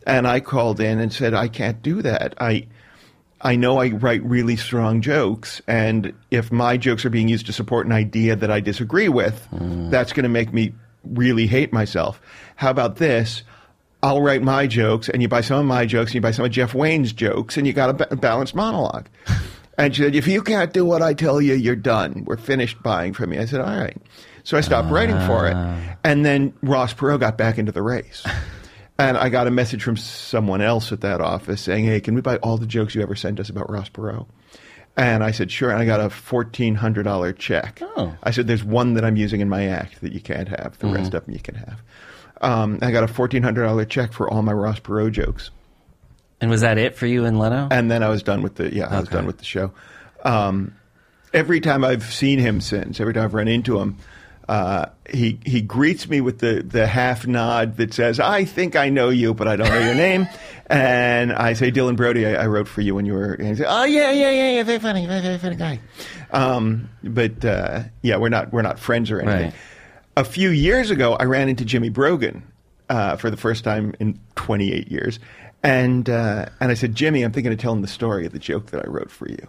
And 0.06 0.28
I 0.28 0.40
called 0.40 0.80
in 0.80 1.00
and 1.00 1.10
said, 1.10 1.32
I 1.32 1.48
can't 1.48 1.80
do 1.80 2.02
that. 2.02 2.34
I, 2.38 2.66
I 3.40 3.56
know 3.56 3.78
I 3.78 3.88
write 3.88 4.22
really 4.22 4.56
strong 4.56 5.00
jokes, 5.00 5.62
and 5.66 6.12
if 6.30 6.52
my 6.52 6.76
jokes 6.76 7.06
are 7.06 7.10
being 7.10 7.28
used 7.28 7.46
to 7.46 7.54
support 7.54 7.86
an 7.86 7.92
idea 7.92 8.36
that 8.36 8.50
I 8.50 8.60
disagree 8.60 9.08
with, 9.08 9.48
mm. 9.50 9.90
that's 9.90 10.12
going 10.12 10.24
to 10.24 10.28
make 10.28 10.52
me 10.52 10.74
really 11.04 11.46
hate 11.46 11.72
myself. 11.72 12.20
How 12.56 12.70
about 12.70 12.96
this? 12.96 13.42
I'll 14.02 14.20
write 14.20 14.42
my 14.42 14.66
jokes, 14.66 15.08
and 15.08 15.22
you 15.22 15.28
buy 15.28 15.42
some 15.42 15.60
of 15.60 15.66
my 15.66 15.86
jokes, 15.86 16.10
and 16.10 16.16
you 16.16 16.20
buy 16.20 16.32
some 16.32 16.44
of 16.44 16.50
Jeff 16.50 16.74
Wayne's 16.74 17.12
jokes, 17.12 17.56
and 17.56 17.66
you 17.66 17.72
got 17.72 17.90
a 17.90 17.92
ba- 17.92 18.16
balanced 18.16 18.54
monologue. 18.54 19.08
And 19.78 19.96
she 19.96 20.02
said, 20.02 20.14
if 20.14 20.26
you 20.26 20.42
can't 20.42 20.70
do 20.72 20.84
what 20.84 21.00
I 21.00 21.14
tell 21.14 21.40
you, 21.40 21.54
you're 21.54 21.74
done. 21.74 22.24
We're 22.26 22.36
finished 22.36 22.82
buying 22.82 23.14
from 23.14 23.32
you. 23.32 23.40
I 23.40 23.46
said, 23.46 23.62
all 23.62 23.74
right. 23.74 23.96
So 24.44 24.58
I 24.58 24.60
stopped 24.60 24.90
writing 24.90 25.18
for 25.26 25.48
it. 25.48 25.54
Ah. 25.54 25.96
And 26.04 26.26
then 26.26 26.52
Ross 26.62 26.92
Perot 26.92 27.20
got 27.20 27.38
back 27.38 27.58
into 27.58 27.72
the 27.72 27.82
race. 27.82 28.22
And 28.98 29.16
I 29.16 29.30
got 29.30 29.46
a 29.46 29.50
message 29.50 29.82
from 29.82 29.96
someone 29.96 30.60
else 30.60 30.92
at 30.92 31.00
that 31.00 31.20
office 31.20 31.62
saying, 31.62 31.86
hey, 31.86 31.98
can 32.00 32.14
we 32.14 32.20
buy 32.20 32.36
all 32.36 32.56
the 32.58 32.66
jokes 32.66 32.94
you 32.94 33.02
ever 33.02 33.16
sent 33.16 33.40
us 33.40 33.48
about 33.48 33.68
Ross 33.68 33.88
Perot? 33.88 34.26
And 34.96 35.24
I 35.24 35.30
said, 35.30 35.50
sure. 35.50 35.70
And 35.70 35.78
I 35.80 35.86
got 35.86 36.00
a 36.00 36.08
$1,400 36.08 37.38
check. 37.38 37.80
Oh. 37.82 38.14
I 38.22 38.30
said, 38.30 38.46
there's 38.46 38.62
one 38.64 38.94
that 38.94 39.04
I'm 39.04 39.16
using 39.16 39.40
in 39.40 39.48
my 39.48 39.66
act 39.66 40.00
that 40.02 40.12
you 40.12 40.20
can't 40.20 40.48
have. 40.48 40.78
The 40.78 40.88
rest 40.88 41.14
of 41.14 41.24
them 41.24 41.34
you 41.34 41.40
can 41.40 41.54
have. 41.54 41.82
Um, 42.42 42.78
I 42.82 42.90
got 42.90 43.02
a 43.02 43.06
$1,400 43.12 43.88
check 43.88 44.12
for 44.12 44.28
all 44.28 44.42
my 44.42 44.52
Ross 44.52 44.80
Perot 44.80 45.12
jokes 45.12 45.50
And 46.40 46.50
was 46.50 46.60
that 46.62 46.76
it 46.76 46.96
for 46.96 47.06
you 47.06 47.24
and 47.24 47.38
Leno? 47.38 47.68
and 47.70 47.90
then 47.90 48.02
I 48.02 48.08
was 48.08 48.22
done 48.22 48.42
with 48.42 48.56
the 48.56 48.74
yeah, 48.74 48.88
I 48.88 48.98
was 49.00 49.08
done 49.08 49.26
with 49.26 49.38
the 49.38 49.44
show. 49.44 49.72
Um, 50.24 50.74
every 51.32 51.60
time 51.60 51.84
I've 51.84 52.02
seen 52.04 52.38
him 52.38 52.60
since, 52.60 53.00
every 53.00 53.14
time 53.14 53.24
I've 53.24 53.34
run 53.34 53.48
into 53.48 53.78
him, 53.80 53.96
uh, 54.48 54.86
he 55.08 55.38
he 55.44 55.60
greets 55.60 56.08
me 56.08 56.20
with 56.20 56.38
the 56.38 56.62
the 56.62 56.86
half 56.86 57.26
nod 57.26 57.76
that 57.76 57.94
says, 57.94 58.20
"I 58.20 58.44
think 58.44 58.76
I 58.76 58.88
know 58.88 59.08
you, 59.08 59.34
but 59.34 59.48
I 59.48 59.56
don't 59.56 59.68
know 59.68 59.80
your 59.80 59.94
name." 59.94 60.28
And 60.68 61.34
I 61.34 61.52
say, 61.52 61.70
"Dylan 61.70 61.96
Brody, 61.96 62.24
I, 62.24 62.44
I 62.44 62.46
wrote 62.46 62.66
for 62.66 62.80
you 62.80 62.94
when 62.94 63.04
you 63.04 63.12
were." 63.12 63.34
And 63.34 63.46
he 63.46 63.54
says, 63.56 63.66
"Oh 63.68 63.84
yeah, 63.84 64.10
yeah, 64.10 64.30
yeah, 64.30 64.50
yeah, 64.52 64.62
very 64.62 64.78
funny, 64.78 65.06
very 65.06 65.20
very 65.20 65.36
funny 65.36 65.56
guy." 65.56 65.80
Um, 66.30 66.88
but 67.04 67.44
uh, 67.44 67.82
yeah, 68.00 68.16
we're 68.16 68.30
not 68.30 68.52
we're 68.54 68.62
not 68.62 68.78
friends 68.78 69.10
or 69.10 69.20
anything. 69.20 69.50
Right. 69.50 69.54
A 70.16 70.24
few 70.24 70.48
years 70.48 70.90
ago, 70.90 71.14
I 71.14 71.24
ran 71.24 71.50
into 71.50 71.66
Jimmy 71.66 71.90
Brogan 71.90 72.42
uh, 72.88 73.16
for 73.16 73.28
the 73.28 73.36
first 73.36 73.64
time 73.64 73.94
in 74.00 74.18
28 74.36 74.90
years, 74.90 75.18
and 75.62 76.08
uh, 76.08 76.46
and 76.60 76.70
I 76.70 76.74
said, 76.74 76.94
Jimmy, 76.94 77.22
I'm 77.22 77.32
thinking 77.32 77.52
of 77.52 77.58
telling 77.58 77.82
the 77.82 77.88
story 77.88 78.24
of 78.24 78.32
the 78.32 78.38
joke 78.38 78.70
that 78.70 78.82
I 78.82 78.88
wrote 78.88 79.10
for 79.10 79.28
you, 79.28 79.46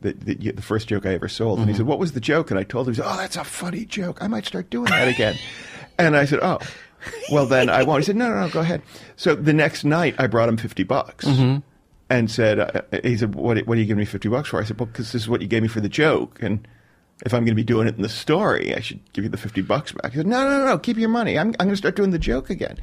the 0.00 0.12
the, 0.12 0.40
you- 0.40 0.52
the 0.52 0.62
first 0.62 0.88
joke 0.88 1.06
I 1.06 1.14
ever 1.14 1.28
sold. 1.28 1.58
And 1.60 1.68
he 1.68 1.74
said, 1.74 1.86
What 1.86 1.98
was 1.98 2.12
the 2.12 2.20
joke? 2.20 2.50
And 2.50 2.58
I 2.60 2.64
told 2.64 2.86
him, 2.88 2.94
he 2.94 3.00
said, 3.00 3.06
Oh, 3.08 3.16
that's 3.16 3.36
a 3.36 3.44
funny 3.44 3.84
joke. 3.84 4.18
I 4.22 4.28
might 4.28 4.46
start 4.46 4.70
doing 4.70 4.86
that 4.90 5.08
again. 5.08 5.36
and 5.98 6.16
I 6.16 6.24
said, 6.24 6.40
Oh. 6.42 6.58
Well, 7.30 7.46
then 7.46 7.68
I 7.70 7.84
won't. 7.84 8.00
He 8.02 8.06
said, 8.06 8.16
no, 8.16 8.28
no, 8.28 8.40
no, 8.40 8.48
go 8.48 8.58
ahead. 8.60 8.82
So 9.14 9.36
the 9.36 9.52
next 9.52 9.84
night, 9.84 10.16
I 10.18 10.26
brought 10.26 10.48
him 10.48 10.56
50 10.56 10.82
bucks 10.82 11.24
and 12.10 12.30
said, 12.30 12.58
uh, 12.58 12.82
he 13.04 13.16
said, 13.16 13.36
what, 13.36 13.58
what 13.66 13.76
are 13.76 13.80
you 13.80 13.86
giving 13.86 14.00
me 14.00 14.04
50 14.06 14.28
bucks 14.28 14.48
for? 14.48 14.60
I 14.60 14.64
said, 14.64 14.80
well, 14.80 14.86
because 14.86 15.12
this 15.12 15.22
is 15.22 15.28
what 15.28 15.40
you 15.40 15.46
gave 15.46 15.62
me 15.62 15.68
for 15.68 15.80
the 15.80 15.88
joke. 15.88 16.42
And 16.42 16.66
if 17.24 17.32
I'm 17.32 17.42
going 17.44 17.52
to 17.52 17.54
be 17.54 17.62
doing 17.62 17.86
it 17.86 17.94
in 17.94 18.02
the 18.02 18.08
story, 18.08 18.74
I 18.74 18.80
should 18.80 18.98
give 19.12 19.22
you 19.22 19.30
the 19.30 19.36
50 19.36 19.60
bucks 19.62 19.92
back. 19.92 20.12
He 20.12 20.16
said, 20.18 20.26
no, 20.26 20.42
no, 20.48 20.58
no, 20.58 20.66
no 20.66 20.78
keep 20.78 20.96
your 20.96 21.08
money. 21.08 21.38
I'm, 21.38 21.48
I'm 21.60 21.66
going 21.66 21.70
to 21.70 21.76
start 21.76 21.94
doing 21.94 22.10
the 22.10 22.18
joke 22.18 22.50
again. 22.50 22.76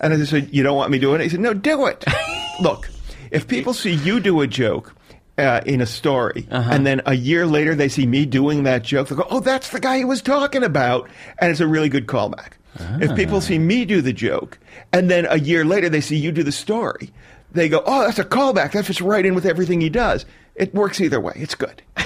and 0.00 0.12
I 0.12 0.24
said, 0.24 0.54
you 0.54 0.62
don't 0.62 0.76
want 0.76 0.92
me 0.92 1.00
doing 1.00 1.20
it? 1.20 1.24
He 1.24 1.30
said, 1.30 1.40
no, 1.40 1.52
do 1.52 1.86
it. 1.86 2.04
Look, 2.60 2.88
if 3.32 3.48
people 3.48 3.74
see 3.74 3.94
you 3.94 4.20
do 4.20 4.40
a 4.42 4.46
joke, 4.46 4.94
uh, 5.38 5.60
in 5.66 5.80
a 5.80 5.86
story, 5.86 6.46
and 6.50 6.86
then 6.86 7.02
a 7.06 7.14
year 7.14 7.46
later 7.46 7.74
they 7.74 7.88
see 7.88 8.06
me 8.06 8.26
doing 8.26 8.62
that 8.64 8.82
joke. 8.82 9.08
They 9.08 9.16
go, 9.16 9.26
"Oh, 9.28 9.40
that's 9.40 9.70
the 9.70 9.80
guy 9.80 9.98
he 9.98 10.04
was 10.04 10.22
talking 10.22 10.62
about," 10.62 11.08
and 11.38 11.50
it's 11.50 11.60
a 11.60 11.66
really 11.66 11.88
good 11.88 12.06
callback. 12.06 12.52
If 13.00 13.16
people 13.16 13.40
see 13.40 13.58
me 13.58 13.84
do 13.84 14.02
the 14.02 14.12
joke, 14.12 14.58
and 14.92 15.10
then 15.10 15.26
a 15.30 15.38
year 15.38 15.64
later 15.64 15.88
they 15.88 16.00
see 16.00 16.16
you 16.16 16.30
do 16.32 16.42
the 16.42 16.52
story, 16.52 17.10
they 17.52 17.68
go, 17.68 17.82
"Oh, 17.86 18.04
that's 18.04 18.18
a 18.18 18.24
callback. 18.24 18.72
That 18.72 18.84
fits 18.86 19.00
right 19.00 19.24
in 19.24 19.34
with 19.34 19.46
everything 19.46 19.80
he 19.80 19.88
does." 19.88 20.24
It 20.54 20.74
works 20.74 21.00
either 21.00 21.20
way. 21.20 21.34
It's 21.36 21.54
good. 21.54 21.82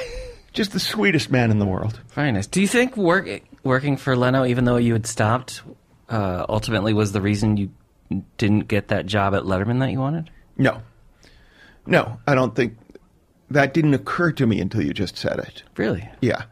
Just 0.53 0.73
the 0.73 0.81
sweetest 0.81 1.31
man 1.31 1.53
in 1.53 1.61
the 1.61 1.67
world. 1.67 2.01
Very 2.09 2.33
nice. 2.33 2.49
Do 2.49 2.61
you 2.61 2.67
think 2.67 2.97
work, 2.97 3.29
working 3.63 3.97
for 3.97 4.17
Leno, 4.17 4.45
even 4.45 4.65
though 4.65 4.77
you 4.77 4.93
had 4.93 5.07
stopped, 5.07 5.63
uh, 6.09 6.45
ultimately 6.49 6.93
was 6.93 7.13
the 7.13 7.21
reason 7.21 7.57
you 7.57 7.71
didn't 8.37 8.67
get 8.67 8.89
that 8.89 9.07
job 9.07 9.35
at 9.35 9.45
Letterman 9.45 9.79
that 9.79 9.93
you 9.93 10.01
wanted? 10.01 10.31
No, 10.57 10.83
no, 11.87 12.19
I 12.27 12.35
don't 12.35 12.55
think 12.55 12.77
that 13.51 13.75
didn't 13.75 13.95
occur 13.95 14.33
to 14.33 14.47
me 14.47 14.61
until 14.61 14.83
you 14.83 14.93
just 14.93 15.17
said 15.17 15.39
it. 15.39 15.63
Really? 15.77 16.09
Yeah. 16.21 16.45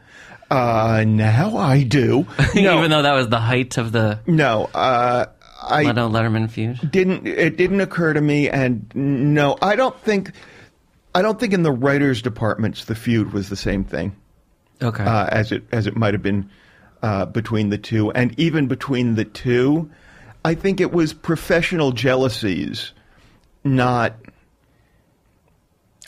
Uh, 0.51 1.05
now 1.07 1.57
I 1.57 1.83
do. 1.83 2.27
No, 2.55 2.79
even 2.79 2.91
though 2.91 3.03
that 3.03 3.13
was 3.15 3.29
the 3.29 3.39
height 3.41 3.77
of 3.79 3.93
the 3.93 4.21
no. 4.27 4.65
Uh, 4.75 5.27
I 5.61 5.83
Leno 5.83 6.09
Letterman 6.09 6.49
feud? 6.51 6.91
didn't 6.91 7.27
it 7.27 7.57
didn't 7.57 7.81
occur 7.81 8.13
to 8.15 8.21
me 8.21 8.49
and 8.49 8.91
no 8.95 9.59
i 9.61 9.75
don't 9.75 9.99
think 10.03 10.31
i 11.17 11.21
don't 11.21 11.39
think 11.41 11.53
in 11.53 11.65
the 11.65 11.73
writers 11.73 12.23
departments 12.23 12.85
the 12.85 12.95
feud 12.95 13.33
was 13.33 13.49
the 13.49 13.57
same 13.57 13.83
thing 13.83 14.15
Okay. 14.81 15.03
uh, 15.03 15.27
as 15.27 15.51
it 15.51 15.65
as 15.73 15.89
it 15.89 15.97
might 15.97 16.15
have 16.15 16.23
been 16.23 16.49
uh, 17.03 17.27
between 17.27 17.71
the 17.71 17.77
two 17.77 18.13
and 18.13 18.39
even 18.39 18.69
between 18.69 19.17
the 19.17 19.25
two 19.25 19.91
i 20.45 20.55
think 20.55 20.81
it 20.81 20.93
was 20.93 21.13
professional 21.13 21.91
jealousies 21.91 22.93
not 23.65 24.15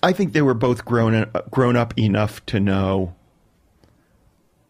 i 0.03 0.13
think 0.13 0.33
they 0.33 0.43
were 0.43 0.55
both 0.55 0.85
grown 0.85 1.31
grown 1.51 1.77
up 1.77 1.99
enough 1.99 2.45
to 2.47 2.61
know 2.61 3.15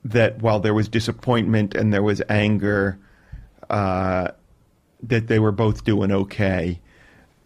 that 0.05 0.41
while 0.41 0.61
there 0.61 0.75
was 0.75 0.89
disappointment 0.89 1.75
and 1.75 1.93
there 1.93 2.03
was 2.03 2.23
anger 2.29 2.99
uh, 3.69 4.29
that 5.03 5.27
they 5.29 5.39
were 5.39 5.53
both 5.53 5.85
doing 5.85 6.11
okay. 6.11 6.81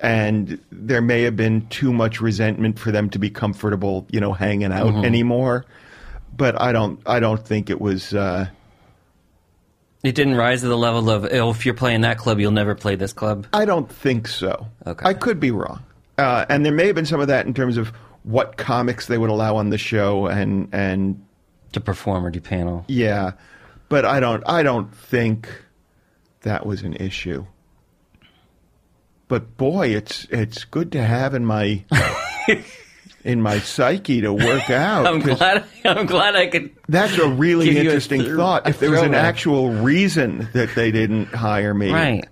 And 0.00 0.60
there 0.70 1.00
may 1.00 1.22
have 1.22 1.36
been 1.36 1.66
too 1.68 1.92
much 1.92 2.20
resentment 2.20 2.78
for 2.78 2.90
them 2.90 3.10
to 3.10 3.18
be 3.18 3.30
comfortable, 3.30 4.06
you 4.10 4.20
know, 4.20 4.32
hanging 4.32 4.72
out 4.72 5.04
anymore. 5.04 5.64
But 6.36 6.60
I 6.60 6.72
don't, 6.72 7.00
I 7.06 7.20
don't 7.20 7.46
think 7.46 7.70
it 7.70 7.80
was. 7.80 8.12
Uh, 8.12 8.48
it 10.02 10.14
didn't 10.14 10.34
rise 10.34 10.60
to 10.60 10.68
the 10.68 10.76
level 10.76 11.08
of, 11.08 11.24
oh, 11.32 11.50
if 11.50 11.64
you're 11.64 11.74
playing 11.74 12.02
that 12.02 12.18
club, 12.18 12.38
you'll 12.38 12.50
never 12.50 12.74
play 12.74 12.96
this 12.96 13.12
club. 13.12 13.46
I 13.52 13.64
don't 13.64 13.90
think 13.90 14.28
so. 14.28 14.66
Okay. 14.86 15.06
I 15.06 15.14
could 15.14 15.40
be 15.40 15.50
wrong. 15.50 15.82
Uh, 16.18 16.44
and 16.48 16.64
there 16.64 16.72
may 16.72 16.86
have 16.86 16.94
been 16.94 17.06
some 17.06 17.20
of 17.20 17.28
that 17.28 17.46
in 17.46 17.54
terms 17.54 17.76
of 17.76 17.88
what 18.22 18.56
comics 18.56 19.06
they 19.06 19.18
would 19.18 19.30
allow 19.30 19.56
on 19.56 19.70
the 19.70 19.78
show, 19.78 20.26
and 20.26 20.68
and 20.72 21.24
To 21.72 21.80
perform 21.80 22.24
or 22.24 22.30
do 22.30 22.40
panel. 22.40 22.84
yeah, 22.88 23.32
but 23.88 24.04
I 24.04 24.20
don't, 24.20 24.42
I 24.48 24.62
don't 24.62 24.94
think 24.94 25.48
that 26.42 26.64
was 26.66 26.82
an 26.82 26.94
issue. 26.94 27.46
But 29.28 29.56
boy, 29.56 29.88
it's 29.88 30.26
it's 30.30 30.64
good 30.64 30.92
to 30.92 31.02
have 31.02 31.34
in 31.34 31.44
my 31.44 31.82
in 33.24 33.40
my 33.42 33.58
psyche 33.58 34.20
to 34.20 34.32
work 34.32 34.68
out. 34.70 35.06
I'm 35.06 35.20
glad. 35.20 35.64
I'm 35.84 36.06
glad 36.06 36.36
I 36.36 36.46
could. 36.46 36.70
That's 36.88 37.16
a 37.18 37.28
really 37.28 37.70
you 37.70 37.78
a 37.78 37.80
interesting 37.80 38.36
thought. 38.36 38.66
a 38.66 38.70
If 38.70 38.80
there 38.80 38.90
was 38.90 39.00
an 39.02 39.14
actual 39.14 39.70
reason 39.70 40.48
that 40.52 40.74
they 40.74 40.90
didn't 40.92 41.26
hire 41.34 41.72
me, 41.74 41.90
Right. 41.90 42.26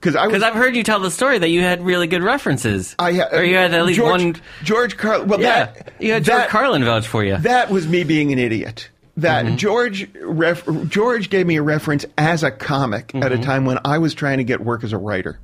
Because 0.00 0.14
I 0.14 0.26
because 0.26 0.42
I've 0.42 0.54
heard 0.54 0.76
you 0.76 0.82
tell 0.84 1.00
the 1.00 1.10
story 1.10 1.38
that 1.38 1.48
you 1.48 1.60
had 1.60 1.84
really 1.84 2.06
good 2.06 2.22
references. 2.22 2.94
I 2.98 3.14
ha- 3.14 3.28
or 3.32 3.42
you 3.42 3.56
had 3.56 3.74
at 3.74 3.84
least 3.84 3.98
George, 3.98 4.22
one. 4.22 4.36
George 4.62 4.96
Carlin. 4.96 5.28
Well, 5.28 5.40
Yeah, 5.40 5.66
that 5.72 5.92
you 5.98 6.12
had 6.12 6.24
George 6.24 6.38
that, 6.38 6.48
Carlin 6.50 6.84
vouch 6.84 7.06
for 7.08 7.24
you. 7.24 7.36
That 7.38 7.70
was 7.70 7.88
me 7.88 8.04
being 8.04 8.32
an 8.32 8.38
idiot. 8.38 8.90
That 9.16 9.46
Mm-hmm. 9.46 9.56
George 9.56 10.08
ref, 10.22 10.64
George 10.88 11.30
gave 11.30 11.46
me 11.48 11.56
a 11.56 11.62
reference 11.62 12.06
as 12.16 12.44
a 12.44 12.52
comic 12.52 13.12
at 13.16 13.32
Mm-hmm. 13.32 13.40
a 13.40 13.44
time 13.44 13.64
when 13.64 13.78
I 13.84 13.98
was 13.98 14.14
trying 14.14 14.38
to 14.38 14.44
get 14.44 14.60
work 14.60 14.84
as 14.84 14.92
a 14.92 14.98
writer. 14.98 15.40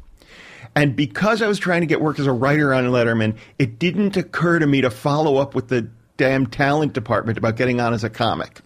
And 0.77 0.95
because 0.95 1.43
I 1.43 1.49
was 1.49 1.59
trying 1.59 1.81
to 1.81 1.87
get 1.87 2.01
work 2.01 2.21
as 2.21 2.27
a 2.27 2.33
writer 2.33 2.73
on 2.73 2.85
Letterman, 2.85 3.37
it 3.59 3.79
didn't 3.81 4.17
occur 4.17 4.59
to 4.61 4.67
me 4.67 4.81
to 4.83 4.91
follow 4.91 5.37
up 5.39 5.55
with 5.57 5.67
the 5.69 5.89
damn 6.17 6.47
talent 6.47 6.93
department 6.93 7.37
about 7.39 7.57
getting 7.57 7.81
on 7.81 7.93
as 7.93 8.05
a 8.05 8.11
comic 8.11 8.61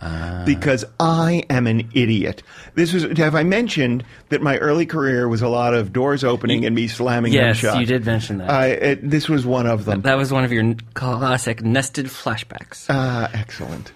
because 0.44 0.84
I 1.00 1.44
am 1.48 1.66
an 1.66 1.88
idiot. 1.94 2.42
This 2.74 2.92
was 2.92 3.04
have 3.18 3.34
I 3.34 3.42
mentioned 3.42 4.04
that 4.28 4.42
my 4.42 4.58
early 4.58 4.84
career 4.86 5.28
was 5.28 5.40
a 5.40 5.48
lot 5.48 5.72
of 5.74 5.92
doors 5.92 6.24
opening 6.24 6.66
and 6.66 6.74
me 6.74 6.88
slamming 6.88 7.32
them 7.32 7.46
Yes, 7.46 7.56
shut. 7.58 7.80
you 7.80 7.86
did 7.86 8.04
mention 8.04 8.38
that. 8.38 8.50
I, 8.50 8.66
it, 8.68 9.10
this 9.10 9.28
was 9.28 9.46
one 9.46 9.66
of 9.66 9.84
them. 9.86 10.02
that 10.02 10.16
was 10.18 10.30
one 10.32 10.44
of 10.44 10.52
your 10.52 10.74
classic 10.94 11.62
nested 11.62 12.06
flashbacks. 12.06 12.86
Ah, 12.90 13.30
excellent. 13.32 13.92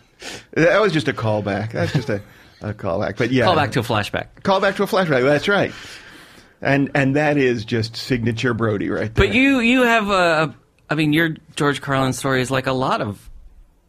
That 0.52 0.80
was 0.80 0.92
just 0.92 1.08
a 1.08 1.12
callback. 1.12 1.72
That's 1.72 1.92
just 1.92 2.08
a, 2.08 2.22
a 2.62 2.72
callback. 2.72 3.18
But 3.18 3.32
yeah, 3.32 3.44
Call 3.44 3.56
back 3.56 3.72
to 3.72 3.80
a 3.80 3.82
flashback. 3.82 4.42
call 4.42 4.60
back 4.60 4.76
to 4.76 4.82
a 4.84 4.86
flashback. 4.86 5.24
That's 5.24 5.48
right. 5.48 5.72
And 6.62 6.90
and 6.94 7.16
that 7.16 7.36
is 7.36 7.64
just 7.64 7.96
signature 7.96 8.54
Brody 8.54 8.88
right 8.88 9.12
there. 9.14 9.26
But 9.26 9.34
you 9.34 9.58
you 9.58 9.82
have 9.82 10.08
a, 10.10 10.54
I 10.88 10.94
mean, 10.94 11.12
your 11.12 11.30
George 11.56 11.80
Carlin 11.82 12.12
story 12.12 12.40
is 12.40 12.50
like 12.52 12.66
a 12.68 12.72
lot 12.72 13.00
of 13.00 13.28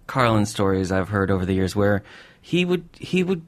Carlin 0.07 0.45
stories 0.45 0.91
I've 0.91 1.09
heard 1.09 1.31
over 1.31 1.45
the 1.45 1.53
years, 1.53 1.75
where 1.75 2.03
he 2.41 2.65
would 2.65 2.87
he 2.99 3.23
would 3.23 3.43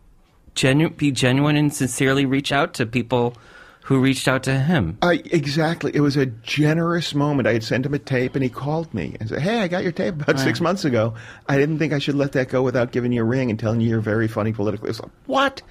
genu- 0.55 0.89
be 0.89 1.11
genuine 1.11 1.55
and 1.55 1.73
sincerely 1.73 2.25
reach 2.25 2.51
out 2.51 2.73
to 2.75 2.85
people 2.85 3.35
who 3.83 3.99
reached 3.99 4.27
out 4.27 4.41
to 4.41 4.57
him. 4.57 4.97
I, 5.03 5.21
exactly. 5.25 5.91
It 5.93 5.99
was 5.99 6.17
a 6.17 6.25
generous 6.25 7.13
moment. 7.13 7.47
I 7.47 7.53
had 7.53 7.63
sent 7.63 7.85
him 7.85 7.93
a 7.93 7.99
tape, 7.99 8.33
and 8.33 8.43
he 8.43 8.49
called 8.49 8.91
me 8.95 9.15
and 9.19 9.29
said, 9.29 9.41
"Hey, 9.41 9.59
I 9.59 9.67
got 9.67 9.83
your 9.83 9.91
tape 9.91 10.15
about 10.15 10.39
six 10.39 10.59
months 10.59 10.85
ago. 10.85 11.13
I 11.47 11.57
didn't 11.57 11.77
think 11.77 11.93
I 11.93 11.99
should 11.99 12.15
let 12.15 12.31
that 12.31 12.49
go 12.49 12.63
without 12.63 12.91
giving 12.91 13.11
you 13.11 13.21
a 13.21 13.25
ring 13.25 13.51
and 13.51 13.59
telling 13.59 13.81
you 13.81 13.89
you're 13.89 13.99
very 14.01 14.27
funny 14.27 14.53
politically." 14.53 14.87
I 14.87 14.89
was 14.89 15.01
like, 15.01 15.11
"What? 15.27 15.61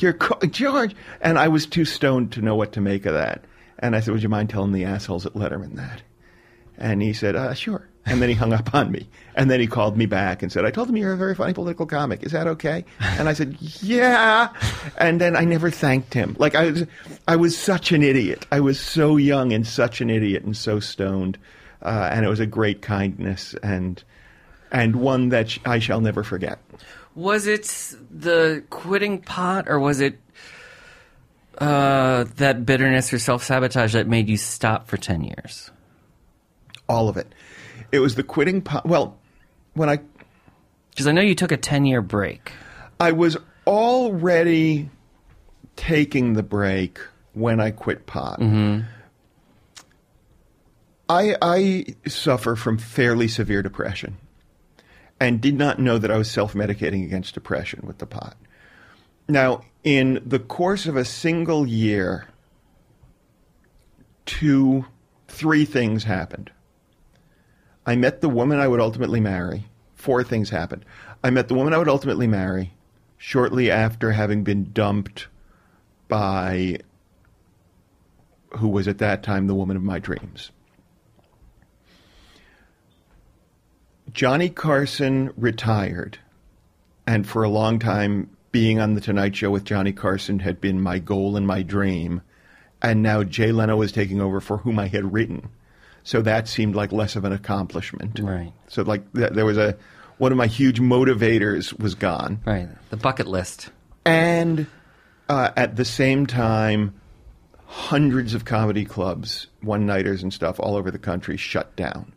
You're 0.00 0.14
co- 0.14 0.46
George?" 0.46 0.96
And 1.20 1.38
I 1.38 1.48
was 1.48 1.66
too 1.66 1.84
stoned 1.84 2.32
to 2.32 2.40
know 2.40 2.56
what 2.56 2.72
to 2.72 2.80
make 2.80 3.04
of 3.04 3.12
that. 3.12 3.44
And 3.78 3.94
I 3.94 4.00
said, 4.00 4.12
"Would 4.12 4.22
you 4.22 4.30
mind 4.30 4.48
telling 4.48 4.72
the 4.72 4.84
assholes 4.86 5.26
at 5.26 5.34
Letterman 5.34 5.74
that?" 5.76 6.00
And 6.78 7.02
he 7.02 7.12
said, 7.12 7.36
uh, 7.36 7.52
"Sure." 7.52 7.86
And 8.08 8.22
then 8.22 8.28
he 8.28 8.34
hung 8.34 8.52
up 8.52 8.74
on 8.74 8.90
me. 8.90 9.06
And 9.34 9.50
then 9.50 9.60
he 9.60 9.66
called 9.66 9.96
me 9.96 10.06
back 10.06 10.42
and 10.42 10.50
said, 10.50 10.64
"I 10.64 10.70
told 10.70 10.88
him 10.88 10.96
you're 10.96 11.12
a 11.12 11.16
very 11.16 11.34
funny 11.34 11.52
political 11.52 11.86
comic. 11.86 12.22
Is 12.24 12.32
that 12.32 12.46
okay?" 12.46 12.84
And 13.00 13.28
I 13.28 13.32
said, 13.34 13.56
"Yeah." 13.60 14.52
And 14.96 15.20
then 15.20 15.36
I 15.36 15.44
never 15.44 15.70
thanked 15.70 16.12
him. 16.14 16.34
Like 16.38 16.54
I 16.54 16.70
was, 16.70 16.86
I 17.28 17.36
was 17.36 17.56
such 17.56 17.92
an 17.92 18.02
idiot. 18.02 18.46
I 18.50 18.60
was 18.60 18.80
so 18.80 19.16
young 19.16 19.52
and 19.52 19.66
such 19.66 20.00
an 20.00 20.10
idiot 20.10 20.42
and 20.42 20.56
so 20.56 20.80
stoned. 20.80 21.38
Uh, 21.82 22.08
and 22.12 22.24
it 22.24 22.28
was 22.28 22.40
a 22.40 22.46
great 22.46 22.82
kindness 22.82 23.54
and 23.62 24.02
and 24.72 24.96
one 24.96 25.28
that 25.30 25.50
sh- 25.50 25.58
I 25.64 25.78
shall 25.78 26.00
never 26.00 26.22
forget. 26.24 26.58
Was 27.14 27.46
it 27.46 27.64
the 28.10 28.62
quitting 28.70 29.20
pot, 29.20 29.68
or 29.68 29.78
was 29.78 30.00
it 30.00 30.18
uh, 31.58 32.24
that 32.36 32.64
bitterness 32.66 33.12
or 33.12 33.18
self 33.18 33.44
sabotage 33.44 33.92
that 33.92 34.06
made 34.06 34.28
you 34.28 34.36
stop 34.36 34.88
for 34.88 34.96
ten 34.96 35.24
years? 35.24 35.70
All 36.88 37.08
of 37.08 37.16
it. 37.16 37.32
It 37.92 38.00
was 38.00 38.14
the 38.14 38.22
quitting. 38.22 38.62
Po- 38.62 38.82
well, 38.84 39.18
when 39.74 39.88
I 39.88 40.00
Because 40.90 41.06
I 41.06 41.12
know 41.12 41.22
you 41.22 41.34
took 41.34 41.52
a 41.52 41.56
ten 41.56 41.84
year 41.84 42.02
break. 42.02 42.52
I 43.00 43.12
was 43.12 43.36
already 43.66 44.90
taking 45.76 46.32
the 46.32 46.42
break 46.42 46.98
when 47.32 47.60
I 47.60 47.70
quit 47.70 48.06
pot. 48.06 48.40
Mm-hmm. 48.40 48.86
I 51.08 51.36
I 51.40 51.86
suffer 52.06 52.56
from 52.56 52.78
fairly 52.78 53.28
severe 53.28 53.62
depression 53.62 54.18
and 55.20 55.40
did 55.40 55.56
not 55.56 55.78
know 55.78 55.98
that 55.98 56.10
I 56.10 56.16
was 56.16 56.30
self-medicating 56.30 57.04
against 57.04 57.34
depression 57.34 57.82
with 57.86 57.98
the 57.98 58.06
pot. 58.06 58.36
Now, 59.28 59.62
in 59.84 60.22
the 60.24 60.38
course 60.38 60.86
of 60.86 60.96
a 60.96 61.04
single 61.04 61.66
year, 61.66 62.28
two 64.26 64.84
three 65.28 65.64
things 65.64 66.04
happened. 66.04 66.50
I 67.88 67.96
met 67.96 68.20
the 68.20 68.28
woman 68.28 68.58
I 68.58 68.68
would 68.68 68.80
ultimately 68.80 69.18
marry. 69.18 69.64
Four 69.94 70.22
things 70.22 70.50
happened. 70.50 70.84
I 71.24 71.30
met 71.30 71.48
the 71.48 71.54
woman 71.54 71.72
I 71.72 71.78
would 71.78 71.88
ultimately 71.88 72.26
marry 72.26 72.74
shortly 73.16 73.70
after 73.70 74.12
having 74.12 74.44
been 74.44 74.72
dumped 74.74 75.28
by 76.06 76.80
who 78.58 78.68
was 78.68 78.88
at 78.88 78.98
that 78.98 79.22
time 79.22 79.46
the 79.46 79.54
woman 79.54 79.74
of 79.74 79.82
my 79.82 79.98
dreams. 79.98 80.50
Johnny 84.12 84.50
Carson 84.50 85.32
retired, 85.34 86.18
and 87.06 87.26
for 87.26 87.42
a 87.42 87.48
long 87.48 87.78
time, 87.78 88.28
being 88.52 88.78
on 88.80 88.96
The 88.96 89.00
Tonight 89.00 89.34
Show 89.34 89.50
with 89.50 89.64
Johnny 89.64 89.94
Carson 89.94 90.40
had 90.40 90.60
been 90.60 90.78
my 90.78 90.98
goal 90.98 91.38
and 91.38 91.46
my 91.46 91.62
dream. 91.62 92.20
And 92.82 93.02
now 93.02 93.24
Jay 93.24 93.50
Leno 93.50 93.76
was 93.76 93.92
taking 93.92 94.20
over 94.20 94.42
for 94.42 94.58
whom 94.58 94.78
I 94.78 94.88
had 94.88 95.14
written. 95.14 95.48
So 96.08 96.22
that 96.22 96.48
seemed 96.48 96.74
like 96.74 96.90
less 96.90 97.16
of 97.16 97.26
an 97.26 97.34
accomplishment. 97.34 98.18
Right. 98.18 98.50
So, 98.68 98.80
like, 98.80 99.12
th- 99.12 99.32
there 99.32 99.44
was 99.44 99.58
a 99.58 99.76
one 100.16 100.32
of 100.32 100.38
my 100.38 100.46
huge 100.46 100.80
motivators 100.80 101.78
was 101.78 101.94
gone. 101.94 102.40
Right. 102.46 102.66
The 102.88 102.96
bucket 102.96 103.26
list. 103.26 103.68
And 104.06 104.66
uh, 105.28 105.50
at 105.54 105.76
the 105.76 105.84
same 105.84 106.26
time, 106.26 106.98
hundreds 107.66 108.32
of 108.32 108.46
comedy 108.46 108.86
clubs, 108.86 109.48
one 109.60 109.84
nighters 109.84 110.22
and 110.22 110.32
stuff 110.32 110.58
all 110.58 110.76
over 110.76 110.90
the 110.90 110.98
country 110.98 111.36
shut 111.36 111.76
down. 111.76 112.14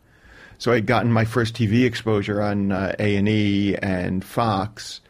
So 0.56 0.72
I'd 0.72 0.86
gotten 0.86 1.12
my 1.12 1.26
first 1.26 1.52
TV 1.52 1.84
exposure 1.84 2.40
on 2.40 2.72
uh, 2.72 2.96
A&E 2.98 3.76
and 3.76 4.24
Fox, 4.24 5.02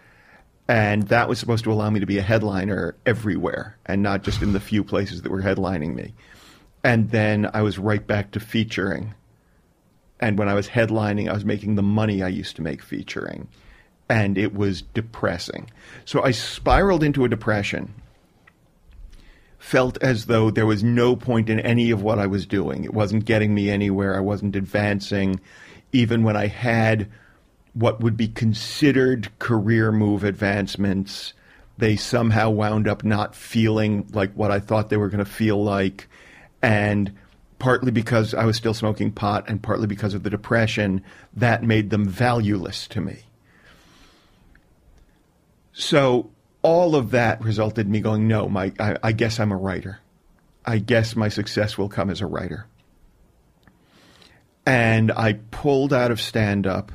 and 0.66 1.05
that 1.05 1.28
was 1.28 1.39
supposed 1.39 1.62
to 1.64 1.72
allow 1.72 1.89
me 1.89 2.01
to 2.01 2.07
be 2.07 2.18
a 2.18 2.22
headliner 2.22 2.97
everywhere 3.07 3.78
and 3.87 4.03
not 4.03 4.24
just 4.24 4.43
in 4.43 4.53
the 4.53 4.61
few 4.61 4.83
places 4.83 5.22
that 5.22 5.30
were 5.30 5.43
headlining 5.43 5.95
me. 5.95 6.14
And 6.85 7.11
then 7.11 7.49
I 7.53 7.62
was 7.62 7.78
right 7.78 8.05
back 8.07 8.33
to 8.33 8.41
featuring. 8.41 9.14
And 10.20 10.39
when 10.39 10.49
I 10.49 10.55
was 10.55 10.68
headlining, 10.68 11.28
I 11.28 11.33
was 11.33 11.45
making 11.45 11.74
the 11.74 11.83
money 11.83 12.22
I 12.22 12.28
used 12.28 12.57
to 12.57 12.62
make 12.62 12.83
featuring. 12.83 13.49
And 14.09 14.37
it 14.37 14.55
was 14.55 14.83
depressing. 14.83 15.70
So 16.05 16.22
I 16.22 16.30
spiraled 16.33 17.03
into 17.03 17.24
a 17.24 17.28
depression. 17.28 17.95
Felt 19.59 19.97
as 20.03 20.26
though 20.26 20.51
there 20.51 20.66
was 20.66 20.83
no 20.83 21.14
point 21.14 21.49
in 21.49 21.61
any 21.61 21.91
of 21.91 22.03
what 22.03 22.18
I 22.18 22.26
was 22.26 22.47
doing. 22.47 22.85
It 22.85 22.95
wasn't 22.95 23.24
getting 23.24 23.55
me 23.55 23.70
anywhere. 23.70 24.16
I 24.16 24.20
wasn't 24.20 24.57
advancing. 24.57 25.41
Even 25.93 26.24
when 26.24 26.37
I 26.37 26.49
had 26.49 27.09
what 27.74 28.01
would 28.01 28.16
be 28.16 28.28
considered 28.28 29.30
career 29.39 29.93
move 29.93 30.24
advancements, 30.24 31.33
they 31.78 31.97
somehow 31.97 32.51
wound 32.51 32.87
up 32.87 33.03
not 33.03 33.35
feeling 33.35 34.07
like 34.12 34.33
what 34.35 34.51
I 34.51 34.61
thought 34.61 34.91
they 34.91 34.97
were 34.97 35.09
going 35.09 35.24
to 35.24 35.30
feel 35.30 35.62
like. 35.62 36.09
And 36.62 37.12
partly 37.58 37.90
because 37.90 38.34
I 38.34 38.44
was 38.44 38.56
still 38.56 38.74
smoking 38.74 39.12
pot 39.12 39.44
and 39.48 39.62
partly 39.62 39.86
because 39.86 40.14
of 40.14 40.22
the 40.22 40.30
depression, 40.30 41.02
that 41.34 41.62
made 41.62 41.90
them 41.90 42.08
valueless 42.08 42.86
to 42.88 43.00
me. 43.00 43.20
So 45.72 46.30
all 46.62 46.94
of 46.94 47.10
that 47.12 47.42
resulted 47.42 47.86
in 47.86 47.92
me 47.92 48.00
going, 48.00 48.28
no, 48.28 48.48
my, 48.48 48.72
I, 48.78 48.96
I 49.02 49.12
guess 49.12 49.40
I'm 49.40 49.52
a 49.52 49.56
writer. 49.56 50.00
I 50.64 50.78
guess 50.78 51.16
my 51.16 51.28
success 51.28 51.76
will 51.76 51.88
come 51.88 52.10
as 52.10 52.20
a 52.20 52.26
writer. 52.26 52.66
And 54.64 55.10
I 55.10 55.34
pulled 55.50 55.92
out 55.92 56.10
of 56.10 56.20
stand 56.20 56.66
up 56.66 56.92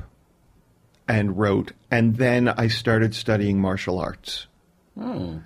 and 1.06 1.38
wrote, 1.38 1.72
and 1.90 2.16
then 2.16 2.48
I 2.48 2.68
started 2.68 3.14
studying 3.14 3.60
martial 3.60 3.98
arts. 3.98 4.46
Hmm. 4.98 5.38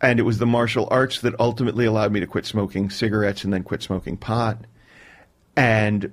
And 0.00 0.18
it 0.18 0.22
was 0.22 0.38
the 0.38 0.46
martial 0.46 0.88
arts 0.90 1.20
that 1.20 1.38
ultimately 1.38 1.84
allowed 1.84 2.12
me 2.12 2.20
to 2.20 2.26
quit 2.26 2.46
smoking 2.46 2.90
cigarettes 2.90 3.44
and 3.44 3.52
then 3.52 3.62
quit 3.62 3.82
smoking 3.82 4.16
pot. 4.16 4.64
And 5.56 6.12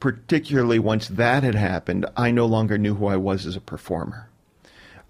particularly 0.00 0.78
once 0.78 1.08
that 1.08 1.42
had 1.42 1.54
happened, 1.54 2.06
I 2.16 2.30
no 2.30 2.46
longer 2.46 2.78
knew 2.78 2.94
who 2.94 3.06
I 3.06 3.16
was 3.16 3.46
as 3.46 3.54
a 3.54 3.60
performer. 3.60 4.28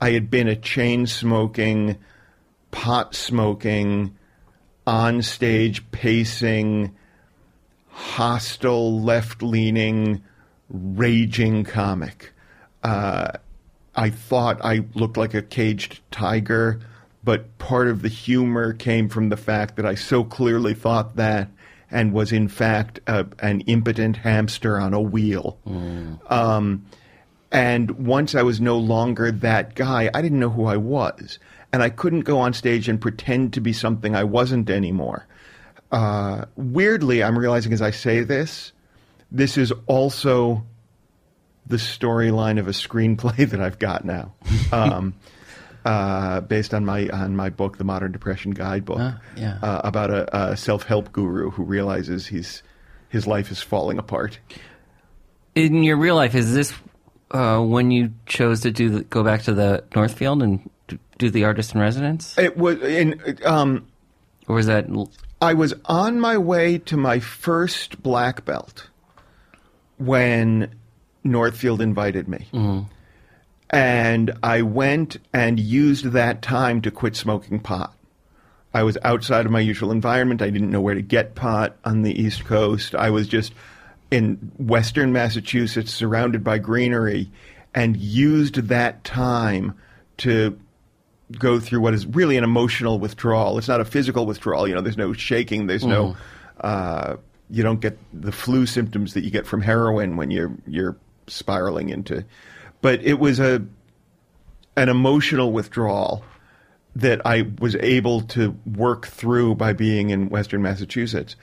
I 0.01 0.11
had 0.11 0.31
been 0.31 0.49
a 0.49 0.57
chain 0.57 1.07
smoking, 1.07 1.99
pot 2.73 3.15
smoking, 3.15 4.17
on 4.87 5.23
stage 5.23 5.89
pacing, 5.93 6.95
hostile, 7.89 9.01
left 9.01 9.43
leaning, 9.43 10.23
raging 10.69 11.65
comic. 11.65 12.33
Uh, 12.83 13.33
I 13.95 14.11
thought 14.11 14.65
I 14.65 14.85
looked 14.95 15.17
like 15.17 15.35
a 15.35 15.43
caged 15.43 16.01
tiger, 16.11 16.81
but 17.25 17.59
part 17.59 17.89
of 17.89 18.03
the 18.03 18.09
humor 18.09 18.73
came 18.73 19.09
from 19.09 19.29
the 19.29 19.37
fact 19.37 19.77
that 19.77 19.87
I 19.87 19.95
so 19.95 20.25
clearly 20.25 20.75
thought 20.75 21.17
that 21.17 21.49
and 21.91 22.13
was 22.13 22.33
in 22.33 22.49
fact 22.49 23.01
a, 23.07 23.27
an 23.41 23.61
impotent 23.63 24.17
hamster 24.17 24.79
on 24.79 24.95
a 24.95 25.01
wheel. 25.01 25.59
Um, 26.29 26.87
and 27.53 28.07
once 28.07 28.35
I 28.35 28.43
was 28.43 28.61
no 28.61 28.79
longer 28.79 29.31
that 29.31 29.75
guy, 29.75 30.11
I 30.13 30.23
didn't 30.23 30.41
know 30.41 30.49
who 30.49 30.65
I 30.65 30.79
was. 30.79 31.39
And 31.73 31.83
I 31.83 31.91
couldn't 31.91 32.23
go 32.23 32.39
on 32.39 32.55
stage 32.55 32.89
and 32.89 33.01
pretend 33.01 33.53
to 33.55 33.61
be 33.61 33.73
something 33.73 34.17
I 34.17 34.25
wasn't 34.25 34.71
anymore. 34.71 35.27
Uh, 35.91 36.47
weirdly, 36.57 37.23
I'm 37.23 37.39
realizing 37.39 37.73
as 37.75 37.83
I 37.83 37.91
say 37.91 38.21
this, 38.21 38.73
this 39.31 39.59
is 39.59 39.73
also 39.87 40.65
the 41.67 41.77
storyline 41.77 42.59
of 42.59 42.69
a 42.69 42.73
screenplay 42.73 43.49
that 43.51 43.61
I've 43.61 43.79
got 43.79 44.05
now, 44.05 44.33
um, 44.73 45.15
uh, 45.85 46.41
based 46.43 46.73
on 46.75 46.85
my 46.85 47.09
on 47.09 47.35
my 47.37 47.49
book, 47.51 47.79
The 47.79 47.85
Modern 47.85 48.13
Depression 48.13 48.53
Guidebook, 48.53 48.99
Ah, 49.01 49.21
yeah. 49.37 49.59
uh, 49.63 49.81
about 49.85 50.11
a, 50.11 50.51
a 50.53 50.57
self 50.57 50.85
help 50.85 51.13
guru 51.13 51.51
who 51.51 51.63
realizes 51.65 52.27
he's 52.27 52.63
his 53.09 53.27
life 53.27 53.51
is 53.51 53.61
falling 53.63 53.99
apart. 53.99 54.39
In 55.55 55.83
your 55.83 55.97
real 55.97 56.15
life, 56.17 56.35
is 56.35 56.55
this 56.55 56.73
uh, 57.31 57.61
when 57.61 57.91
you 57.91 58.13
chose 58.27 58.61
to 58.61 58.71
do 58.71 58.89
the, 58.91 59.05
go 59.05 59.23
back 59.23 59.43
to 59.43 59.53
the 59.55 59.85
Northfield 59.95 60.43
and 60.43 60.69
do 61.19 61.31
the 61.31 61.45
artist 61.45 61.75
in 61.75 61.81
residence, 61.81 62.37
It 62.39 62.57
was 62.57 62.79
in. 62.83 63.39
Um, 63.45 63.87
or 64.49 64.57
was 64.57 64.67
that 64.67 64.87
I 65.41 65.55
was 65.55 65.73
on 65.87 66.21
my 66.21 66.37
way 66.39 66.79
to 66.79 66.97
my 66.97 67.21
first 67.21 68.03
black 68.03 68.45
belt 68.45 68.89
when 69.99 70.75
Northfield 71.25 71.81
invited 71.81 72.29
me. 72.29 72.49
And 73.73 74.33
I 74.43 74.63
went 74.63 75.17
and 75.33 75.59
used 75.59 76.07
that 76.13 76.43
time 76.43 76.83
to 76.83 76.91
quit 76.91 77.17
smoking 77.17 77.59
pot. 77.59 77.95
I 78.75 78.83
was 78.83 78.99
outside 79.03 79.47
of 79.47 79.53
my 79.53 79.61
usual 79.61 79.91
environment. 79.91 80.43
I 80.43 80.51
didn't 80.51 80.71
know 80.71 80.81
where 80.81 80.95
to 80.95 81.03
get 81.03 81.35
pot 81.35 81.77
on 81.85 82.03
the 82.03 82.19
East 82.19 82.45
Coast. 82.45 82.95
I 82.95 83.11
was 83.11 83.27
just 83.27 83.53
in 84.11 84.53
western 84.59 85.13
Massachusetts, 85.13 85.93
surrounded 85.93 86.45
by 86.45 86.59
greenery, 86.59 87.31
and 87.75 87.97
used 87.97 88.57
that 88.69 89.05
time 89.05 89.75
to 90.19 90.59
go 91.39 91.59
through 91.59 91.81
what 91.81 91.95
is 91.95 92.07
really 92.07 92.37
an 92.37 92.45
emotional 92.45 92.99
withdrawal. 92.99 93.57
It's 93.59 93.69
not 93.69 93.81
a 93.81 93.87
physical 93.87 94.27
withdrawal. 94.27 94.69
You 94.69 94.75
know, 94.75 94.83
there's 94.83 94.99
no 94.99 95.13
shaking. 95.15 95.67
There's 95.67 95.85
no. 95.85 96.17
Uh, 96.61 97.17
you 97.51 97.63
don't 97.63 97.81
get 97.81 97.99
the 98.13 98.33
flu 98.33 98.67
symptoms 98.67 99.15
that 99.15 99.25
you 99.25 99.31
get 99.31 99.47
from 99.47 99.61
heroin 99.63 100.17
when 100.17 100.31
you're 100.31 100.53
you're 100.67 100.97
spiraling 101.27 101.89
into. 101.89 102.25
But 102.83 103.03
it 103.03 103.19
was 103.19 103.41
a 103.41 103.65
an 104.77 104.89
emotional 104.89 105.53
withdrawal 105.53 106.25
that 106.97 107.23
I 107.25 107.51
was 107.59 107.75
able 107.77 108.23
to 108.23 108.57
work 108.67 109.07
through 109.07 109.55
by 109.55 109.73
being 109.73 110.11
in 110.11 110.29
Western 110.29 110.61
Massachusetts, 110.63 111.37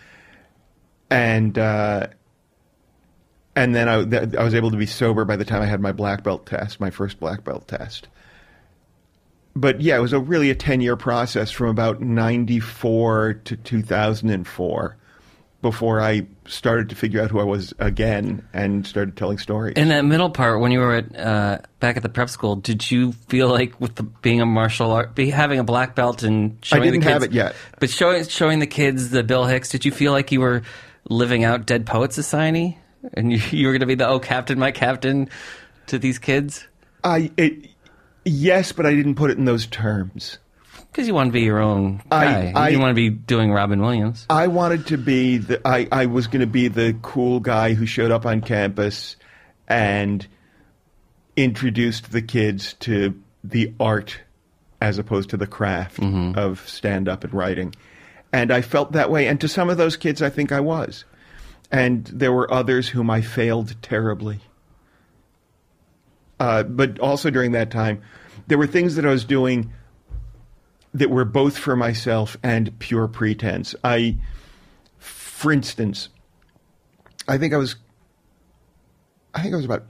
and 1.09 1.57
uh, 1.57 2.07
and 3.55 3.75
then 3.75 3.89
I, 3.89 4.03
th- 4.03 4.35
I 4.35 4.43
was 4.43 4.53
able 4.53 4.71
to 4.71 4.77
be 4.77 4.85
sober 4.85 5.25
by 5.25 5.35
the 5.35 5.45
time 5.45 5.61
I 5.61 5.65
had 5.65 5.81
my 5.81 5.91
black 5.91 6.23
belt 6.23 6.45
test, 6.45 6.79
my 6.79 6.91
first 6.91 7.19
black 7.19 7.43
belt 7.43 7.67
test. 7.67 8.07
But 9.55 9.81
yeah, 9.81 9.97
it 9.97 10.01
was 10.01 10.13
a 10.13 10.19
really 10.19 10.51
a 10.51 10.55
ten 10.55 10.81
year 10.81 10.95
process 10.95 11.49
from 11.51 11.69
about 11.69 12.01
ninety 12.01 12.59
four 12.59 13.33
to 13.45 13.55
two 13.57 13.81
thousand 13.81 14.29
and 14.29 14.47
four 14.47 14.97
before 15.62 16.01
I 16.01 16.26
started 16.47 16.89
to 16.89 16.95
figure 16.95 17.22
out 17.22 17.32
who 17.32 17.39
I 17.39 17.43
was 17.43 17.74
again 17.80 18.47
and 18.53 18.88
started 18.88 19.18
telling 19.18 19.38
stories. 19.38 19.76
in 19.76 19.89
that 19.89 20.05
middle 20.05 20.30
part 20.30 20.62
when 20.62 20.72
you 20.72 20.80
were 20.80 20.95
at, 20.95 21.18
uh, 21.18 21.60
back 21.80 21.97
at 21.97 22.03
the 22.03 22.10
prep 22.10 22.30
school? 22.30 22.55
Did 22.55 22.89
you 22.89 23.12
feel 23.12 23.49
like 23.49 23.80
with 23.80 23.95
the, 23.95 24.03
being 24.03 24.41
a 24.41 24.45
martial 24.45 24.91
art, 24.91 25.16
be 25.16 25.30
having 25.30 25.60
a 25.60 25.64
black 25.64 25.95
belt 25.95 26.24
and 26.24 26.57
showing 26.64 26.84
didn't 26.84 27.01
the 27.01 27.05
kids, 27.05 27.14
have 27.14 27.24
it 27.24 27.32
yet. 27.34 27.55
but 27.80 27.89
showing 27.89 28.26
showing 28.26 28.60
the 28.60 28.68
kids 28.68 29.10
the 29.10 29.24
Bill 29.24 29.45
Hicks? 29.45 29.70
Did 29.70 29.86
you 29.86 29.91
feel 29.91 30.12
like 30.12 30.32
you 30.32 30.39
were 30.39 30.62
living 31.10 31.43
out 31.43 31.66
Dead 31.66 31.86
Poet 31.86 32.14
Society, 32.14 32.78
and 33.14 33.32
you, 33.32 33.39
you 33.51 33.68
were 33.68 33.74
going 33.74 33.82
to 33.82 33.86
be 33.86 33.95
the 33.95 34.07
oh 34.07 34.20
captain, 34.20 34.60
my 34.60 34.72
captain 34.72 35.30
to 35.88 35.99
these 35.99 36.20
kids? 36.20 36.68
I 37.03 37.32
it, 37.38 37.70
yes, 38.24 38.72
but 38.72 38.86
I 38.86 38.93
didn't 38.93 39.16
put 39.16 39.32
it 39.32 39.38
in 39.38 39.45
those 39.45 39.68
terms. 39.68 40.38
Because 40.91 41.07
you 41.07 41.13
want 41.13 41.27
to 41.29 41.31
be 41.31 41.41
your 41.41 41.59
own 41.59 42.01
I- 42.11 42.25
guy. 42.25 42.51
I- 42.55 42.65
you 42.67 42.71
didn't 42.71 42.81
want 42.81 42.91
to 42.91 42.95
be 42.95 43.09
doing 43.09 43.51
Robin 43.51 43.79
Williams. 43.81 44.25
I 44.29 44.47
wanted 44.47 44.87
to 44.87 44.97
be 44.97 45.37
the 45.37 45.65
I, 45.67 45.87
I 45.91 46.05
was 46.07 46.27
going 46.27 46.41
to 46.41 46.47
be 46.47 46.67
the 46.67 46.95
cool 47.01 47.39
guy 47.39 47.73
who 47.73 47.85
showed 47.85 48.11
up 48.11 48.25
on 48.25 48.41
campus 48.41 49.15
and 49.67 50.25
introduced 51.35 52.11
the 52.11 52.21
kids 52.21 52.73
to 52.81 53.21
the 53.43 53.73
art 53.79 54.19
as 54.81 54.97
opposed 54.97 55.29
to 55.29 55.37
the 55.37 55.47
craft 55.47 55.99
of 56.01 56.67
stand 56.67 57.07
up 57.07 57.23
and 57.23 57.33
writing. 57.33 57.73
And 58.33 58.51
I 58.51 58.61
felt 58.61 58.93
that 58.93 59.09
way 59.11 59.27
and 59.27 59.39
to 59.41 59.47
some 59.47 59.69
of 59.69 59.77
those 59.77 59.95
kids 59.97 60.21
I 60.21 60.29
think 60.29 60.51
I 60.51 60.59
was. 60.59 61.05
And 61.71 62.05
there 62.05 62.33
were 62.33 62.51
others 62.51 62.89
whom 62.89 63.09
I 63.09 63.21
failed 63.21 63.75
terribly. 63.81 64.39
Uh, 66.39 66.63
but 66.63 66.99
also 66.99 67.29
during 67.29 67.51
that 67.51 67.69
time, 67.69 68.01
there 68.47 68.57
were 68.57 68.67
things 68.67 68.95
that 68.95 69.05
I 69.05 69.09
was 69.09 69.25
doing 69.25 69.71
that 70.99 71.09
were 71.09 71.25
both 71.25 71.57
for 71.57 71.75
myself 71.75 72.37
and 72.43 72.77
pure 72.79 73.07
pretense. 73.07 73.73
I, 73.83 74.17
for 74.97 75.51
instance, 75.51 76.09
I 77.27 77.37
think 77.37 77.53
I 77.53 77.57
was, 77.57 77.75
I 79.33 79.41
think 79.41 79.53
I 79.53 79.57
was 79.57 79.65
about, 79.65 79.89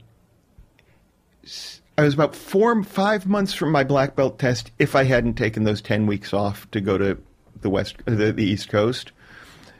I 1.98 2.02
was 2.02 2.14
about 2.14 2.34
four, 2.34 2.82
five 2.84 3.26
months 3.26 3.52
from 3.52 3.72
my 3.72 3.84
black 3.84 4.16
belt 4.16 4.38
test 4.38 4.70
if 4.78 4.94
I 4.94 5.04
hadn't 5.04 5.34
taken 5.34 5.64
those 5.64 5.82
ten 5.82 6.06
weeks 6.06 6.32
off 6.32 6.70
to 6.70 6.80
go 6.80 6.96
to 6.96 7.18
the 7.60 7.70
west, 7.70 7.96
uh, 8.06 8.14
the, 8.14 8.32
the 8.32 8.44
East 8.44 8.68
Coast. 8.68 9.12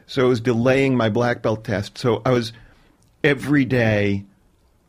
So 0.06 0.26
it 0.26 0.28
was 0.28 0.40
delaying 0.40 0.96
my 0.96 1.08
black 1.08 1.42
belt 1.42 1.64
test. 1.64 1.96
So 1.96 2.22
I 2.26 2.30
was 2.30 2.52
every 3.22 3.64
day, 3.64 4.24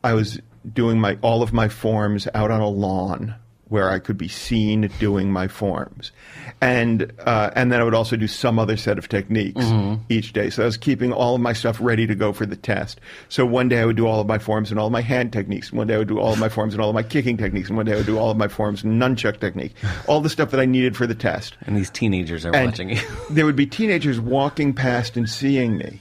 I 0.02 0.14
was 0.14 0.40
doing 0.72 1.00
my 1.00 1.18
all 1.22 1.42
of 1.42 1.52
my 1.52 1.68
forms 1.68 2.26
out 2.34 2.50
on 2.50 2.60
a 2.60 2.68
lawn 2.68 3.36
where 3.72 3.90
I 3.90 3.98
could 3.98 4.16
be 4.18 4.28
seen 4.28 4.88
doing 5.00 5.32
my 5.32 5.48
forms, 5.48 6.12
and 6.60 7.10
uh, 7.20 7.50
and 7.56 7.72
then 7.72 7.80
I 7.80 7.84
would 7.84 7.94
also 7.94 8.16
do 8.16 8.28
some 8.28 8.58
other 8.58 8.76
set 8.76 8.98
of 8.98 9.08
techniques 9.08 9.64
each 10.08 10.32
day. 10.32 10.50
So 10.50 10.62
I 10.62 10.66
was 10.66 10.76
keeping 10.76 11.12
all 11.12 11.34
of 11.34 11.40
my 11.40 11.52
stuff 11.54 11.78
ready 11.80 12.06
to 12.06 12.14
go 12.14 12.32
for 12.32 12.46
the 12.46 12.54
test. 12.56 13.00
So 13.28 13.44
one 13.46 13.68
day 13.68 13.80
I 13.80 13.84
would 13.86 13.96
do 13.96 14.06
all 14.06 14.20
of 14.20 14.26
my 14.26 14.38
forms 14.38 14.70
and 14.70 14.78
all 14.78 14.86
of 14.86 14.92
my 14.92 15.00
hand 15.00 15.32
techniques. 15.32 15.70
And 15.70 15.78
One 15.78 15.86
day 15.86 15.94
I 15.94 15.98
would 15.98 16.08
do 16.08 16.18
all 16.20 16.32
of 16.32 16.38
my 16.38 16.48
forms 16.48 16.74
and 16.74 16.82
all 16.82 16.90
of 16.90 16.94
my 16.94 17.02
kicking 17.02 17.36
techniques. 17.36 17.68
And 17.68 17.76
one 17.76 17.86
day 17.86 17.92
I 17.92 17.96
would 17.96 18.06
do 18.06 18.18
all 18.18 18.30
of 18.30 18.36
my 18.36 18.48
forms 18.48 18.84
and 18.84 19.00
nunchuck 19.00 19.40
technique. 19.40 19.74
All 20.06 20.20
the 20.20 20.28
stuff 20.28 20.50
that 20.50 20.60
I 20.60 20.66
needed 20.66 20.96
for 20.96 21.06
the 21.06 21.14
test. 21.14 21.56
And 21.66 21.76
these 21.76 21.88
teenagers 21.90 22.44
are 22.44 22.54
And 22.54 22.66
watching 22.66 22.90
you. 22.90 23.00
there 23.30 23.46
would 23.46 23.56
be 23.56 23.66
teenagers 23.66 24.20
walking 24.20 24.74
past 24.74 25.16
and 25.16 25.28
seeing 25.28 25.78
me. 25.78 26.00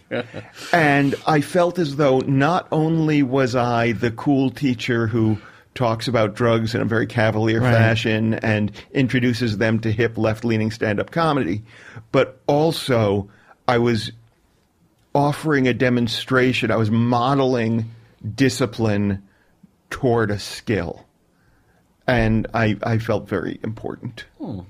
and 0.73 1.15
I 1.25 1.41
felt 1.41 1.79
as 1.79 1.95
though 1.95 2.19
not 2.19 2.67
only 2.71 3.23
was 3.23 3.55
I 3.55 3.93
the 3.93 4.11
cool 4.11 4.49
teacher 4.49 5.07
who 5.07 5.37
talks 5.73 6.07
about 6.07 6.35
drugs 6.35 6.75
in 6.75 6.81
a 6.81 6.85
very 6.85 7.07
cavalier 7.07 7.61
Right. 7.61 7.71
fashion 7.73 8.33
and 8.35 8.71
introduces 8.91 9.57
them 9.57 9.79
to 9.79 9.91
hip 9.91 10.17
left 10.17 10.43
leaning 10.43 10.71
stand 10.71 10.99
up 10.99 11.11
comedy, 11.11 11.63
but 12.11 12.41
also 12.47 13.29
I 13.67 13.77
was 13.77 14.11
offering 15.15 15.67
a 15.67 15.73
demonstration. 15.73 16.71
I 16.71 16.75
was 16.75 16.91
modeling 16.91 17.89
discipline 18.35 19.23
toward 19.89 20.29
a 20.31 20.39
skill. 20.39 21.05
And 22.07 22.47
I, 22.53 22.77
I 22.83 22.97
felt 22.97 23.27
very 23.29 23.59
important. 23.63 24.25
Hmm. 24.37 24.61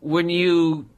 when 0.00 0.28
you 0.28 0.88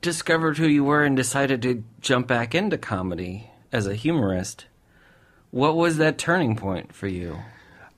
discovered 0.00 0.58
who 0.58 0.66
you 0.66 0.84
were 0.84 1.04
and 1.04 1.16
decided 1.16 1.62
to 1.62 1.84
jump 2.00 2.26
back 2.26 2.54
into 2.54 2.76
comedy 2.78 3.50
as 3.72 3.86
a 3.86 3.94
humorist, 3.94 4.66
what 5.50 5.76
was 5.76 5.96
that 5.98 6.18
turning 6.18 6.56
point 6.56 6.92
for 6.94 7.06
you? 7.08 7.38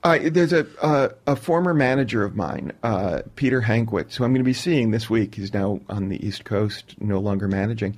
Uh, 0.05 0.19
there's 0.23 0.53
a 0.53 0.67
uh, 0.83 1.09
a 1.27 1.35
former 1.35 1.73
manager 1.73 2.25
of 2.25 2.37
mine, 2.37 2.73
uh, 2.83 3.23
Peter 3.37 3.63
Hankwitz, 3.63 4.15
who 4.15 4.25
I'm 4.25 4.33
going 4.33 4.41
to 4.41 4.45
be 4.45 4.53
seeing 4.53 4.91
this 4.91 5.09
week. 5.09 5.35
He's 5.35 5.55
now 5.55 5.81
on 5.89 6.11
the 6.11 6.25
East 6.25 6.45
Coast, 6.45 6.95
no 7.01 7.19
longer 7.21 7.49
managing. 7.49 7.97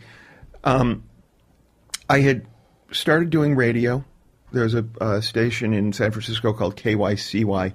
Um, 0.63 1.03
I 2.09 2.21
had 2.21 2.47
started 2.93 3.31
doing 3.31 3.57
radio. 3.57 4.05
There's 4.53 4.75
a, 4.75 4.87
uh 5.01 5.21
station 5.21 5.75
in 5.75 5.93
San 5.93 6.13
Francisco 6.13 6.53
called 6.53 6.77
KYCY 6.77 7.73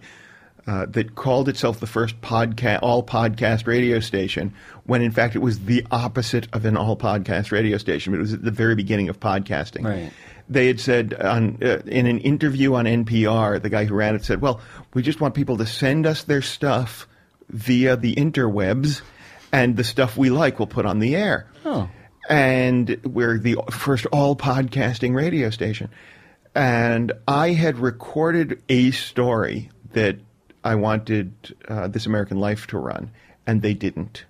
uh, 0.66 0.86
that 0.86 1.16
called 1.16 1.50
itself 1.50 1.82
the 1.82 1.88
first 1.88 2.22
podcast, 2.22 2.80
all 2.82 3.04
podcast 3.04 3.68
radio 3.68 4.00
station, 4.00 4.54
when 4.86 5.02
in 5.02 5.12
fact 5.12 5.36
it 5.36 5.40
was 5.40 5.60
the 5.66 5.86
opposite 5.92 6.48
of 6.54 6.64
an 6.64 6.78
all 6.78 6.96
podcast 6.96 7.52
radio 7.52 7.78
station. 7.78 8.14
But 8.14 8.20
it 8.20 8.22
was 8.22 8.34
at 8.34 8.44
the 8.44 8.52
very 8.52 8.76
beginning 8.76 9.10
of 9.10 9.20
podcasting 9.20 9.84
Right. 9.84 10.14
They 10.52 10.68
had 10.68 10.80
said 10.80 11.14
on 11.14 11.58
uh, 11.62 11.80
in 11.86 12.06
an 12.08 12.20
interview 12.20 12.74
on 12.76 12.86
NPR, 12.86 13.62
the 13.62 13.70
guy 13.70 13.86
who 13.86 13.96
ran 13.96 14.16
it 14.16 14.26
said, 14.26 14.42
"Well, 14.42 14.60
we 14.94 15.02
just 15.02 15.22
want 15.22 15.34
people 15.34 15.58
to 15.58 15.66
send 15.66 16.06
us 16.06 16.24
their 16.24 16.42
stuff 16.42 17.08
via 17.50 17.96
the 17.96 18.14
interwebs, 18.16 19.02
and 19.52 19.78
the 19.78 19.84
stuff 19.84 20.18
we 20.18 20.30
like 20.30 20.60
we'll 20.60 20.68
put 20.68 20.86
on 20.86 21.00
the 21.00 21.16
air." 21.16 21.48
Oh. 21.66 21.90
And 22.30 23.00
we're 23.04 23.40
the 23.40 23.58
first 23.72 24.06
all 24.08 24.36
podcasting 24.36 25.16
radio 25.16 25.50
station. 25.50 25.90
And 26.54 27.14
I 27.28 27.54
had 27.54 27.80
recorded 27.80 28.62
a 28.68 28.92
story 28.92 29.70
that 29.94 30.18
I 30.64 30.76
wanted 30.76 31.56
uh, 31.68 31.88
This 31.88 32.06
American 32.06 32.40
Life 32.40 32.68
to 32.68 32.78
run, 32.78 33.12
and 33.48 33.62
they 33.62 33.74
didn't. 33.74 34.26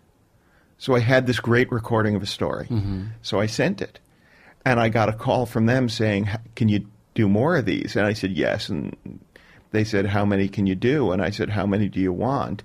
So 0.77 0.95
I 0.95 0.99
had 0.99 1.27
this 1.27 1.39
great 1.39 1.71
recording 1.71 2.15
of 2.15 2.21
a 2.21 2.27
story. 2.27 2.67
So 3.21 3.39
I 3.39 3.47
sent 3.47 3.81
it. 3.81 3.99
And 4.65 4.79
I 4.79 4.89
got 4.89 5.09
a 5.09 5.13
call 5.13 5.45
from 5.45 5.65
them 5.65 5.89
saying, 5.89 6.29
Can 6.55 6.69
you 6.69 6.85
do 7.13 7.27
more 7.27 7.57
of 7.57 7.65
these? 7.65 7.95
And 7.95 8.05
I 8.05 8.13
said, 8.13 8.31
Yes. 8.31 8.69
And 8.69 9.19
they 9.71 9.83
said, 9.83 10.05
How 10.05 10.25
many 10.25 10.47
can 10.47 10.67
you 10.67 10.75
do? 10.75 11.11
And 11.11 11.21
I 11.21 11.29
said, 11.31 11.49
How 11.49 11.65
many 11.65 11.89
do 11.89 11.99
you 11.99 12.13
want? 12.13 12.63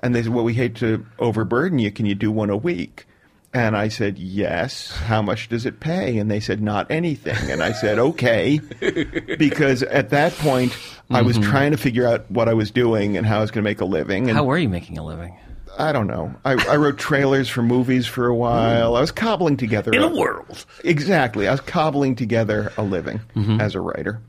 And 0.00 0.14
they 0.14 0.22
said, 0.22 0.32
Well, 0.32 0.44
we 0.44 0.54
hate 0.54 0.76
to 0.76 1.04
overburden 1.18 1.78
you. 1.78 1.90
Can 1.90 2.06
you 2.06 2.14
do 2.14 2.30
one 2.30 2.50
a 2.50 2.56
week? 2.56 3.06
And 3.52 3.76
I 3.76 3.88
said, 3.88 4.18
Yes. 4.18 4.90
How 4.90 5.22
much 5.22 5.48
does 5.48 5.66
it 5.66 5.80
pay? 5.80 6.18
And 6.18 6.30
they 6.30 6.40
said, 6.40 6.62
Not 6.62 6.90
anything. 6.90 7.50
And 7.50 7.62
I 7.62 7.72
said, 7.72 7.98
Okay. 7.98 8.58
because 9.38 9.82
at 9.82 10.10
that 10.10 10.32
point, 10.34 10.76
I 11.10 11.22
was 11.22 11.38
mm-hmm. 11.38 11.50
trying 11.50 11.70
to 11.72 11.78
figure 11.78 12.06
out 12.06 12.30
what 12.30 12.48
I 12.48 12.54
was 12.54 12.70
doing 12.70 13.16
and 13.16 13.26
how 13.26 13.38
I 13.38 13.40
was 13.40 13.50
going 13.50 13.62
to 13.62 13.68
make 13.70 13.80
a 13.80 13.84
living. 13.86 14.28
And 14.28 14.36
How 14.36 14.44
were 14.44 14.58
you 14.58 14.68
making 14.68 14.98
a 14.98 15.04
living? 15.04 15.36
I 15.78 15.92
don't 15.92 16.06
know. 16.06 16.34
I, 16.44 16.52
I 16.52 16.76
wrote 16.76 16.98
trailers 16.98 17.48
for 17.48 17.62
movies 17.62 18.06
for 18.06 18.26
a 18.26 18.34
while. 18.34 18.96
I 18.96 19.00
was 19.00 19.10
cobbling 19.10 19.56
together 19.56 19.92
In 19.92 20.02
a 20.02 20.08
world. 20.08 20.64
Exactly. 20.84 21.48
I 21.48 21.52
was 21.52 21.60
cobbling 21.60 22.16
together 22.16 22.72
a 22.76 22.82
living 22.82 23.20
mm-hmm. 23.34 23.60
as 23.60 23.74
a 23.74 23.80
writer. 23.80 24.20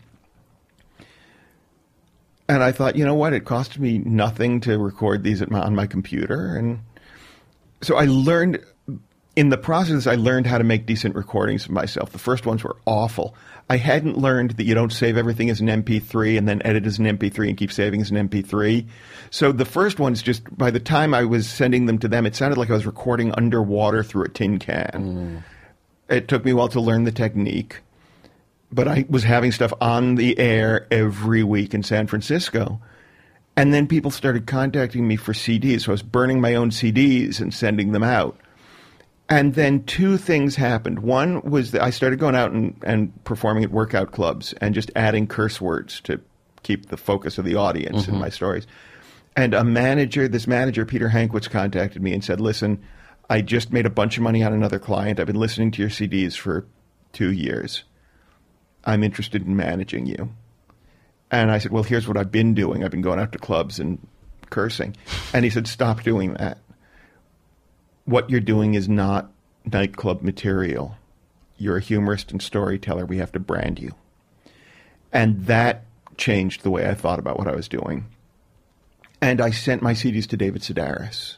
and 2.49 2.63
I 2.63 2.71
thought, 2.71 2.95
you 2.95 3.05
know 3.05 3.15
what? 3.15 3.33
It 3.33 3.45
cost 3.45 3.79
me 3.79 3.97
nothing 3.99 4.61
to 4.61 4.77
record 4.77 5.23
these 5.23 5.47
my, 5.49 5.61
on 5.61 5.75
my 5.75 5.87
computer, 5.87 6.55
and 6.55 6.79
so 7.81 7.95
I 7.95 8.05
learned. 8.05 8.63
In 9.38 9.49
the 9.49 9.57
process, 9.57 10.07
I 10.07 10.15
learned 10.15 10.47
how 10.47 10.57
to 10.57 10.63
make 10.63 10.88
decent 10.88 11.13
recordings 11.13 11.65
of 11.65 11.71
myself. 11.71 12.11
The 12.11 12.17
first 12.17 12.47
ones 12.47 12.63
were 12.63 12.75
awful. 12.88 13.35
I 13.69 13.77
hadn't 13.77 14.17
learned 14.17 14.51
that 14.51 14.63
you 14.63 14.73
don't 14.73 14.91
save 14.91 15.15
everything 15.15 15.51
as 15.51 15.61
an 15.61 15.67
MP3 15.67 16.39
and 16.39 16.49
then 16.49 16.59
edit 16.65 16.88
as 16.88 16.97
an 16.97 17.05
MP3 17.05 17.49
and 17.49 17.55
keep 17.55 17.71
saving 17.71 18.01
as 18.01 18.09
an 18.09 18.17
MP3. 18.27 18.88
So 19.29 19.51
the 19.51 19.63
first 19.63 19.99
ones, 19.99 20.23
just 20.23 20.57
by 20.57 20.71
the 20.71 20.79
time 20.79 21.13
I 21.13 21.23
was 21.23 21.47
sending 21.47 21.85
them 21.85 21.99
to 21.99 22.07
them, 22.07 22.25
it 22.25 22.35
sounded 22.35 22.57
like 22.57 22.71
I 22.71 22.73
was 22.73 22.88
recording 22.88 23.31
underwater 23.33 24.03
through 24.03 24.23
a 24.23 24.29
tin 24.29 24.57
can. 24.57 24.91
Mm. 24.91 25.43
It 26.09 26.27
took 26.27 26.43
me 26.43 26.51
a 26.51 26.55
while 26.55 26.69
to 26.69 26.81
learn 26.81 27.03
the 27.03 27.11
technique 27.11 27.81
but 28.71 28.88
I 28.88 29.05
was 29.09 29.23
having 29.23 29.51
stuff 29.51 29.73
on 29.79 30.15
the 30.15 30.38
air 30.38 30.88
every 30.91 31.43
week 31.43 31.73
in 31.73 31.83
San 31.83 32.07
Francisco. 32.07 32.81
And 33.55 33.73
then 33.73 33.88
people 33.88 34.11
started 34.11 34.45
contacting 34.45 35.07
me 35.07 35.15
for 35.15 35.33
CDs. 35.33 35.81
So 35.81 35.91
I 35.91 35.93
was 35.93 36.03
burning 36.03 36.41
my 36.41 36.55
own 36.55 36.69
CDs 36.69 37.39
and 37.39 37.53
sending 37.53 37.91
them 37.91 38.03
out. 38.03 38.38
And 39.30 39.55
then 39.55 39.84
two 39.84 40.17
things 40.17 40.55
happened. 40.55 40.99
One 40.99 41.41
was 41.41 41.71
that 41.71 41.84
I 41.84 41.89
started 41.89 42.17
going 42.17 42.36
out 42.36 42.51
and, 42.51 42.80
and 42.84 43.23
performing 43.25 43.63
at 43.63 43.71
workout 43.71 44.11
clubs 44.11 44.53
and 44.61 44.73
just 44.73 44.89
adding 44.95 45.28
curse 45.28 45.59
words 45.59 45.99
to 46.01 46.21
keep 46.63 46.88
the 46.88 46.97
focus 46.97 47.38
of 47.38 47.45
the 47.45 47.55
audience 47.55 48.03
mm-hmm. 48.03 48.15
in 48.15 48.21
my 48.21 48.30
stories. 48.30 48.65
And 49.36 49.53
a 49.53 49.63
manager, 49.63 50.28
this 50.28 50.47
manager, 50.47 50.86
Peter 50.86 51.09
Hankwitz, 51.09 51.49
contacted 51.49 52.01
me 52.01 52.13
and 52.13 52.23
said, 52.23 52.39
Listen, 52.39 52.82
I 53.30 53.41
just 53.41 53.71
made 53.73 53.86
a 53.86 53.89
bunch 53.89 54.17
of 54.17 54.23
money 54.23 54.43
on 54.43 54.53
another 54.53 54.80
client. 54.80 55.19
I've 55.19 55.28
been 55.28 55.39
listening 55.39 55.71
to 55.71 55.82
your 55.82 55.91
CDs 55.91 56.36
for 56.36 56.65
two 57.11 57.32
years. 57.32 57.84
I'm 58.86 59.03
interested 59.03 59.45
in 59.45 59.55
managing 59.55 60.05
you. 60.05 60.32
And 61.30 61.51
I 61.51 61.57
said, 61.57 61.71
Well, 61.71 61.84
here's 61.84 62.07
what 62.07 62.17
I've 62.17 62.32
been 62.32 62.53
doing. 62.53 62.84
I've 62.84 62.91
been 62.91 63.01
going 63.01 63.19
out 63.19 63.34
to 63.34 63.38
clubs 63.38 63.80
and 63.80 63.99
cursing. 64.49 64.95
And 65.34 65.43
he 65.43 65.51
said, 65.51 65.67
Stop 65.67 66.03
doing 66.03 66.34
that. 66.36 66.59
What 68.08 68.30
you're 68.30 68.39
doing 68.39 68.74
is 68.74 68.89
not 68.89 69.32
nightclub 69.72 70.24
material. 70.24 70.95
You're 71.58 71.78
a 71.78 71.82
humorist 71.82 72.32
and 72.32 72.41
storyteller. 72.41 73.05
We 73.05 73.18
have 73.18 73.32
to 73.34 73.39
brand 73.39 73.80
you. 73.80 73.93
And 75.14 75.45
that 75.45 75.86
changed 76.18 76.64
the 76.64 76.72
way 76.72 76.89
I 76.89 76.95
thought 76.95 77.20
about 77.20 77.38
what 77.38 77.47
I 77.47 77.55
was 77.55 77.68
doing. 77.68 78.05
And 79.22 79.39
I 79.39 79.51
sent 79.51 79.82
my 79.82 79.93
CDs 79.93 80.28
to 80.28 80.38
David 80.38 80.62
Sedaris, 80.62 81.38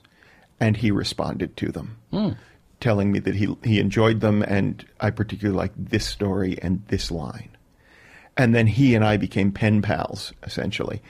and 0.60 0.78
he 0.78 0.92
responded 0.92 1.58
to 1.58 1.72
them. 1.72 1.98
Mm 2.14 2.38
telling 2.80 3.12
me 3.12 3.20
that 3.20 3.36
he 3.36 3.56
he 3.64 3.80
enjoyed 3.80 4.22
them 4.22 4.42
and 4.44 4.86
I 5.00 5.10
particularly 5.10 5.58
liked 5.58 5.90
this 5.90 6.06
story 6.06 6.58
and 6.62 6.84
this 6.88 7.12
line. 7.12 7.50
And 8.38 8.56
then 8.56 8.68
he 8.68 8.96
and 8.96 9.04
I 9.04 9.18
became 9.18 9.52
pen 9.52 9.82
pals 9.82 10.34
essentially. 10.44 11.02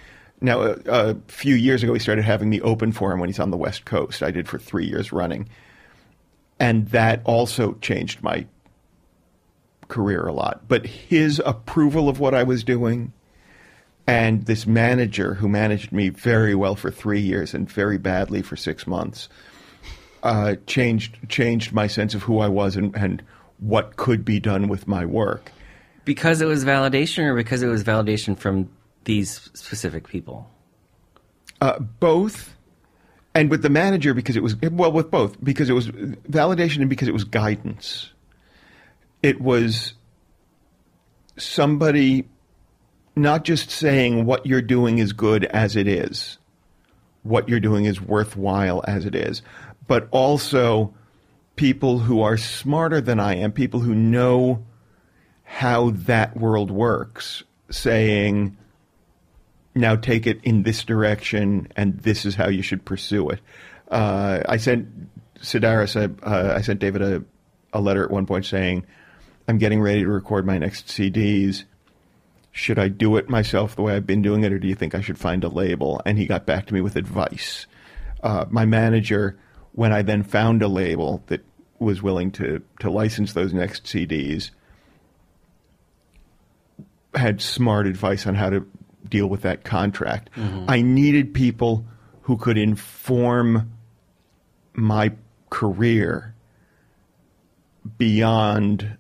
Now, 0.42 0.62
a, 0.62 0.76
a, 0.88 1.16
few 1.28 1.56
years 1.56 1.84
ago, 1.84 1.94
he 1.94 2.00
started 2.00 2.24
having 2.24 2.50
me 2.50 2.62
open 2.62 2.92
for 2.92 3.12
him 3.12 3.20
when 3.20 3.28
he's 3.30 3.40
on 3.40 3.52
the 3.52 3.58
West 3.58 3.86
Coast. 3.86 4.24
I 4.24 4.32
did 4.32 4.48
for 4.48 4.58
three 4.58 4.86
years 4.86 5.12
running, 5.12 5.50
and 6.60 6.88
that 6.90 7.22
also 7.26 7.74
changed 7.82 8.24
my 8.24 8.46
career 9.90 10.26
a 10.26 10.32
lot. 10.32 10.68
But 10.68 10.86
his 10.86 11.42
approval 11.46 12.08
of 12.08 12.20
what 12.20 12.34
I 12.34 12.44
was 12.44 12.64
doing, 12.64 13.12
and 14.08 14.46
this 14.46 14.66
manager 14.66 15.34
who 15.34 15.50
managed 15.50 15.92
me 15.92 16.10
very 16.10 16.56
well 16.56 16.76
for 16.76 16.90
three 16.90 17.20
years 17.20 17.54
and 17.54 17.70
very 17.70 17.98
badly 17.98 18.42
for 18.42 18.56
six 18.56 18.88
months 18.88 19.28
uh, 20.24 20.56
changed 20.68 21.18
changed 21.30 21.74
my 21.74 21.88
sense 21.88 22.14
of 22.14 22.24
who 22.24 22.40
I 22.40 22.48
was 22.48 22.76
and, 22.76 22.96
and 22.96 23.24
what 23.60 23.98
could 23.98 24.24
be 24.26 24.40
done 24.40 24.68
with 24.68 24.88
my 24.88 25.06
work. 25.06 25.52
Because 26.06 26.42
it 26.42 26.46
was 26.46 26.66
validation, 26.66 27.26
or 27.26 27.36
because 27.36 27.62
it 27.62 27.68
was 27.68 27.84
validation 27.84 28.38
from 28.38 28.70
these 29.04 29.50
specific 29.54 30.08
people. 30.08 30.50
Uh, 31.62 31.80
both, 31.80 32.56
and 33.34 33.50
with 33.50 33.62
the 33.62 33.70
manager 33.70 34.14
because 34.14 34.36
it 34.36 34.44
was 34.44 34.56
well 34.56 34.92
with 34.92 35.12
both 35.12 35.44
because 35.44 35.70
it 35.70 35.74
was 35.74 35.88
validation 35.88 36.78
and 36.82 36.90
because 36.90 37.08
it 37.08 37.14
was 37.14 37.24
guidance. 37.24 38.12
It 39.22 39.42
was 39.42 39.94
somebody 41.38 42.28
not 43.16 43.44
just 43.44 43.70
saying 43.70 44.26
what 44.26 44.46
you're 44.46 44.62
doing 44.62 44.98
is 45.00 45.14
good 45.14 45.46
as 45.46 45.76
it 45.76 45.88
is, 45.88 46.38
what 47.24 47.50
you're 47.50 47.60
doing 47.60 47.86
is 47.86 48.02
worthwhile 48.02 48.84
as 48.88 49.06
it 49.06 49.16
is, 49.16 49.42
but 49.88 50.08
also 50.12 50.94
people 51.56 52.00
who 52.00 52.22
are 52.22 52.38
smarter 52.38 53.02
than 53.02 53.20
I 53.20 53.36
am, 53.36 53.52
people 53.52 53.82
who 53.82 53.94
know 53.94 54.66
how 55.44 55.90
that 55.92 56.38
world 56.38 56.72
works, 56.72 57.44
saying, 57.70 58.56
now 59.80 59.96
take 59.96 60.28
it 60.28 60.40
in 60.44 60.64
this 60.64 60.84
direction 60.84 61.68
and 61.76 62.00
this 62.00 62.26
is 62.26 62.36
how 62.36 62.50
you 62.50 62.62
should 62.62 62.86
pursue 62.86 63.30
it. 63.30 63.40
Uh, 63.90 64.42
I 64.48 64.58
sent 64.58 64.88
Sedaris, 65.42 65.96
uh, 65.96 66.54
I 66.56 66.62
sent 66.62 66.80
David 66.80 67.02
a, 67.02 67.24
a 67.74 67.82
letter 67.82 68.04
at 68.04 68.12
one 68.12 68.26
point 68.26 68.46
saying, 68.46 68.86
I'm 69.48 69.58
getting 69.58 69.82
ready 69.82 70.04
to 70.04 70.10
record 70.10 70.46
my 70.46 70.58
next 70.58 70.88
CDs. 70.88 71.64
Should 72.52 72.78
I 72.78 72.88
do 72.88 73.18
it 73.18 73.30
myself 73.30 73.76
the 73.76 73.82
way 73.82 73.96
I've 73.96 74.06
been 74.06 74.22
doing 74.22 74.44
it, 74.44 74.52
or 74.52 74.60
do 74.60 74.68
you 74.68 74.76
think 74.76 74.94
I 74.94 75.02
should 75.02 75.18
find 75.18 75.44
a 75.44 75.50
label? 75.50 76.02
And 76.06 76.18
he 76.18 76.28
got 76.28 76.46
back 76.46 76.68
to 76.68 76.74
me 76.74 76.82
with 76.82 76.96
advice. 76.96 77.66
Uh, 78.22 78.46
my 78.50 78.66
manager 78.66 79.40
when 79.74 79.94
I 79.94 80.02
then 80.02 80.24
found 80.24 80.62
a 80.62 80.68
label 80.68 81.24
that 81.28 81.46
was 81.80 82.02
willing 82.02 82.32
to, 82.32 82.62
to 82.80 82.92
license 82.92 83.34
those 83.34 83.54
next 83.54 83.86
CDs, 83.86 84.52
had 87.16 87.42
smart 87.42 87.88
advice 87.88 88.28
on 88.28 88.36
how 88.36 88.50
to 88.50 88.68
deal 89.10 89.28
with 89.28 89.42
that 89.42 89.64
contract. 89.64 90.30
Mm-hmm. 90.36 90.66
I 90.70 90.82
needed 90.82 91.34
people 91.34 91.86
who 92.22 92.38
could 92.38 92.58
inform 92.58 93.72
my 94.74 95.12
career 95.50 96.36
beyond 97.98 98.98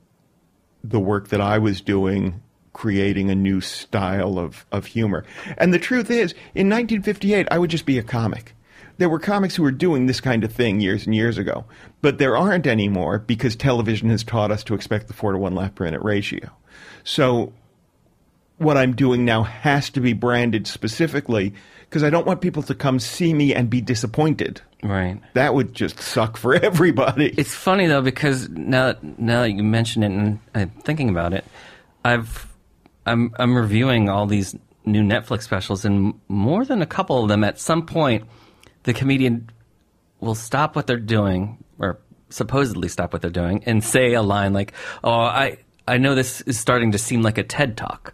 the 0.84 1.00
work 1.00 1.30
that 1.30 1.42
I 1.42 1.58
was 1.58 1.82
doing 1.82 2.42
creating 2.74 3.30
a 3.30 3.36
new 3.36 3.60
style 3.60 4.40
of, 4.40 4.66
of 4.72 4.86
humor. 4.86 5.26
And 5.58 5.74
the 5.74 5.80
truth 5.80 6.10
is, 6.10 6.32
in 6.56 6.70
1958, 6.70 7.48
I 7.52 7.58
would 7.58 7.70
just 7.70 7.86
be 7.86 7.98
a 7.98 8.04
comic 8.04 8.54
there 9.00 9.10
were 9.10 9.20
comics 9.20 9.56
who 9.56 9.64
were 9.64 9.72
doing 9.72 10.06
this 10.06 10.20
kind 10.20 10.44
of 10.44 10.52
thing 10.52 10.82
years 10.82 11.06
and 11.06 11.16
years 11.16 11.38
ago, 11.38 11.66
but 12.02 12.18
there 12.18 12.38
aren't 12.38 12.68
anymore 12.68 13.18
because 13.18 13.56
television 13.56 14.10
has 14.10 14.26
taught 14.26 14.52
us 14.52 14.64
to 14.66 14.76
expect 14.76 15.08
the 15.08 15.14
four 15.14 15.32
to 15.32 15.38
one 15.38 15.56
laugh 15.56 15.74
per 15.74 15.86
minute 15.86 16.02
ratio. 16.04 16.50
So 17.06 17.54
what 18.60 18.78
I'm 18.78 18.96
doing 18.96 19.26
now 19.26 19.44
has 19.44 19.90
to 19.92 20.02
be 20.02 20.14
branded 20.14 20.68
specifically 20.68 21.54
because 21.82 22.04
I 22.04 22.10
don't 22.10 22.26
want 22.26 22.42
people 22.42 22.62
to 22.64 22.76
come 22.76 23.00
see 23.00 23.34
me 23.34 23.54
and 23.54 23.70
be 23.70 23.82
disappointed. 23.82 24.62
Right. 24.84 25.20
That 25.34 25.54
would 25.54 25.74
just 25.74 26.00
suck 26.00 26.38
for 26.38 26.54
everybody. 26.64 27.34
It's 27.38 27.56
funny 27.56 27.88
though 27.88 28.02
because 28.02 28.50
now 28.50 28.96
now 29.02 29.42
that 29.42 29.52
you 29.52 29.64
mention 29.64 30.04
it 30.04 30.12
and 30.12 30.40
I'm 30.54 30.70
thinking 30.70 31.10
about 31.10 31.34
it, 31.34 31.46
I've 32.06 32.48
I'm 33.06 33.34
I'm 33.38 33.56
reviewing 33.56 34.10
all 34.10 34.28
these 34.28 34.56
new 34.86 35.02
Netflix 35.02 35.44
specials 35.44 35.86
and 35.86 36.14
more 36.28 36.66
than 36.66 36.82
a 36.82 36.86
couple 36.86 37.22
of 37.22 37.30
them 37.30 37.44
at 37.44 37.60
some 37.60 37.86
point 37.86 38.26
the 38.84 38.94
comedian 38.94 39.50
will 40.20 40.36
stop 40.36 40.76
what 40.76 40.88
they're 40.88 40.98
doing, 40.98 41.64
or 41.78 42.00
supposedly 42.30 42.90
stop 42.90 43.14
what 43.14 43.22
they're 43.22 43.32
doing, 43.32 43.64
and 43.66 43.84
say 43.84 44.14
a 44.14 44.22
line 44.22 44.54
like, 44.54 44.74
"Oh, 45.04 45.12
I 45.12 45.58
I 45.88 45.98
know 45.98 46.16
this 46.16 46.42
is 46.42 46.60
starting 46.60 46.92
to 46.92 46.98
seem 46.98 47.22
like 47.22 47.38
a 47.38 47.44
TED 47.44 47.78
talk," 47.78 48.14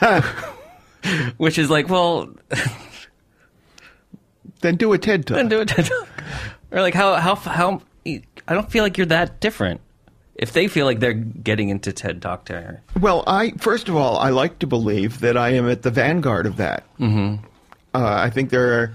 which 1.36 1.58
is 1.58 1.70
like, 1.70 1.88
well, 1.88 2.28
then 4.60 4.76
do 4.76 4.92
a 4.92 4.98
TED 4.98 5.26
talk. 5.26 5.36
Then 5.36 5.48
do 5.48 5.60
a 5.60 5.66
TED 5.66 5.86
talk. 5.86 6.08
or 6.70 6.80
like 6.80 6.94
how 6.94 7.14
how 7.14 7.34
how 7.34 7.82
I 8.06 8.54
don't 8.54 8.70
feel 8.70 8.84
like 8.84 8.98
you're 8.98 9.06
that 9.06 9.40
different. 9.40 9.80
If 10.34 10.52
they 10.52 10.66
feel 10.66 10.84
like 10.84 10.98
they're 10.98 11.12
getting 11.12 11.68
into 11.68 11.92
TED 11.92 12.20
Talk 12.20 12.44
territory. 12.44 12.78
Well, 13.00 13.22
I 13.26 13.52
first 13.52 13.88
of 13.88 13.94
all, 13.94 14.18
I 14.18 14.30
like 14.30 14.58
to 14.60 14.66
believe 14.66 15.20
that 15.20 15.36
I 15.36 15.50
am 15.50 15.68
at 15.68 15.82
the 15.82 15.90
vanguard 15.90 16.46
of 16.46 16.56
that. 16.56 16.82
Mm-hmm. 16.98 17.44
Uh, 17.94 18.16
I 18.20 18.30
think 18.30 18.50
there 18.50 18.80
are 18.80 18.92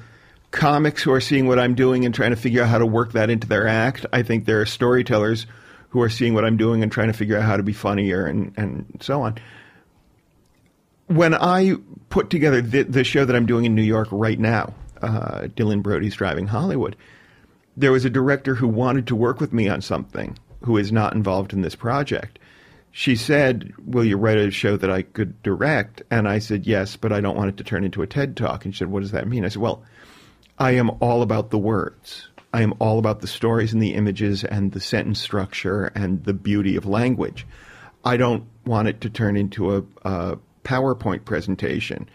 comics 0.52 1.02
who 1.02 1.14
are 1.14 1.22
seeing 1.22 1.48
what 1.48 1.58
I'm 1.58 1.76
doing 1.76 2.06
and 2.06 2.14
trying 2.14 2.32
to 2.32 2.36
figure 2.36 2.64
out 2.64 2.70
how 2.70 2.80
to 2.80 2.86
work 2.86 3.14
that 3.14 3.30
into 3.30 3.48
their 3.48 3.68
act. 3.68 4.06
I 4.12 4.24
think 4.24 4.46
there 4.46 4.60
are 4.60 4.66
storytellers 4.66 5.46
who 5.90 6.02
are 6.02 6.10
seeing 6.10 6.34
what 6.34 6.44
I'm 6.44 6.58
doing 6.58 6.84
and 6.84 6.92
trying 6.92 7.08
to 7.08 7.14
figure 7.14 7.38
out 7.38 7.44
how 7.44 7.56
to 7.56 7.64
be 7.64 7.74
funnier 7.74 8.26
and, 8.26 8.52
and 8.58 8.86
so 9.00 9.22
on. 9.22 9.38
When 11.10 11.34
I 11.34 11.74
put 12.10 12.30
together 12.30 12.62
the, 12.62 12.84
the 12.84 13.04
show 13.04 13.26
that 13.26 13.36
I'm 13.36 13.48
doing 13.48 13.66
in 13.66 13.74
New 13.74 13.82
York 13.82 14.08
right 14.12 14.40
now, 14.40 14.76
uh, 15.02 15.48
Dylan 15.56 15.82
Brody's 15.82 16.16
Driving 16.16 16.46
Hollywood, 16.46 16.96
there 17.76 17.92
was 17.92 18.06
a 18.06 18.12
director 18.12 18.54
who 18.54 18.68
wanted 18.68 19.08
to 19.08 19.16
work 19.16 19.40
with 19.40 19.52
me 19.52 19.68
on 19.68 19.82
something 19.82 20.38
who 20.64 20.78
is 20.78 20.92
not 20.92 21.14
involved 21.14 21.52
in 21.52 21.62
this 21.62 21.76
project. 21.76 22.38
She 22.92 23.16
said, 23.16 23.74
Will 23.86 24.06
you 24.06 24.18
write 24.18 24.38
a 24.38 24.52
show 24.52 24.78
that 24.78 24.92
I 24.92 25.02
could 25.02 25.42
direct? 25.42 26.04
And 26.12 26.28
I 26.28 26.40
said, 26.40 26.68
Yes, 26.68 26.96
but 26.96 27.12
I 27.12 27.22
don't 27.22 27.38
want 27.38 27.50
it 27.50 27.58
to 27.58 27.64
turn 27.64 27.84
into 27.84 28.02
a 28.02 28.08
TED 28.08 28.38
talk. 28.38 28.66
And 28.66 28.74
she 28.74 28.80
said, 28.80 28.92
What 28.92 29.02
does 29.02 29.12
that 29.12 29.28
mean? 29.28 29.46
I 29.46 29.50
said, 29.50 29.62
Well, 29.62 29.84
I 30.60 30.72
am 30.72 30.92
all 31.00 31.22
about 31.22 31.50
the 31.50 31.58
words. 31.58 32.28
I 32.54 32.62
am 32.62 32.74
all 32.80 33.00
about 33.00 33.22
the 33.22 33.28
stories 33.28 33.74
and 33.74 33.82
the 33.82 33.94
images 33.94 34.44
and 34.44 34.72
the 34.72 34.80
sentence 34.80 35.20
structure 35.20 35.86
and 35.96 36.24
the 36.24 36.34
beauty 36.34 36.76
of 36.76 36.86
language. 36.86 37.48
I 38.04 38.18
don't 38.18 38.46
want 38.66 38.88
it 38.88 39.02
to 39.02 39.10
turn 39.10 39.38
into 39.38 39.76
a, 39.78 39.84
a 40.04 40.38
PowerPoint 40.64 41.26
presentation. 41.26 42.10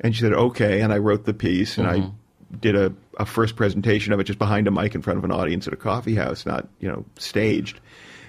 And 0.00 0.14
she 0.14 0.20
said, 0.20 0.32
okay. 0.32 0.80
And 0.80 0.92
I 0.92 0.98
wrote 0.98 1.24
the 1.24 1.34
piece 1.34 1.78
and 1.78 1.86
I 1.86 1.98
mm-hmm. 1.98 2.56
did 2.58 2.76
a, 2.76 2.92
a 3.18 3.26
first 3.26 3.56
presentation 3.56 4.12
of 4.12 4.20
it 4.20 4.24
just 4.24 4.38
behind 4.38 4.68
a 4.68 4.70
mic 4.70 4.94
in 4.94 5.02
front 5.02 5.18
of 5.18 5.24
an 5.24 5.32
audience 5.32 5.66
at 5.66 5.72
a 5.72 5.76
coffee 5.76 6.14
house, 6.14 6.46
not, 6.46 6.68
you 6.78 6.88
know, 6.88 7.04
staged. 7.18 7.80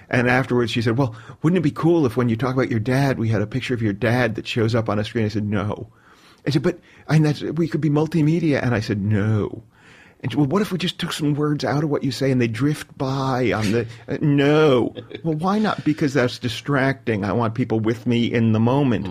And 0.08 0.28
afterwards 0.28 0.72
she 0.72 0.82
said, 0.82 0.98
well, 0.98 1.14
wouldn't 1.42 1.58
it 1.58 1.62
be 1.62 1.70
cool 1.70 2.06
if 2.06 2.16
when 2.16 2.28
you 2.28 2.36
talk 2.36 2.54
about 2.54 2.70
your 2.70 2.80
dad, 2.80 3.18
we 3.18 3.28
had 3.28 3.42
a 3.42 3.46
picture 3.46 3.74
of 3.74 3.82
your 3.82 3.92
dad 3.92 4.34
that 4.34 4.48
shows 4.48 4.74
up 4.74 4.88
on 4.88 4.98
a 4.98 5.04
screen? 5.04 5.24
I 5.24 5.28
said, 5.28 5.44
no. 5.44 5.88
I 6.46 6.50
said, 6.50 6.62
but 6.62 6.80
and 7.08 7.24
that's, 7.24 7.42
we 7.42 7.68
could 7.68 7.80
be 7.80 7.90
multimedia. 7.90 8.62
And 8.62 8.74
I 8.74 8.80
said, 8.80 9.00
no. 9.00 9.62
And 10.22 10.34
well, 10.34 10.46
what 10.46 10.60
if 10.60 10.70
we 10.70 10.76
just 10.78 10.98
took 10.98 11.12
some 11.12 11.34
words 11.34 11.64
out 11.64 11.82
of 11.82 11.88
what 11.88 12.04
you 12.04 12.12
say 12.12 12.30
and 12.30 12.40
they 12.40 12.48
drift 12.48 12.96
by 12.98 13.52
on 13.52 13.72
the? 13.72 13.86
Uh, 14.06 14.18
no. 14.20 14.94
well, 15.24 15.34
why 15.34 15.58
not? 15.58 15.82
Because 15.84 16.12
that's 16.12 16.38
distracting. 16.38 17.24
I 17.24 17.32
want 17.32 17.54
people 17.54 17.80
with 17.80 18.06
me 18.06 18.30
in 18.30 18.52
the 18.52 18.60
moment. 18.60 19.06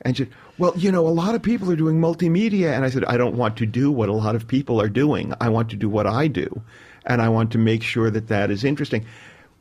And 0.00 0.16
she, 0.16 0.24
said, 0.24 0.32
well, 0.58 0.72
you 0.76 0.90
know, 0.90 1.06
a 1.06 1.10
lot 1.10 1.34
of 1.34 1.42
people 1.42 1.70
are 1.70 1.76
doing 1.76 2.00
multimedia, 2.00 2.72
and 2.74 2.84
I 2.84 2.90
said, 2.90 3.04
I 3.04 3.18
don't 3.18 3.36
want 3.36 3.58
to 3.58 3.66
do 3.66 3.90
what 3.90 4.08
a 4.08 4.14
lot 4.14 4.34
of 4.34 4.48
people 4.48 4.80
are 4.80 4.88
doing. 4.88 5.34
I 5.40 5.50
want 5.50 5.68
to 5.70 5.76
do 5.76 5.90
what 5.90 6.06
I 6.06 6.26
do, 6.28 6.62
and 7.04 7.20
I 7.20 7.28
want 7.28 7.52
to 7.52 7.58
make 7.58 7.82
sure 7.82 8.10
that 8.10 8.28
that 8.28 8.50
is 8.50 8.64
interesting. 8.64 9.04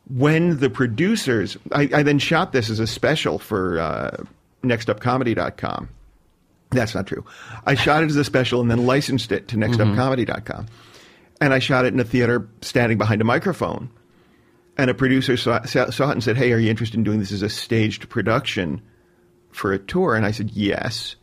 When 0.08 0.60
the 0.60 0.70
producers, 0.70 1.58
I, 1.72 1.90
I 1.94 2.04
then 2.04 2.20
shot 2.20 2.54
this 2.54 2.70
as 2.70 2.80
a 2.80 2.88
special 2.88 3.40
for 3.40 3.80
uh, 3.80 4.24
NextUpComedy.com. 4.64 5.90
That's 6.70 6.96
not 6.96 7.08
true. 7.08 7.26
I 7.66 7.76
shot 7.76 8.04
it 8.04 8.10
as 8.10 8.16
a 8.16 8.24
special 8.24 8.62
and 8.62 8.70
then 8.70 8.86
licensed 8.86 9.32
it 9.32 9.48
to 9.50 9.58
nextupcomedy.com. 9.58 10.68
And 11.42 11.54
I 11.54 11.60
shot 11.60 11.86
it 11.86 11.94
in 11.94 12.00
a 12.00 12.06
theater 12.06 12.48
standing 12.62 12.98
behind 12.98 13.22
a 13.22 13.26
microphone. 13.26 13.90
And 14.78 14.90
a 14.90 14.94
producer 14.94 15.38
saw, 15.38 15.64
saw, 15.64 15.84
it 15.86 16.00
and 16.00 16.24
said, 16.24 16.38
Hey, 16.38 16.52
are 16.52 16.58
you 16.58 16.70
interested 16.70 16.98
in 16.98 17.04
doing 17.04 17.20
this 17.20 17.32
as 17.32 17.42
a 17.42 17.50
staged 17.50 18.10
production 18.10 18.82
for 19.52 19.74
a 19.74 19.80
tour? 19.80 20.16
And 20.16 20.26
I 20.26 20.32
said, 20.32 20.52
Yes. 20.52 21.16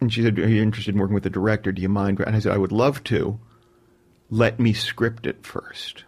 And 0.00 0.12
she 0.12 0.22
said, 0.22 0.38
Are 0.38 0.48
you 0.48 0.62
interested 0.62 0.94
in 0.94 1.00
working 1.00 1.14
with 1.14 1.24
the 1.24 1.30
director? 1.30 1.72
Do 1.72 1.82
you 1.82 1.88
mind? 1.88 2.20
And 2.20 2.34
I 2.34 2.38
said, 2.38 2.52
I 2.52 2.58
would 2.58 2.72
love 2.72 3.02
to. 3.04 3.38
Let 4.30 4.60
me 4.60 4.72
script 4.72 5.26
it 5.26 5.44
first. 5.44 6.04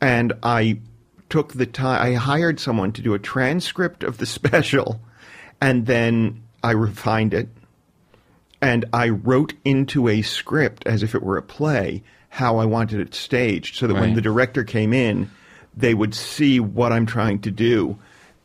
And 0.00 0.32
I 0.42 0.80
took 1.28 1.54
the 1.54 1.66
time, 1.66 2.02
I 2.02 2.14
hired 2.14 2.60
someone 2.60 2.92
to 2.92 3.02
do 3.02 3.14
a 3.14 3.18
transcript 3.18 4.04
of 4.04 4.18
the 4.18 4.26
special, 4.38 5.00
and 5.60 5.86
then 5.86 6.42
I 6.62 6.72
refined 6.72 7.34
it. 7.34 7.48
And 8.62 8.84
I 8.92 9.08
wrote 9.08 9.54
into 9.64 10.08
a 10.08 10.22
script 10.22 10.86
as 10.86 11.02
if 11.02 11.14
it 11.14 11.22
were 11.22 11.36
a 11.36 11.42
play 11.42 12.02
how 12.28 12.56
I 12.56 12.64
wanted 12.64 13.00
it 13.00 13.14
staged 13.14 13.76
so 13.76 13.86
that 13.86 13.94
when 13.94 14.14
the 14.14 14.22
director 14.22 14.64
came 14.64 14.94
in, 14.94 15.30
they 15.76 15.92
would 15.92 16.14
see 16.14 16.60
what 16.60 16.90
I'm 16.90 17.04
trying 17.04 17.40
to 17.40 17.50
do 17.50 17.98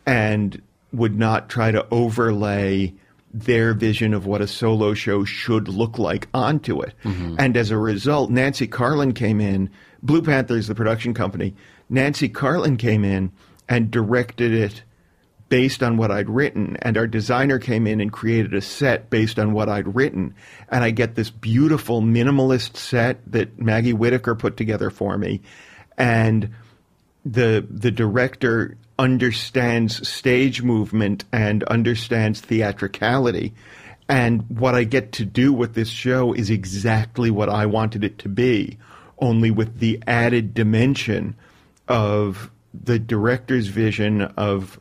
and 0.05 0.61
would 0.91 1.17
not 1.17 1.47
try 1.47 1.71
to 1.71 1.87
overlay 1.91 2.93
their 3.33 3.73
vision 3.73 4.13
of 4.13 4.25
what 4.25 4.41
a 4.41 4.47
solo 4.47 4.93
show 4.93 5.23
should 5.23 5.67
look 5.67 5.99
like 5.99 6.27
onto 6.33 6.81
it. 6.81 6.93
Mm-hmm. 7.03 7.35
And 7.39 7.55
as 7.55 7.71
a 7.71 7.77
result, 7.77 8.31
Nancy 8.31 8.67
Carlin 8.67 9.13
came 9.13 9.39
in. 9.39 9.69
Blue 10.01 10.21
Panther 10.21 10.57
is 10.57 10.67
the 10.67 10.75
production 10.75 11.13
company. 11.13 11.55
Nancy 11.89 12.27
Carlin 12.27 12.77
came 12.77 13.05
in 13.05 13.31
and 13.69 13.91
directed 13.91 14.53
it 14.53 14.81
based 15.49 15.81
on 15.81 15.97
what 15.97 16.11
I'd 16.11 16.29
written, 16.29 16.77
and 16.81 16.97
our 16.97 17.07
designer 17.07 17.59
came 17.59 17.87
in 17.87 18.01
and 18.01 18.11
created 18.11 18.53
a 18.53 18.61
set 18.61 19.09
based 19.09 19.39
on 19.39 19.53
what 19.53 19.69
I'd 19.69 19.95
written. 19.95 20.35
And 20.69 20.83
I 20.83 20.91
get 20.91 21.15
this 21.15 21.29
beautiful 21.29 22.01
minimalist 22.01 22.75
set 22.75 23.19
that 23.31 23.59
Maggie 23.59 23.93
Whitaker 23.93 24.35
put 24.35 24.57
together 24.57 24.89
for 24.89 25.17
me. 25.17 25.41
And 25.97 26.49
the 27.25 27.65
the 27.69 27.91
director 27.91 28.77
understands 28.99 30.07
stage 30.07 30.63
movement 30.63 31.23
and 31.31 31.63
understands 31.63 32.41
theatricality. 32.41 33.53
And 34.09 34.45
what 34.49 34.75
I 34.75 34.85
get 34.85 35.11
to 35.13 35.25
do 35.25 35.51
with 35.53 35.73
this 35.73 35.89
show 35.89 36.33
is 36.33 36.49
exactly 36.49 37.29
what 37.29 37.49
I 37.49 37.65
wanted 37.65 38.03
it 38.03 38.17
to 38.19 38.29
be, 38.29 38.77
only 39.19 39.51
with 39.51 39.79
the 39.79 40.01
added 40.07 40.53
dimension 40.53 41.35
of 41.87 42.49
the 42.73 42.99
director's 42.99 43.67
vision 43.67 44.21
of 44.21 44.79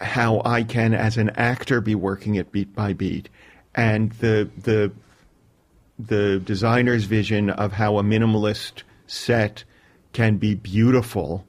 how 0.00 0.42
I 0.44 0.62
can, 0.62 0.94
as 0.94 1.16
an 1.16 1.30
actor, 1.30 1.80
be 1.80 1.94
working 1.94 2.36
it 2.36 2.52
beat 2.52 2.74
by 2.74 2.92
beat, 2.92 3.28
and 3.74 4.12
the 4.12 4.50
the 4.58 4.92
the 5.98 6.40
designer's 6.44 7.04
vision 7.04 7.50
of 7.50 7.72
how 7.72 7.98
a 7.98 8.02
minimalist 8.02 8.82
set 9.06 9.64
can 10.12 10.36
be 10.36 10.54
beautiful. 10.54 11.44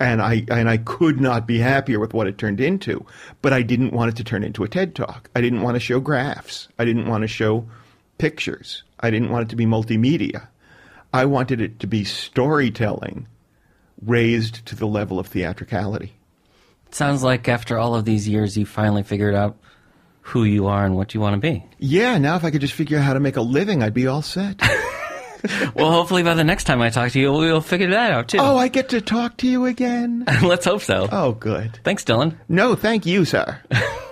And 0.00 0.20
I 0.20 0.44
and 0.48 0.68
I 0.68 0.78
could 0.78 1.20
not 1.20 1.46
be 1.46 1.58
happier 1.58 2.00
with 2.00 2.14
what 2.14 2.26
it 2.26 2.38
turned 2.38 2.60
into. 2.60 3.06
But 3.40 3.52
I 3.52 3.62
didn't 3.62 3.92
want 3.92 4.10
it 4.10 4.16
to 4.16 4.24
turn 4.24 4.42
into 4.42 4.64
a 4.64 4.68
TED 4.68 4.94
talk. 4.94 5.30
I 5.36 5.40
didn't 5.40 5.62
want 5.62 5.76
to 5.76 5.80
show 5.80 6.00
graphs. 6.00 6.68
I 6.78 6.84
didn't 6.84 7.08
want 7.08 7.22
to 7.22 7.28
show 7.28 7.68
pictures. 8.18 8.82
I 8.98 9.10
didn't 9.10 9.30
want 9.30 9.44
it 9.46 9.50
to 9.50 9.56
be 9.56 9.66
multimedia. 9.66 10.48
I 11.12 11.26
wanted 11.26 11.60
it 11.60 11.78
to 11.80 11.86
be 11.86 12.04
storytelling 12.04 13.28
raised 14.04 14.66
to 14.66 14.74
the 14.74 14.86
level 14.86 15.18
of 15.18 15.28
theatricality. 15.28 16.14
Sounds 16.92 17.22
like 17.22 17.48
after 17.48 17.78
all 17.78 17.94
of 17.94 18.04
these 18.04 18.28
years, 18.28 18.56
you 18.56 18.66
finally 18.66 19.02
figured 19.02 19.34
out 19.34 19.56
who 20.20 20.44
you 20.44 20.66
are 20.68 20.84
and 20.84 20.94
what 20.96 21.14
you 21.14 21.20
want 21.20 21.34
to 21.34 21.40
be. 21.40 21.64
Yeah, 21.78 22.18
now 22.18 22.36
if 22.36 22.44
I 22.44 22.50
could 22.50 22.60
just 22.60 22.74
figure 22.74 22.98
out 22.98 23.04
how 23.04 23.14
to 23.14 23.20
make 23.20 23.36
a 23.36 23.42
living, 23.42 23.82
I'd 23.82 23.94
be 23.94 24.06
all 24.06 24.22
set. 24.22 24.60
Well, 25.74 25.90
hopefully 25.90 26.22
by 26.22 26.34
the 26.34 26.44
next 26.44 26.64
time 26.64 26.80
I 26.80 26.90
talk 26.90 27.10
to 27.10 27.18
you, 27.20 27.32
we'll 27.32 27.60
figure 27.60 27.90
that 27.90 28.12
out 28.12 28.28
too. 28.28 28.38
oh, 28.38 28.56
I 28.56 28.68
get 28.68 28.90
to 28.90 29.00
talk 29.00 29.38
to 29.38 29.48
you 29.48 29.64
again? 29.64 30.22
Let's 30.42 30.66
hope 30.66 30.82
so. 30.82 31.08
Oh, 31.10 31.32
good. 31.32 31.80
Thanks, 31.82 32.04
Dylan. 32.04 32.36
No, 32.48 32.76
thank 32.76 33.06
you, 33.06 33.24
sir. 33.24 33.58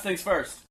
First. 0.00 0.02
Things 0.02 0.22
first. 0.22 0.69